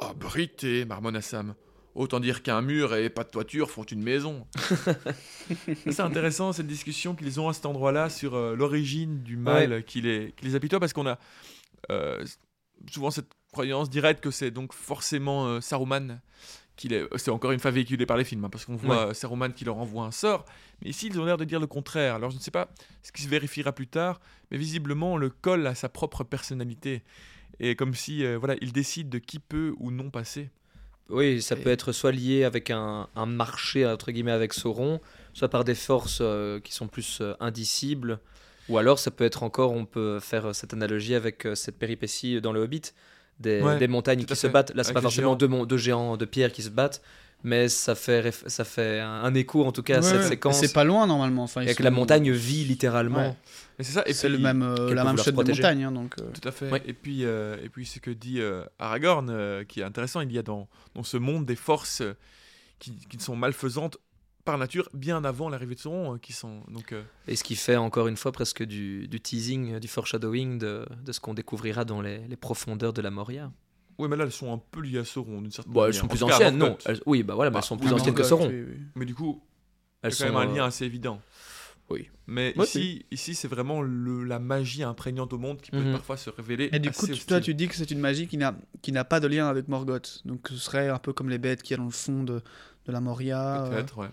[0.00, 1.54] Abrité, marmonna Sam.
[1.94, 4.46] Autant dire qu'un mur et pas de toiture font une maison.
[5.86, 10.02] c'est intéressant cette discussion qu'ils ont à cet endroit-là sur euh, l'origine du mal qui,
[10.02, 11.18] les, qui les apitoie parce qu'on a
[11.90, 12.22] euh,
[12.90, 16.20] souvent cette croyance directe que c'est donc forcément euh, Saruman
[16.76, 17.06] qui les...
[17.16, 19.14] C'est encore une fois véhiculé par les films hein, parce qu'on voit Ouais.
[19.14, 20.44] Saruman qui leur envoie un sort.
[20.82, 22.14] Mais ici, ils ont l'air de dire le contraire.
[22.16, 22.68] Alors je ne sais pas
[23.02, 27.02] ce qui se vérifiera plus tard, mais visiblement, on le colle à sa propre personnalité.
[27.60, 30.50] Et comme si, euh, voilà, il décide de qui peut ou non passer.
[31.08, 35.00] Oui, ça Et- peut être soit lié avec un, un marché, entre guillemets, avec Sauron,
[35.32, 38.18] soit par des forces euh, qui sont plus euh, indicibles,
[38.68, 41.78] ou alors ça peut être encore, on peut faire euh, cette analogie avec euh, cette
[41.78, 42.92] péripétie dans le Hobbit,
[43.40, 44.74] des, Ouais, des montagnes qui se battent.
[44.74, 47.02] Là, c'est pas forcément deux, géants de pierre qui se battent,
[47.44, 50.28] mais ça fait, ça fait un, un écho en tout cas à Ouais, cette ouais.
[50.28, 50.58] séquence.
[50.58, 51.42] C'est pas loin normalement.
[51.44, 53.36] Enfin, et que sont- la montagne vit littéralement.
[53.78, 54.02] C'est ça.
[54.06, 55.84] Et C'est le même, euh, la même chute de montagne.
[55.84, 56.70] hein, donc, euh, Tout à fait.
[56.70, 56.82] Ouais.
[56.86, 60.32] Et puis, euh, et puis ce que dit euh, Aragorn, euh, qui est intéressant, il
[60.32, 62.02] y a dans, dans ce monde des forces
[62.78, 63.98] qui, qui sont malfaisantes
[64.46, 66.92] par nature, bien avant l'arrivée de Sauron, euh, qui sont donc.
[66.92, 70.86] euh, Et ce qui fait encore une fois presque du, du teasing, du foreshadowing de,
[71.04, 73.52] de ce qu'on découvrira dans les, les profondeurs de la Moria.
[73.98, 76.00] Oui, mais là, elles sont un peu liées à Sauron, d'une certaine Bon, elles manière.
[76.00, 76.78] sont En plus anciennes, non.
[76.86, 78.48] Elles- oui, bah voilà, mais Bah, elles sont plus oui, anciennes que Sauron.
[78.48, 78.76] oui, oui.
[78.94, 79.42] Mais du coup,
[80.02, 81.20] Elles a quand même un euh, lien assez évident.
[81.88, 82.08] Oui.
[82.26, 85.92] Mais ici, ici c'est vraiment le- la magie imprégnante au monde qui peut Mhm.
[85.92, 86.68] parfois se révéler.
[86.72, 88.90] Et du assez coup, tu- toi, tu dis que c'est une magie qui n'a qui
[88.90, 90.20] n'a pas de lien avec Morgoth.
[90.24, 92.42] Donc, ce serait un peu comme les bêtes qu'il y a dans le fond de,
[92.86, 93.64] de la Moria.
[93.66, 93.70] euh.
[93.70, 94.08] Peut-être, ouais.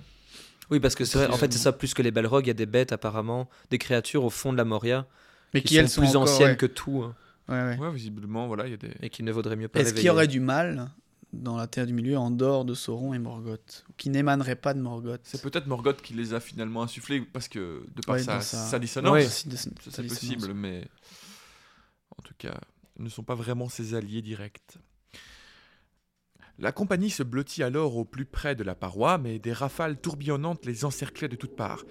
[0.74, 2.52] Oui, parce que c'est vrai, en fait, c'est ça, plus que les Balrogs, il y
[2.52, 5.06] a des bêtes apparemment, des créatures au fond de la Moria,
[5.54, 6.58] mais qui, qui, sont, elles sont plus encore, anciennes ouais.
[6.58, 7.16] que tout, hein,
[7.48, 7.78] Ouais, ouais.
[7.78, 8.92] Ouais, visiblement, voilà, il y a des.
[9.02, 10.90] et qui ne vaudraient mieux pas Est-ce qu'il y aurait du mal
[11.32, 14.80] dans la Terre du Milieu en dehors de Sauron et Morgoth Qui n'émanerait pas de
[14.80, 15.22] Morgoth?
[15.24, 18.42] C'est peut-être Morgoth qui les a finalement insufflés parce que de par Ouais, sa, dans
[18.42, 19.28] sa- sa dissonance, Ouais.
[19.92, 20.88] C'est possible, mais
[22.18, 22.60] en tout cas,
[22.98, 24.78] ils ne sont pas vraiment ses alliés directs.
[26.60, 30.68] La compagnie se blottit alors au plus près de la paroi, mais des rafales tourbillonnantes
[30.68, 31.84] les encerclaient de toutes parts,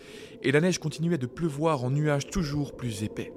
[0.43, 3.33] et la neige continuait de pleuvoir en nuages toujours plus épais.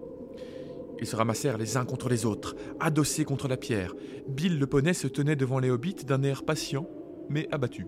[1.00, 3.96] Ils se ramassèrent les uns contre les autres, adossés contre la pierre.
[4.28, 6.88] Bill le poney se tenait devant les hobbits d'un air patient,
[7.28, 7.88] mais abattu.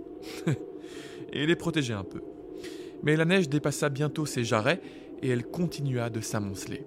[1.31, 2.21] et les protégeait un peu.
[3.03, 4.81] Mais la neige dépassa bientôt ses jarrets,
[5.21, 6.85] et elle continua de s'amonceler.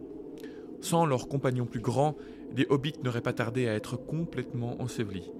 [0.80, 2.16] Sans leurs compagnons plus grands,
[2.56, 5.30] les hobbits n'auraient pas tardé à être complètement ensevelis.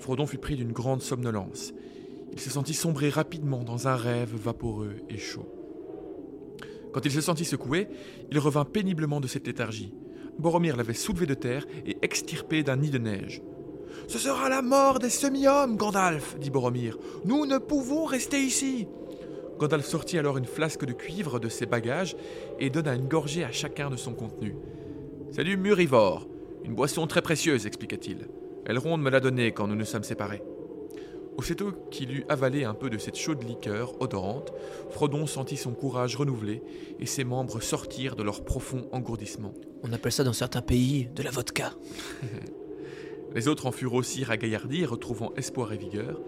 [0.00, 1.72] Frodon fut pris d'une grande somnolence.
[2.32, 5.48] Il se sentit sombrer rapidement dans un rêve vaporeux et chaud.
[6.92, 7.88] Quand il se sentit secoué,
[8.30, 9.94] il revint péniblement de cette léthargie.
[10.38, 13.42] Boromir l'avait soulevé de terre et extirpé d'un nid de neige.
[14.08, 16.96] Ce sera la mort des semi-hommes, Gandalf, dit Boromir.
[17.24, 18.88] Nous ne pouvons rester ici.
[19.58, 22.16] Gandalf sortit alors une flasque de cuivre de ses bagages
[22.58, 24.56] et donna une gorgée à chacun de son contenu.
[25.32, 26.26] C'est du murivore,
[26.64, 28.28] une boisson très précieuse, expliqua-t-il.
[28.70, 30.44] Elrond me l'a donnée quand nous nous sommes séparés.
[31.36, 34.52] Aussitôt qu'il eut avalé un peu de cette chaude liqueur odorante,
[34.90, 36.62] Frodon sentit son courage renouvelé
[37.00, 39.54] et ses membres sortir de leur profond engourdissement.
[39.82, 41.72] On appelle ça dans certains pays de la vodka.
[43.34, 46.20] Les autres en furent aussi ragaillardis, retrouvant espoir et vigueur,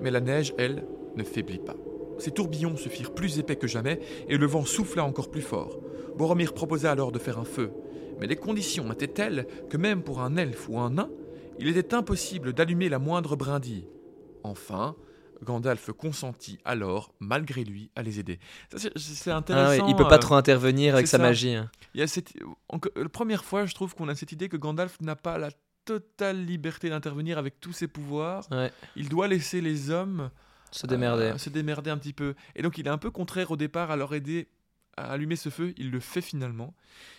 [0.00, 0.84] mais la neige, elle,
[1.14, 1.76] ne faiblit pas.
[2.18, 5.78] Ces tourbillons se firent plus épais que jamais, et le vent souffla encore plus fort.
[6.16, 7.70] Boromir proposa alors de faire un feu,
[8.20, 11.10] mais les conditions étaient telles que même pour un elfe ou un nain,
[11.58, 13.86] il était impossible d'allumer la moindre brindille.
[14.42, 14.96] Enfin,
[15.42, 18.38] Gandalf consentit alors, malgré lui, à les aider.
[18.76, 18.90] C'est-
[19.30, 19.84] Ah intéressant.
[19.84, 21.22] ouais, il peut pas euh, trop intervenir avec sa ça.
[21.22, 21.54] magie.
[21.54, 21.70] hein.
[21.94, 22.34] il y a cette...
[22.96, 25.50] La première fois, je trouve qu'on a cette idée que Gandalf n'a pas la
[25.84, 28.46] totale liberté d'intervenir avec tous ses pouvoirs.
[28.50, 30.30] Ouais, Il doit laisser les hommes
[30.70, 31.24] se démerder.
[31.24, 32.34] euh, se démerder un petit peu.
[32.56, 34.48] Et donc il est un peu contraire au départ à leur aider
[34.96, 35.72] à allumer ce feu.
[35.76, 36.74] Il le fait finalement.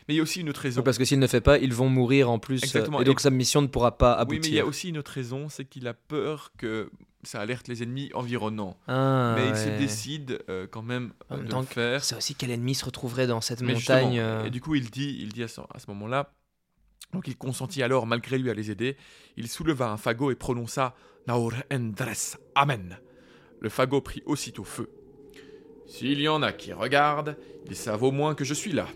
[0.07, 0.81] Mais il y a aussi une autre raison.
[0.81, 2.61] Oui, parce que s'il ne fait pas, ils vont mourir en plus.
[2.61, 3.01] euh, Exactement.
[3.01, 4.41] Et donc Et- sa mission ne pourra pas Oui, aboutir.
[4.43, 6.89] mais il y a aussi une autre raison, c'est qu'il a peur que
[7.23, 8.77] ça alerte les ennemis environnants.
[8.87, 12.03] Ah, mais il se décide euh, quand même En euh, même de temps le faire.
[12.03, 14.19] C'est aussi quel ennemi se retrouverait dans cette Mais montagne.
[14.19, 16.31] euh, Et du coup, il dit, il dit à ce, à ce moment-là,
[17.13, 18.95] donc il consentit alors, malgré lui, à les aider.
[19.37, 20.95] Il souleva un fagot et prononça
[21.27, 22.99] Naur Endres, Amen.
[23.59, 24.89] Le fagot prit aussitôt feu.
[25.87, 27.35] S'il y en a qui regardent,
[27.69, 28.87] ils savent au moins que je suis là.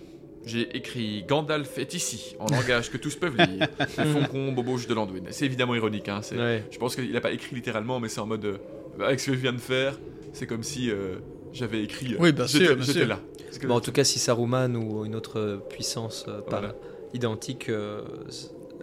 [0.45, 3.67] J'ai écrit Gandalf est ici, en langage que tous peuvent lire.
[3.97, 5.21] Le Foncon, Bobauche de Landuin.
[5.31, 6.63] C'est évidemment ironique, hein, ouais.
[6.71, 8.45] je pense qu'il n'a pas écrit littéralement, mais c'est en mode.
[8.45, 8.57] euh,
[8.99, 9.99] avec ce que je viens de faire,
[10.33, 11.17] c'est comme si euh,
[11.53, 12.13] j'avais écrit.
[12.13, 13.07] euh, Oui, bien sûr, bien sûr.
[13.07, 13.19] là.
[13.63, 16.75] Bon, en tout cas, si Saruman ou une autre puissance euh, pas Voilà.
[17.13, 17.69] identique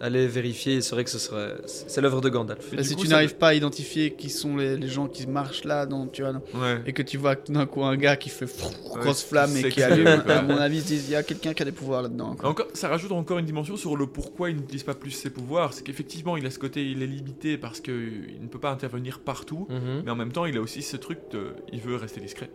[0.01, 1.55] allait vérifier, c'est vrai que ce serait.
[1.65, 2.75] C'est l'œuvre de Gandalf.
[2.75, 5.63] Bah, si coup, tu n'arrives pas à identifier qui sont les, les gens qui marchent
[5.63, 6.81] là, dans, tu vois, Ouais.
[6.85, 9.69] et que tu vois tout d'un coup un gars qui fait frou, grosse flamme et
[9.69, 11.71] qui allume, à mon avis, ils se disent, il y a quelqu'un qui a des
[11.71, 12.35] pouvoirs là-dedans.
[12.43, 15.73] Encore, ça rajoute encore une dimension sur le pourquoi il n'utilise pas plus ses pouvoirs.
[15.73, 19.19] C'est qu'effectivement, il a ce côté, il est limité parce qu'il ne peut pas intervenir
[19.19, 19.67] partout.
[19.69, 20.03] Mhm.
[20.05, 21.53] Mais en même temps, il a aussi ce truc de.
[21.73, 22.49] Il veut rester discret.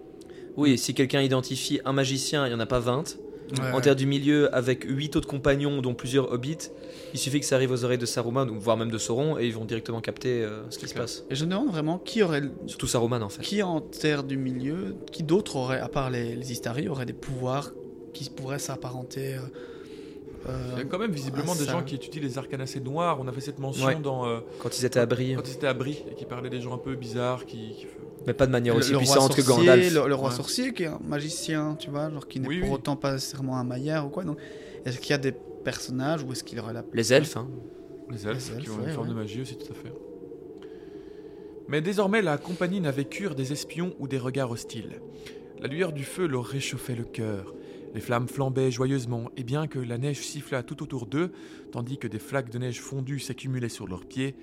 [0.56, 3.16] Oui, si quelqu'un identifie un magicien, il n'y en a pas 20.
[3.60, 6.70] Ouais, En terre du milieu, avec 8 autres compagnons, dont plusieurs hobbits,
[7.12, 9.46] il suffit que ça arrive aux oreilles de Saruman, ou voire même de Sauron, et
[9.46, 11.24] ils vont directement capter euh, ce qui se passe.
[11.28, 13.42] Et je me demande vraiment qui aurait, Surtout Saruman, en fait.
[13.42, 17.12] qui en terre du milieu, qui d'autre aurait, à part les, les Istari, aurait des
[17.12, 17.72] pouvoirs
[18.14, 19.34] qui pourraient s'apparenter.
[20.48, 22.80] euh, Il y a quand même visiblement ah, des gens qui étudient les arcanes assez
[22.80, 23.18] noirs.
[23.20, 23.96] On a fait cette mention Ouais.
[23.96, 24.26] dans.
[24.26, 26.60] euh, Quand ils étaient à Brie, quand ils étaient à Brie et qui parlaient des
[26.60, 27.58] gens un peu bizarres qui.
[27.74, 27.86] qui-
[28.26, 29.94] mais pas de manière aussi le roi puissante que sorcier, Gandalf.
[29.94, 30.34] Le, le roi Ouais.
[30.36, 32.74] sorcier qui est un magicien, tu vois, genre qui n'est Oui, pour oui.
[32.74, 34.24] autant pas nécessairement un maillard ou quoi.
[34.24, 34.38] Donc,
[34.84, 37.48] est-ce qu'il y a des personnages ou est-ce qu'il aurait la Les elfes, hein.
[38.10, 39.14] Les elfes, Les elfes, qui ont ouais, une forme ouais.
[39.14, 39.92] de magie aussi, tout à fait.
[41.68, 45.00] Mais désormais, la compagnie n'avait cure des espions ou des regards hostiles.
[45.60, 47.54] La lueur du feu leur réchauffait le cœur.
[47.94, 51.30] Les flammes flambaient joyeusement, et bien que la neige sifflât tout autour d'eux,
[51.72, 54.34] tandis que des flaques de neige fondue s'accumulaient sur leurs pieds,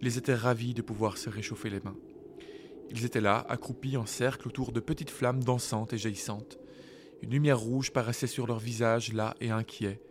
[0.00, 1.96] ils étaient ravis de pouvoir se réchauffer les mains.
[2.92, 6.58] Ils étaient là, accroupis en cercle autour de petites flammes dansantes et jaillissantes.
[7.22, 10.02] Une lumière rouge paraissait sur leurs visages là et inquiets.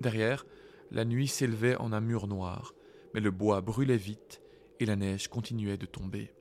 [0.00, 0.44] Derrière,
[0.90, 2.74] la nuit s'élevait en un mur noir,
[3.14, 4.42] mais le bois brûlait vite
[4.80, 6.32] et la neige continuait de tomber.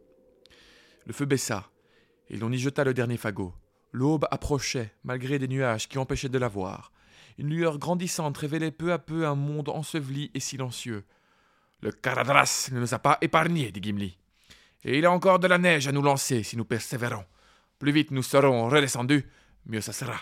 [1.06, 1.70] Le feu baissa,
[2.28, 3.54] et l'on y jeta le dernier fagot.
[3.92, 6.92] L'aube approchait, malgré des nuages qui empêchaient de la voir.
[7.38, 11.04] Une lueur grandissante révélait peu à peu un monde enseveli et silencieux.
[11.82, 14.18] Le Caradras ne nous a pas épargnés, dit Gimli.
[14.86, 17.26] Et il a encore de la neige à nous lancer si nous persévérons.
[17.80, 19.26] Plus vite nous serons redescendus,
[19.66, 20.18] mieux ça sera.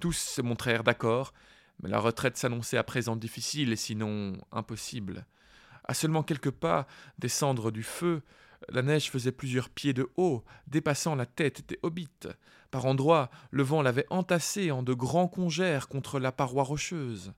[0.00, 1.34] Tous se montrèrent d'accord,
[1.82, 5.26] mais la retraite s'annonçait à présent difficile sinon impossible.
[5.84, 6.86] À seulement quelques pas
[7.18, 8.22] des cendres du feu,
[8.68, 12.08] la neige faisait plusieurs pieds de haut, dépassant la tête des hobbits.
[12.70, 17.32] Par endroits, le vent l'avait entassé en de grands congères contre la paroi rocheuse.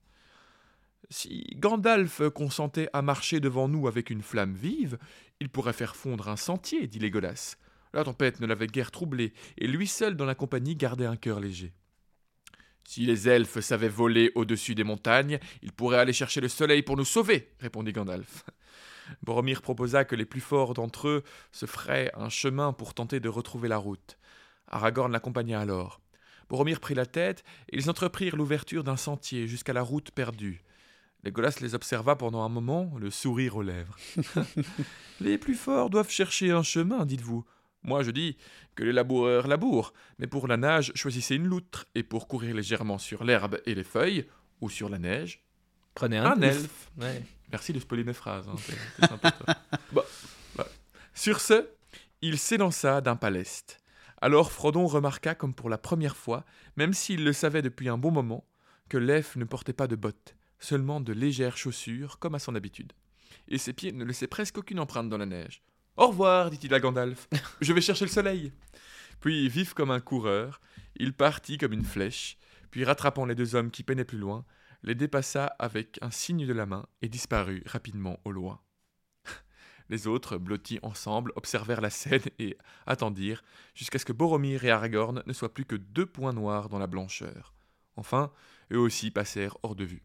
[1.11, 4.99] Si Gandalf consentait à marcher devant nous avec une flamme vive,
[5.43, 7.57] il pourrait faire fondre un sentier, dit Légolas.
[7.93, 11.41] La tempête ne l'avait guère troublé, et lui seul dans la compagnie gardait un cœur
[11.41, 11.75] léger.
[12.85, 16.97] Si les elfes savaient voler au-dessus des montagnes, ils pourraient aller chercher le soleil pour
[16.97, 18.45] nous sauver, répondit Gandalf.
[19.25, 23.29] Boromir proposa que les plus forts d'entre eux se feraient un chemin pour tenter de
[23.29, 24.19] retrouver la route.
[24.69, 26.01] Aragorn l'accompagna alors.
[26.49, 30.63] Boromir prit la tête, et ils entreprirent l'ouverture d'un sentier jusqu'à la route perdue.
[31.25, 33.97] Legolas les observa pendant un moment, le sourire aux lèvres.
[35.21, 37.45] les plus forts doivent chercher un chemin, dites-vous.
[37.85, 38.37] Moi, je dis
[38.75, 42.99] que les laboureurs labourent, mais pour la nage, choisissez une loutre, et pour courir légèrement
[42.99, 44.27] sur l'herbe et les feuilles,
[44.61, 45.43] ou sur la neige,
[45.95, 46.91] Prenez un, un elfe.
[46.99, 47.23] Ouais.
[47.51, 48.49] Merci de spoiler mes phrases.
[48.49, 49.35] hein, sympa.
[49.93, 50.03] Bon.
[51.15, 51.69] Sur ce,
[52.23, 53.79] il s'élança d'un paleste.
[54.23, 56.45] Alors Frodon remarqua, comme pour la première fois,
[56.77, 58.47] même s'il le savait depuis un bon moment,
[58.89, 62.93] que l'elfe ne portait pas de bottes, seulement de légères chaussures, comme à son habitude.
[63.49, 65.63] Et ses pieds ne laissaient presque aucune empreinte dans la neige.
[65.97, 67.29] Au revoir, dit-il à Gandalf.
[67.61, 68.53] Je vais chercher le soleil.
[69.21, 70.61] Puis, vif comme un coureur,
[70.97, 72.39] il partit comme une flèche,
[72.71, 74.45] puis rattrapant les deux hommes qui peinaient plus loin,
[74.83, 78.61] les dépassa avec un signe de la main et disparut rapidement au loin.
[79.91, 83.45] Les autres, blottis ensemble, observèrent la scène et attendirent
[83.75, 86.89] jusqu'à ce que Boromir et Aragorn ne soient plus que deux points noirs dans la
[86.89, 87.55] blancheur.
[87.95, 88.33] Enfin,
[88.73, 90.03] eux aussi passèrent hors de vue.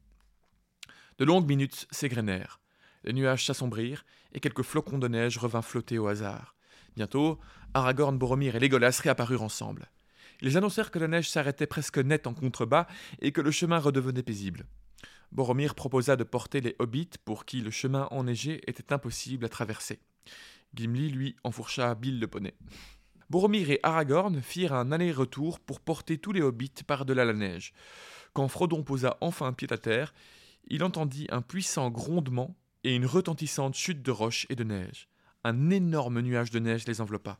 [1.17, 2.59] De longues minutes s'égrenèrent.
[3.03, 6.55] Les nuages s'assombrirent et quelques flocons de neige revinrent flotter au hasard.
[6.95, 7.39] Bientôt,
[7.73, 9.89] Aragorn, Boromir et Légolas réapparurent ensemble.
[10.41, 12.87] Ils annoncèrent que la neige s'arrêtait presque nette en contrebas
[13.19, 14.65] et que le chemin redevenait paisible.
[15.31, 19.99] Boromir proposa de porter les hobbits pour qui le chemin enneigé était impossible à traverser.
[20.73, 22.53] Gimli, lui, enfourcha Bill le poney.
[23.29, 27.73] Boromir et Aragorn firent un aller-retour pour porter tous les hobbits par-delà la neige.
[28.33, 30.13] Quand Frodon posa enfin pied à terre,
[30.67, 35.09] il entendit un puissant grondement et une retentissante chute de roches et de neige.
[35.43, 37.39] Un énorme nuage de neige les enveloppa.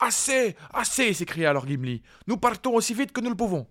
[0.00, 2.02] Assez Assez s'écria alors Gimli.
[2.26, 3.66] Nous partons aussi vite que nous le pouvons.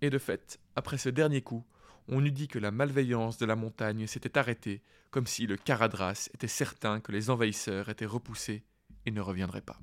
[0.00, 1.64] Et de fait, après ce dernier coup,
[2.08, 6.28] on eût dit que la malveillance de la montagne s'était arrêtée, comme si le Caradras
[6.34, 8.64] était certain que les envahisseurs étaient repoussés
[9.06, 9.78] et ne reviendraient pas.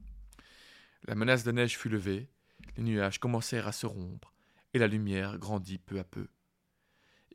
[1.05, 2.29] La menace de neige fut levée,
[2.77, 4.33] les nuages commencèrent à se rompre,
[4.73, 6.27] et la lumière grandit peu à peu.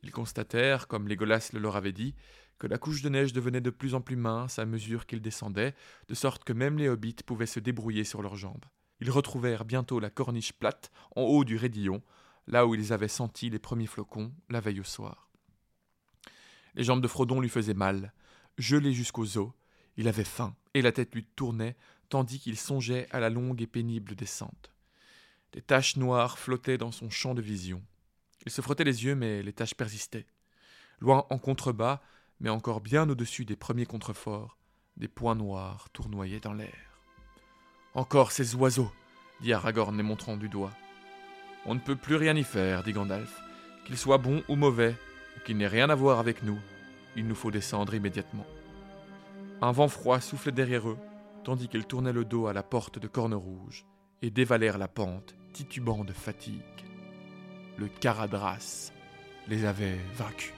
[0.05, 2.13] Ils constatèrent, comme Légolas le leur avait dit,
[2.59, 5.73] que la couche de neige devenait de plus en plus mince à mesure qu'ils descendaient,
[6.07, 8.65] de sorte que même les hobbits pouvaient se débrouiller sur leurs jambes.
[9.01, 12.03] Ils retrouvèrent bientôt la corniche plate, en haut du raidillon,
[12.45, 15.31] là où ils avaient senti les premiers flocons la veille au soir.
[16.75, 18.13] Les jambes de Frodon lui faisaient mal,
[18.59, 19.51] gelé jusqu'aux os,
[19.97, 21.75] il avait faim, et la tête lui tournait,
[22.09, 24.71] tandis qu'il songeait à la longue et pénible descente.
[25.51, 27.81] Des taches noires flottaient dans son champ de vision.
[28.45, 30.27] Il se frottait les yeux, mais les taches persistaient.
[30.99, 32.01] Loin en contrebas,
[32.39, 34.57] mais encore bien au-dessus des premiers contreforts,
[34.97, 37.01] des points noirs tournoyaient dans l'air.
[37.93, 38.91] Encore ces oiseaux,
[39.41, 40.73] dit Aragorn les montrant du doigt.
[41.65, 43.41] On ne peut plus rien y faire, dit Gandalf.
[43.85, 44.95] Qu'ils soient bons ou mauvais,
[45.35, 46.59] ou qu'ils n'aient rien à voir avec nous,
[47.15, 48.45] il nous faut descendre immédiatement.
[49.61, 50.97] Un vent froid soufflait derrière eux,
[51.43, 53.85] tandis qu'ils tournaient le dos à la porte de Corne Rouge
[54.21, 56.84] et dévalèrent la pente, titubant de fatigue.
[57.77, 58.91] Le Caradras
[59.47, 60.53] les avait vaincus.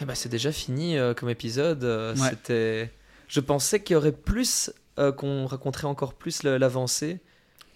[0.00, 1.82] Eh ben, c'est déjà fini euh, comme épisode.
[1.84, 2.30] euh, Ouais.
[2.30, 2.92] C'était.
[3.26, 7.20] Je pensais qu'il y aurait plus, euh, qu'on raconterait encore plus l'avancée,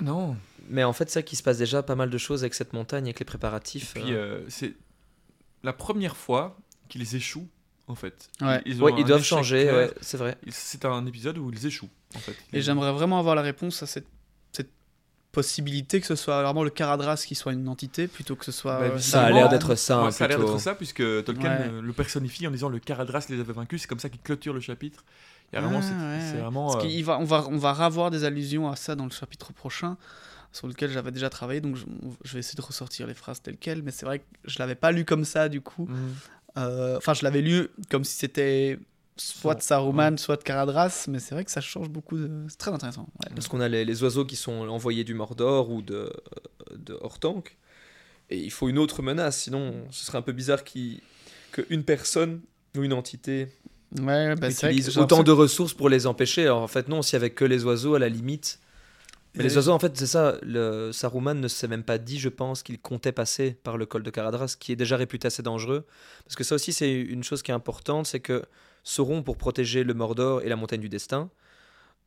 [0.00, 0.36] Non.
[0.68, 3.04] Mais en fait, c'est qu'il se passe déjà pas mal de choses avec cette montagne,
[3.06, 3.96] avec les préparatifs.
[3.96, 4.74] Et puis, euh, c'est
[5.62, 6.56] la première fois
[6.88, 7.48] qu'ils échouent,
[7.88, 8.28] en fait.
[8.40, 8.60] Ouais.
[8.66, 10.36] Ils, Ouais, doivent changer, ouais, c'est vrai.
[10.48, 12.32] C'est un épisode où ils échouent, en fait.
[12.52, 14.06] Et Ils- j'aimerais vraiment avoir la réponse à cette,
[14.52, 14.70] cette
[15.32, 18.78] possibilité que ce soit vraiment le Caradras qui soit une entité plutôt que ce soit.
[18.78, 21.02] Bah, euh, Ça a l'air d'être ça, Ouais, hein, ça a l'air d'être ça, puisque
[21.24, 21.70] Tolkien Ouais.
[21.82, 23.82] le personnifie en disant le Caradras les avait vaincus.
[23.82, 25.04] C'est comme ça qu'il clôture le chapitre.
[25.52, 26.72] Il y a vraiment, Ah, c'est vraiment.
[26.72, 29.52] Parce euh, va, on, va, on va revoir des allusions à ça dans le chapitre
[29.52, 29.96] prochain,
[30.52, 31.84] sur lequel j'avais déjà travaillé, donc je,
[32.24, 34.74] je vais essayer de ressortir les phrases telles quelles, mais c'est vrai que je l'avais
[34.74, 35.86] pas lu comme ça du coup.
[35.86, 36.14] mhm.
[36.58, 38.78] Euh, Enfin, je l'avais lu comme si c'était
[39.16, 42.18] soit de Saruman, soit de Caradras, mais c'est vrai que ça change beaucoup.
[42.18, 42.30] De...
[42.48, 43.08] C'est très intéressant.
[43.24, 43.30] ouais.
[43.34, 46.12] Parce qu'on a les, les oiseaux qui sont envoyés du Mordor ou de,
[46.76, 47.56] de Hortank.
[48.30, 52.40] Et il faut une autre menace, sinon ce serait un peu bizarre qu'une personne
[52.76, 53.48] ou une entité
[54.00, 56.42] Ouais, bah, utilise autant de ressources pour les empêcher.
[56.44, 58.58] Alors en fait, non, s'il y avait que les oiseaux, à la limite.
[59.34, 60.36] Mais les oiseaux, en fait, c'est ça.
[60.42, 64.02] Le Saruman ne s'est même pas dit, je pense, qu'il comptait passer par le col
[64.02, 65.86] de Caradras, qui est déjà réputé assez dangereux.
[66.24, 68.42] Parce que ça aussi, c'est une chose qui est importante, c'est que
[68.84, 71.30] Sauron, pour protéger le Mordor et la Montagne du Destin,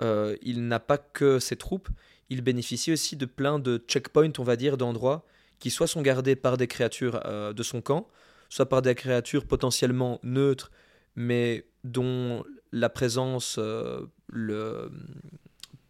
[0.02, 1.90] euh, il n'a pas que ses troupes,
[2.30, 5.26] il bénéficie aussi de plein de checkpoints, on va dire, d'endroits
[5.60, 8.08] qui soit sont gardés par des créatures euh, de son camp,
[8.50, 10.72] soit par des créatures potentiellement neutres,
[11.16, 14.92] mais dont la présence euh, le,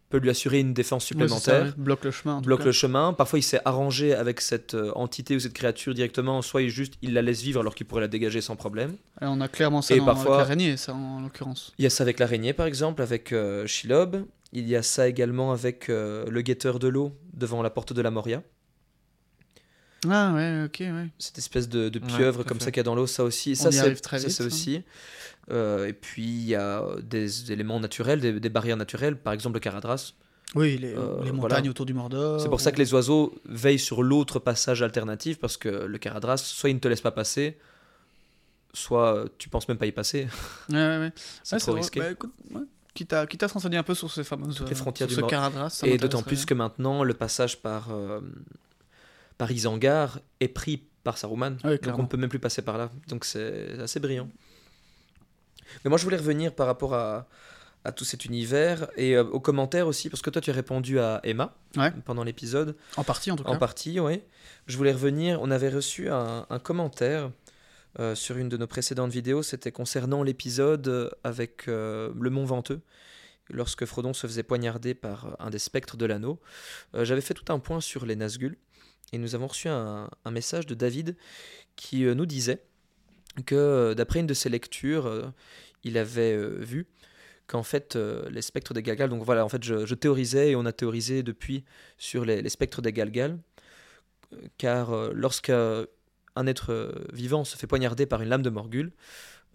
[0.08, 1.64] peut lui assurer une défense Ouais, ça, supplémentaire.
[1.64, 1.72] ouais.
[1.76, 2.34] bloque le chemin.
[2.36, 3.12] en bloque le chemin.
[3.12, 6.42] Parfois, il s'est arrangé avec cette euh, entité ou cette créature directement.
[6.42, 8.92] Soit il juste il la laisse vivre alors qu'il pourrait la dégager sans problème.
[9.20, 11.72] Et on a clairement ça Et dans parfois- avec l'araignée, ça en l'occurrence.
[11.78, 14.24] Il y a ça avec l'araignée, par exemple, avec euh, Shelob.
[14.52, 18.00] Il y a ça également avec euh, le guetteur de l'eau devant la porte de
[18.00, 18.42] la Moria.
[20.08, 21.08] Ah ouais, ok, ouais.
[21.18, 23.52] Cette espèce de, pieuvre comme ça qu'il y a dans l'eau, ça aussi.
[23.58, 24.44] On ça, y c'est arrive très ça, vite, ça.
[24.44, 24.82] aussi.
[25.50, 29.54] Euh, et puis, il y a des éléments naturels, des, des barrières naturelles, par exemple
[29.54, 30.12] le Caradras.
[30.54, 31.32] Oui, les, Euh, les voilà.
[31.32, 32.40] montagnes autour du Mordor.
[32.40, 36.38] C'est pour ça que les oiseaux veillent sur l'autre passage alternatif, parce que le Caradras,
[36.38, 37.58] soit il ne te laisse pas passer,
[38.72, 40.28] soit euh, tu penses même pas y passer.
[40.68, 41.12] Ouais, ouais, ouais.
[41.42, 42.00] C'est trop risqué.
[42.00, 42.32] Bah, écoute.
[42.94, 45.24] Quitte à, quitte à se renseigner un peu sur ces fameuses les frontières sur du
[45.24, 48.20] ce Caradras, Et d'autant plus que maintenant, le passage par, euh,
[49.36, 51.58] par Isengard est pris par Saruman.
[51.62, 52.90] Ouais, donc on peut même plus passer par là.
[53.08, 54.30] Donc c'est assez brillant.
[55.84, 57.28] Mais moi, je voulais revenir par rapport à,
[57.84, 60.98] à tout cet univers et euh, aux commentaires aussi, parce que toi, tu as répondu
[60.98, 61.92] à Emma Ouais.
[62.04, 62.76] pendant l'épisode.
[62.96, 63.50] En partie, en tout cas.
[63.50, 64.22] En partie, oui.
[64.66, 65.40] Je voulais revenir.
[65.42, 67.30] On avait reçu un, un commentaire
[67.98, 69.42] euh, sur une de nos précédentes vidéos.
[69.42, 72.80] C'était concernant l'épisode euh, avec euh, le Mont Venteux,
[73.48, 76.40] lorsque Frodon se faisait poignarder par un des spectres de l'anneau.
[76.94, 78.56] Euh, J'avais fait tout un point sur les Nazgûl.
[79.12, 81.16] Et nous avons reçu un, un message de David
[81.76, 82.60] qui nous disait
[83.44, 85.22] que, euh, d'après une de ses lectures, euh,
[85.86, 86.86] il avait euh, vu
[87.46, 90.72] qu'en fait, les spectres des Galgal, donc voilà, en fait, je, théorisais et on a
[90.72, 91.64] théorisé depuis
[91.96, 93.38] sur les, spectres des Galgal,
[94.32, 95.86] euh, car euh, lorsqu'un
[96.46, 98.90] être vivant se fait poignarder par une lame de Morgul,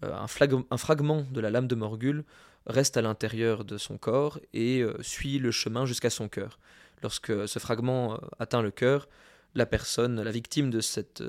[0.00, 0.26] un,
[0.70, 2.24] un fragment de la lame de Morgul
[2.66, 6.58] reste à l'intérieur de son corps et suit le chemin jusqu'à son cœur.
[7.02, 9.08] Lorsque ce fragment atteint le cœur,
[9.54, 11.22] la personne, la victime de, cette,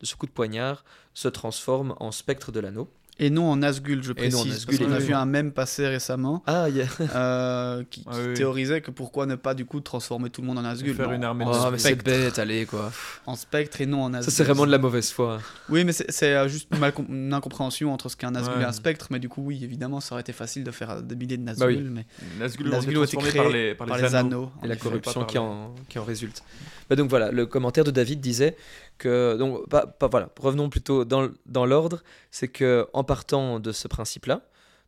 [0.00, 2.88] de ce coup de poignard, se transforme en spectre de l'anneau.
[3.18, 4.66] Et non en Nazgûl, je Et non en précise.
[4.66, 8.34] Nazgûl, parce qu'on a vu un même passer récemment Ah, euh, qui, qui Ah oui.
[8.34, 10.94] théorisait que pourquoi ne pas du coup transformer tout le monde en Nazgûl.
[10.94, 12.92] Faire non, une armée Oh, mais c'est bête, allez, quoi.
[13.24, 14.32] en spectre et non en Ça, Nazgûl.
[14.34, 15.38] c'est vraiment de la mauvaise foi.
[15.70, 18.62] Oui, mais c'est euh, juste une, mal une incompréhension entre ce qu'est un Nazgûl Ouais.
[18.64, 19.06] et un spectre.
[19.10, 21.42] Mais du coup, oui, évidemment, ça aurait été facile de faire euh, des milliers de
[21.42, 21.66] Nazgûl.
[21.68, 21.88] Bah oui.
[21.90, 22.06] mais
[22.38, 24.36] Nazgûl Nazgûl ont été créés par les, par par les les anneaux.
[24.36, 24.52] anneaux.
[24.62, 26.42] et la corruption qui en, qui en résulte.
[26.90, 28.56] Bah donc voilà, le commentaire de David disait
[28.98, 34.42] pas, voilà, revenons plutôt dans, l'ordre, c'est que en partant de ce principe-là,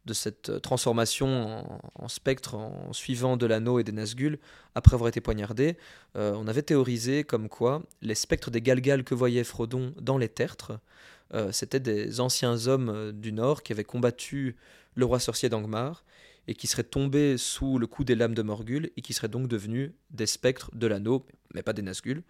[0.06, 4.38] de cette euh, transformation en, en spectre en suivant de l'anneau et des Nazgûl
[4.74, 5.76] après avoir été poignardé,
[6.16, 10.28] euh, on avait théorisé comme quoi les spectres des Galgal que voyait Frodon dans les
[10.28, 10.80] tertres,
[11.34, 14.56] euh, c'était des anciens hommes euh, du Nord qui avaient combattu
[14.94, 16.04] le roi sorcier d'Angmar
[16.48, 19.46] et qui seraient tombés sous le coup des lames de Morgul et qui seraient donc
[19.46, 22.22] devenus des spectres de l'anneau, mais pas des Nazgûl.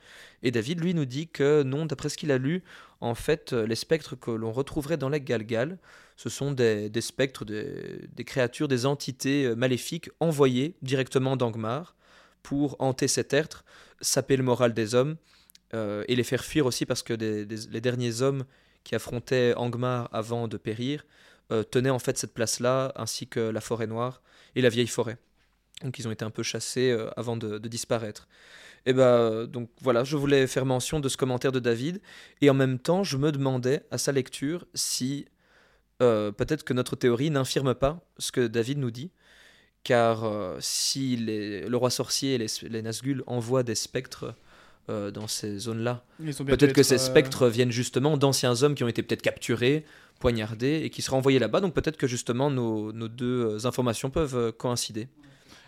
[0.43, 2.63] Et David, lui, nous dit que non, d'après ce qu'il a lu,
[3.01, 5.79] en fait, les spectres que l'on retrouverait dans les Galgal,
[6.17, 11.95] ce sont des, spectres, des, créatures, des entités euh, maléfiques envoyées directement d'Angmar
[12.43, 13.65] pour hanter cet tertre,
[14.01, 15.17] saper le moral des hommes
[15.75, 18.45] euh, et les faire fuir aussi parce que des- les derniers hommes
[18.83, 21.05] qui affrontaient Angmar avant de périr
[21.53, 24.23] euh, tenaient en fait cette place-là, ainsi que la forêt noire
[24.55, 25.19] et la vieille forêt.
[25.83, 28.29] Donc ils ont été un peu chassés euh, avant de, disparaître.
[28.87, 32.01] Et ben donc voilà, je voulais faire mention de ce commentaire de David,
[32.41, 35.27] et en même temps, je me demandais à sa lecture si
[36.01, 39.11] euh, peut-être que notre théorie n'infirme pas ce que David nous dit,
[39.83, 44.35] car euh, si le roi sorcier et les, les Nazgûl envoient des spectres
[44.89, 46.05] euh, dans ces zones-là,
[46.47, 49.85] peut-être que ces euh, spectres viennent justement d'anciens hommes qui ont été peut-être capturés,
[50.19, 51.61] poignardés et qui seraient envoyés là-bas.
[51.61, 55.09] Donc peut-être que justement nos, nos deux euh, informations peuvent euh, coïncider.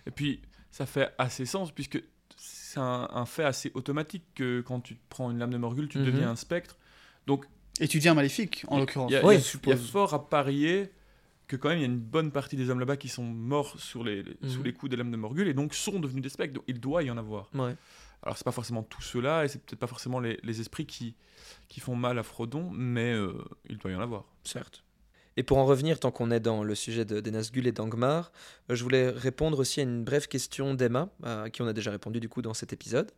[0.06, 0.40] Et puis,
[0.70, 2.02] ça fait assez sens, puisque
[2.36, 5.88] c'est un, un fait assez automatique que quand tu te prends une lame de Morgul,
[5.88, 6.04] tu Mhm.
[6.06, 6.78] deviens un spectre.
[7.26, 7.44] Donc,
[7.80, 9.10] Et tu deviens maléfique, en l'occurrence.
[9.10, 9.36] il y a- Oui,
[9.66, 10.90] y a- fort à parier
[11.48, 13.74] que quand même, il y a une bonne partie des hommes là-bas qui sont morts
[13.80, 14.64] sur les, les- sous Mhm.
[14.64, 16.54] les coups des lames de Morgul et donc sont devenus des spectres.
[16.54, 17.50] Donc, il doit y en avoir.
[17.54, 17.74] Ouais.
[18.22, 21.14] Alors, c'est pas forcément tous ceux-là et c'est peut-être pas forcément les, esprits qui,
[21.78, 23.32] font mal à Frodon, mais euh,
[23.68, 24.24] il doit y en avoir.
[24.44, 24.84] Certes.
[25.36, 28.30] Et pour en revenir, tant qu'on est dans le sujet de, des et d'Angmar,
[28.70, 31.90] euh, je voulais répondre aussi à une brève question d'Emma, à qui on a déjà
[31.90, 33.10] répondu du coup dans cet épisode.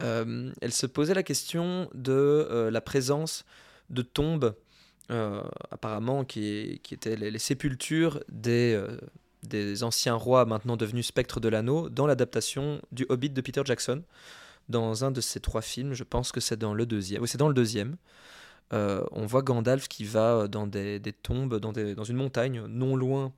[0.00, 3.44] Euh, elle se posait la question de euh, la présence
[3.90, 4.54] de tombes,
[5.10, 8.96] euh, apparemment, qui, étaient les, sépultures des, euh,
[9.42, 14.02] des anciens rois maintenant devenus spectres de l'anneau, dans l'adaptation du Hobbit de Peter Jackson,
[14.68, 17.22] dans un de ces trois films, je pense que c'est dans le deuxième.
[17.22, 17.96] Oui, c'est dans le deuxième.
[18.72, 22.64] Euh, on voit Gandalf qui va dans des, des tombes, dans, des- dans une montagne
[22.66, 23.32] non loin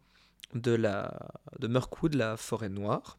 [0.55, 1.19] de, la,
[1.59, 3.16] de Mirkwood, la forêt noire,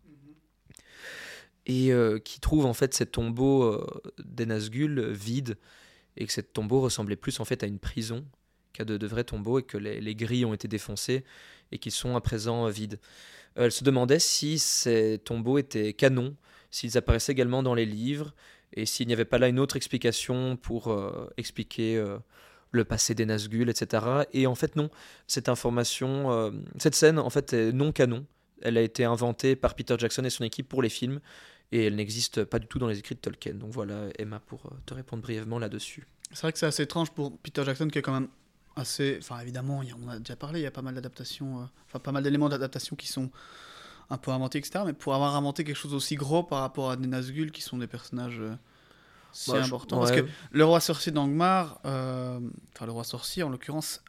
[1.66, 3.88] et euh, qui trouve en fait ces tombeaux euh,
[4.24, 5.58] des Nazgûl vides,
[6.18, 8.24] et que ces tombeaux ressemblaient plus en fait à une prison
[8.74, 11.24] qu'à de, de vrais tombeaux, et que les, les grilles ont été défoncées,
[11.72, 13.00] et qu'ils sont à présent euh, vides.
[13.58, 16.36] Euh, elle se demandait si ces tombeaux étaient canons,
[16.72, 18.34] s'ils apparaissaient également dans les livres,
[18.74, 22.04] et s'il n'y avait pas là une autre explication pour euh, expliquer
[22.72, 24.04] le passé des Nazgûl, etc.
[24.34, 24.90] Et en fait, non.
[25.28, 28.26] Cette information, cette scène, en fait, est non canon.
[28.64, 31.20] Elle a été inventée par Peter Jackson et son équipe pour les films,
[31.72, 33.54] et elle n'existe pas du tout dans les écrits de Tolkien.
[33.54, 36.08] Donc voilà, Emma, pour te répondre brièvement là-dessus.
[36.32, 38.30] C'est vrai que c'est assez étrange pour Peter Jackson qui est quand même
[38.76, 39.18] assez.
[39.20, 41.62] Enfin, évidemment, il y a- on a déjà parlé, il y a pas mal d'adaptations,
[41.62, 43.30] euh, enfin, pas mal d'éléments d'adaptation qui sont
[44.10, 44.84] un peu inventés, etc.
[44.86, 47.78] Mais pour avoir inventé quelque chose aussi gros par rapport à des Nazgûl qui sont
[47.78, 48.56] des personnages euh,
[49.32, 49.70] si Bah, je-.
[50.00, 52.40] Parce que le roi sorcier d'Angmar, euh,
[52.76, 54.02] enfin, le roi sorcier en l'occurrence,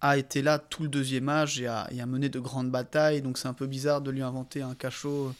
[0.00, 3.22] a été là tout le deuxième âge et a, et a mené de grandes batailles.
[3.22, 5.32] Donc c'est un peu bizarre de lui inventer un cachot euh,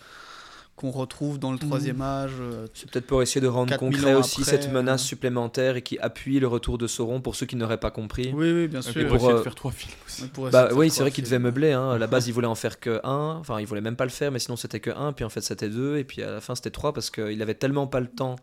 [0.83, 2.33] qu'on retrouve dans le troisième âge.
[2.41, 5.07] euh, C'est peut-être pour essayer de rendre 4000 concret aussi après, cette menace euh.
[5.07, 8.33] supplémentaire et qui appuie le retour de Sauron pour ceux qui n'auraient pas compris.
[8.35, 8.93] Oui, oui, bien Et sûr.
[9.07, 10.25] pour pour, essayer euh, de faire trois films aussi.
[10.51, 11.71] Bah oui, c'est vrai qu'il devait meubler.
[11.71, 11.91] Hein.
[11.93, 13.37] À la base, il voulait en faire que un.
[13.39, 15.13] Enfin, il voulait même pas le faire, mais sinon c'était que un.
[15.13, 15.99] Puis en fait, c'était deux.
[15.99, 18.35] Et puis à la fin, c'était trois parce qu'il avait tellement pas le temps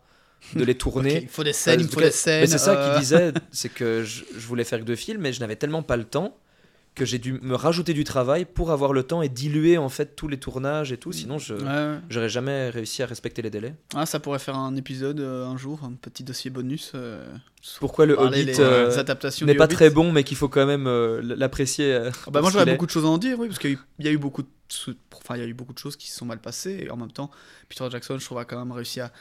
[0.54, 1.20] de les tourner.
[1.22, 2.40] Il faut des scènes, il faut des scènes.
[2.40, 5.34] Mais c'est ça qu'il disait, c'est que je, je voulais faire que deux films, mais
[5.34, 6.34] je n'avais tellement pas le temps
[6.94, 10.16] que j'ai dû me rajouter du travail pour avoir le temps et diluer en fait
[10.16, 11.12] tous les tournages et tout.
[11.12, 13.74] Sinon, je Ouais, j'aurais jamais réussi à respecter les délais.
[13.94, 16.92] Ah, ça pourrait faire un épisode euh, un jour, un petit dossier bonus.
[16.94, 17.24] euh,
[17.78, 19.74] Pourquoi le Hobbit les, euh, adaptations n'est pas Hobbit.
[19.76, 20.86] très bon, mais qu'il faut quand même
[21.20, 21.94] l'apprécier.
[22.26, 24.10] Ah bah moi j'aurais beaucoup de choses à en dire, oui, parce qu'il y a
[24.12, 24.48] eu- beaucoup de,
[25.14, 26.96] enfin il y a eu beaucoup de choses qui se sont mal passées et en
[26.96, 27.30] même temps
[27.68, 29.12] Peter Jackson, je trouve, a quand même réussi à,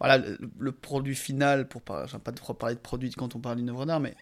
[0.00, 3.56] voilà, le, le produit final pour pas, pas trop parler de produit quand on parle
[3.56, 4.14] d'une œuvre d'art, mais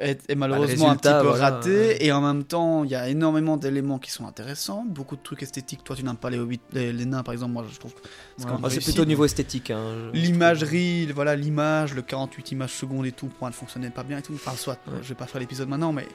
[0.00, 2.04] est, est malheureusement un petit peu voilà, raté ouais.
[2.04, 5.42] et en même temps il y a énormément d'éléments qui sont intéressants, beaucoup de trucs
[5.42, 5.84] esthétiques.
[5.84, 7.94] Toi tu n'aimes pas les, hobbits, les, les nains par exemple, moi je trouve.
[7.94, 8.00] que
[8.38, 9.70] c'est Ah, c'est plutôt au niveau esthétique.
[9.70, 14.02] hein, L'imagerie, voilà, l'image, le 48 images secondes et tout, pour moi, ne fonctionnait pas
[14.02, 14.34] bien et tout.
[14.34, 14.98] Enfin, soit, Ouais.
[15.02, 16.06] je vais pas faire l'épisode maintenant, mais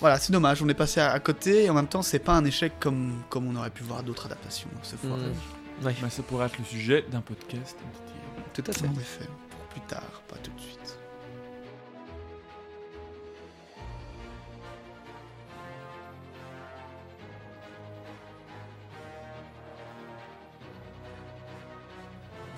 [0.00, 2.44] voilà, c'est dommage, on est passé à, côté et en même temps, c'est pas un
[2.44, 4.68] échec comme, comme on aurait pu voir d'autres adaptations.
[4.82, 5.22] C'est foiré.
[5.22, 5.86] Mm.
[5.86, 7.76] Ouais, Mais ça pourrait être le sujet d'un podcast.
[8.54, 8.86] tout à fait.
[8.86, 10.71] En effet, pour plus tard, pas tout de suite.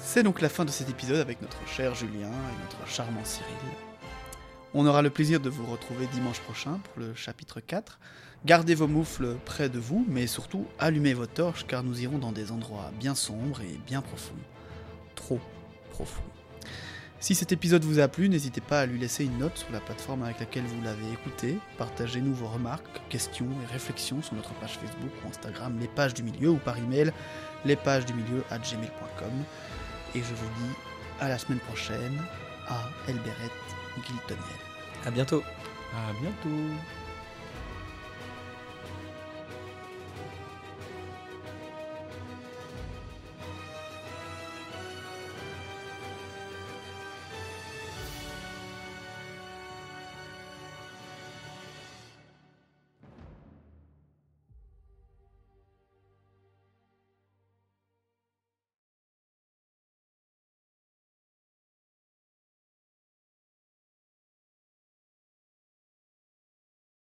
[0.07, 3.49] C'est donc la fin de cet épisode avec notre cher Julien et notre charmant Cyril.
[4.75, 7.99] On aura le plaisir de vous retrouver dimanche prochain pour le chapitre 4.
[8.45, 12.33] Gardez vos moufles près de vous, mais surtout allumez vos torches car nous irons dans
[12.33, 14.35] des endroits bien sombres et bien profonds.
[15.15, 15.41] Trop
[15.91, 16.23] profonds.
[17.19, 19.81] Si cet épisode vous a plu, n'hésitez pas à lui laisser une note sur la
[19.81, 21.57] plateforme avec laquelle vous l'avez écouté.
[21.79, 26.23] Partagez-nous vos remarques, questions et réflexions sur notre page Facebook ou Instagram, les pages du
[26.23, 27.11] milieu, ou par email,
[27.65, 29.33] les pages du milieu à gmail.com.
[30.15, 30.75] Et je vous dis
[31.21, 32.23] à la semaine prochaine
[32.69, 33.51] à Elberet
[33.97, 34.61] Guiltoniel.
[35.05, 35.43] À bientôt.
[35.93, 36.75] À bientôt.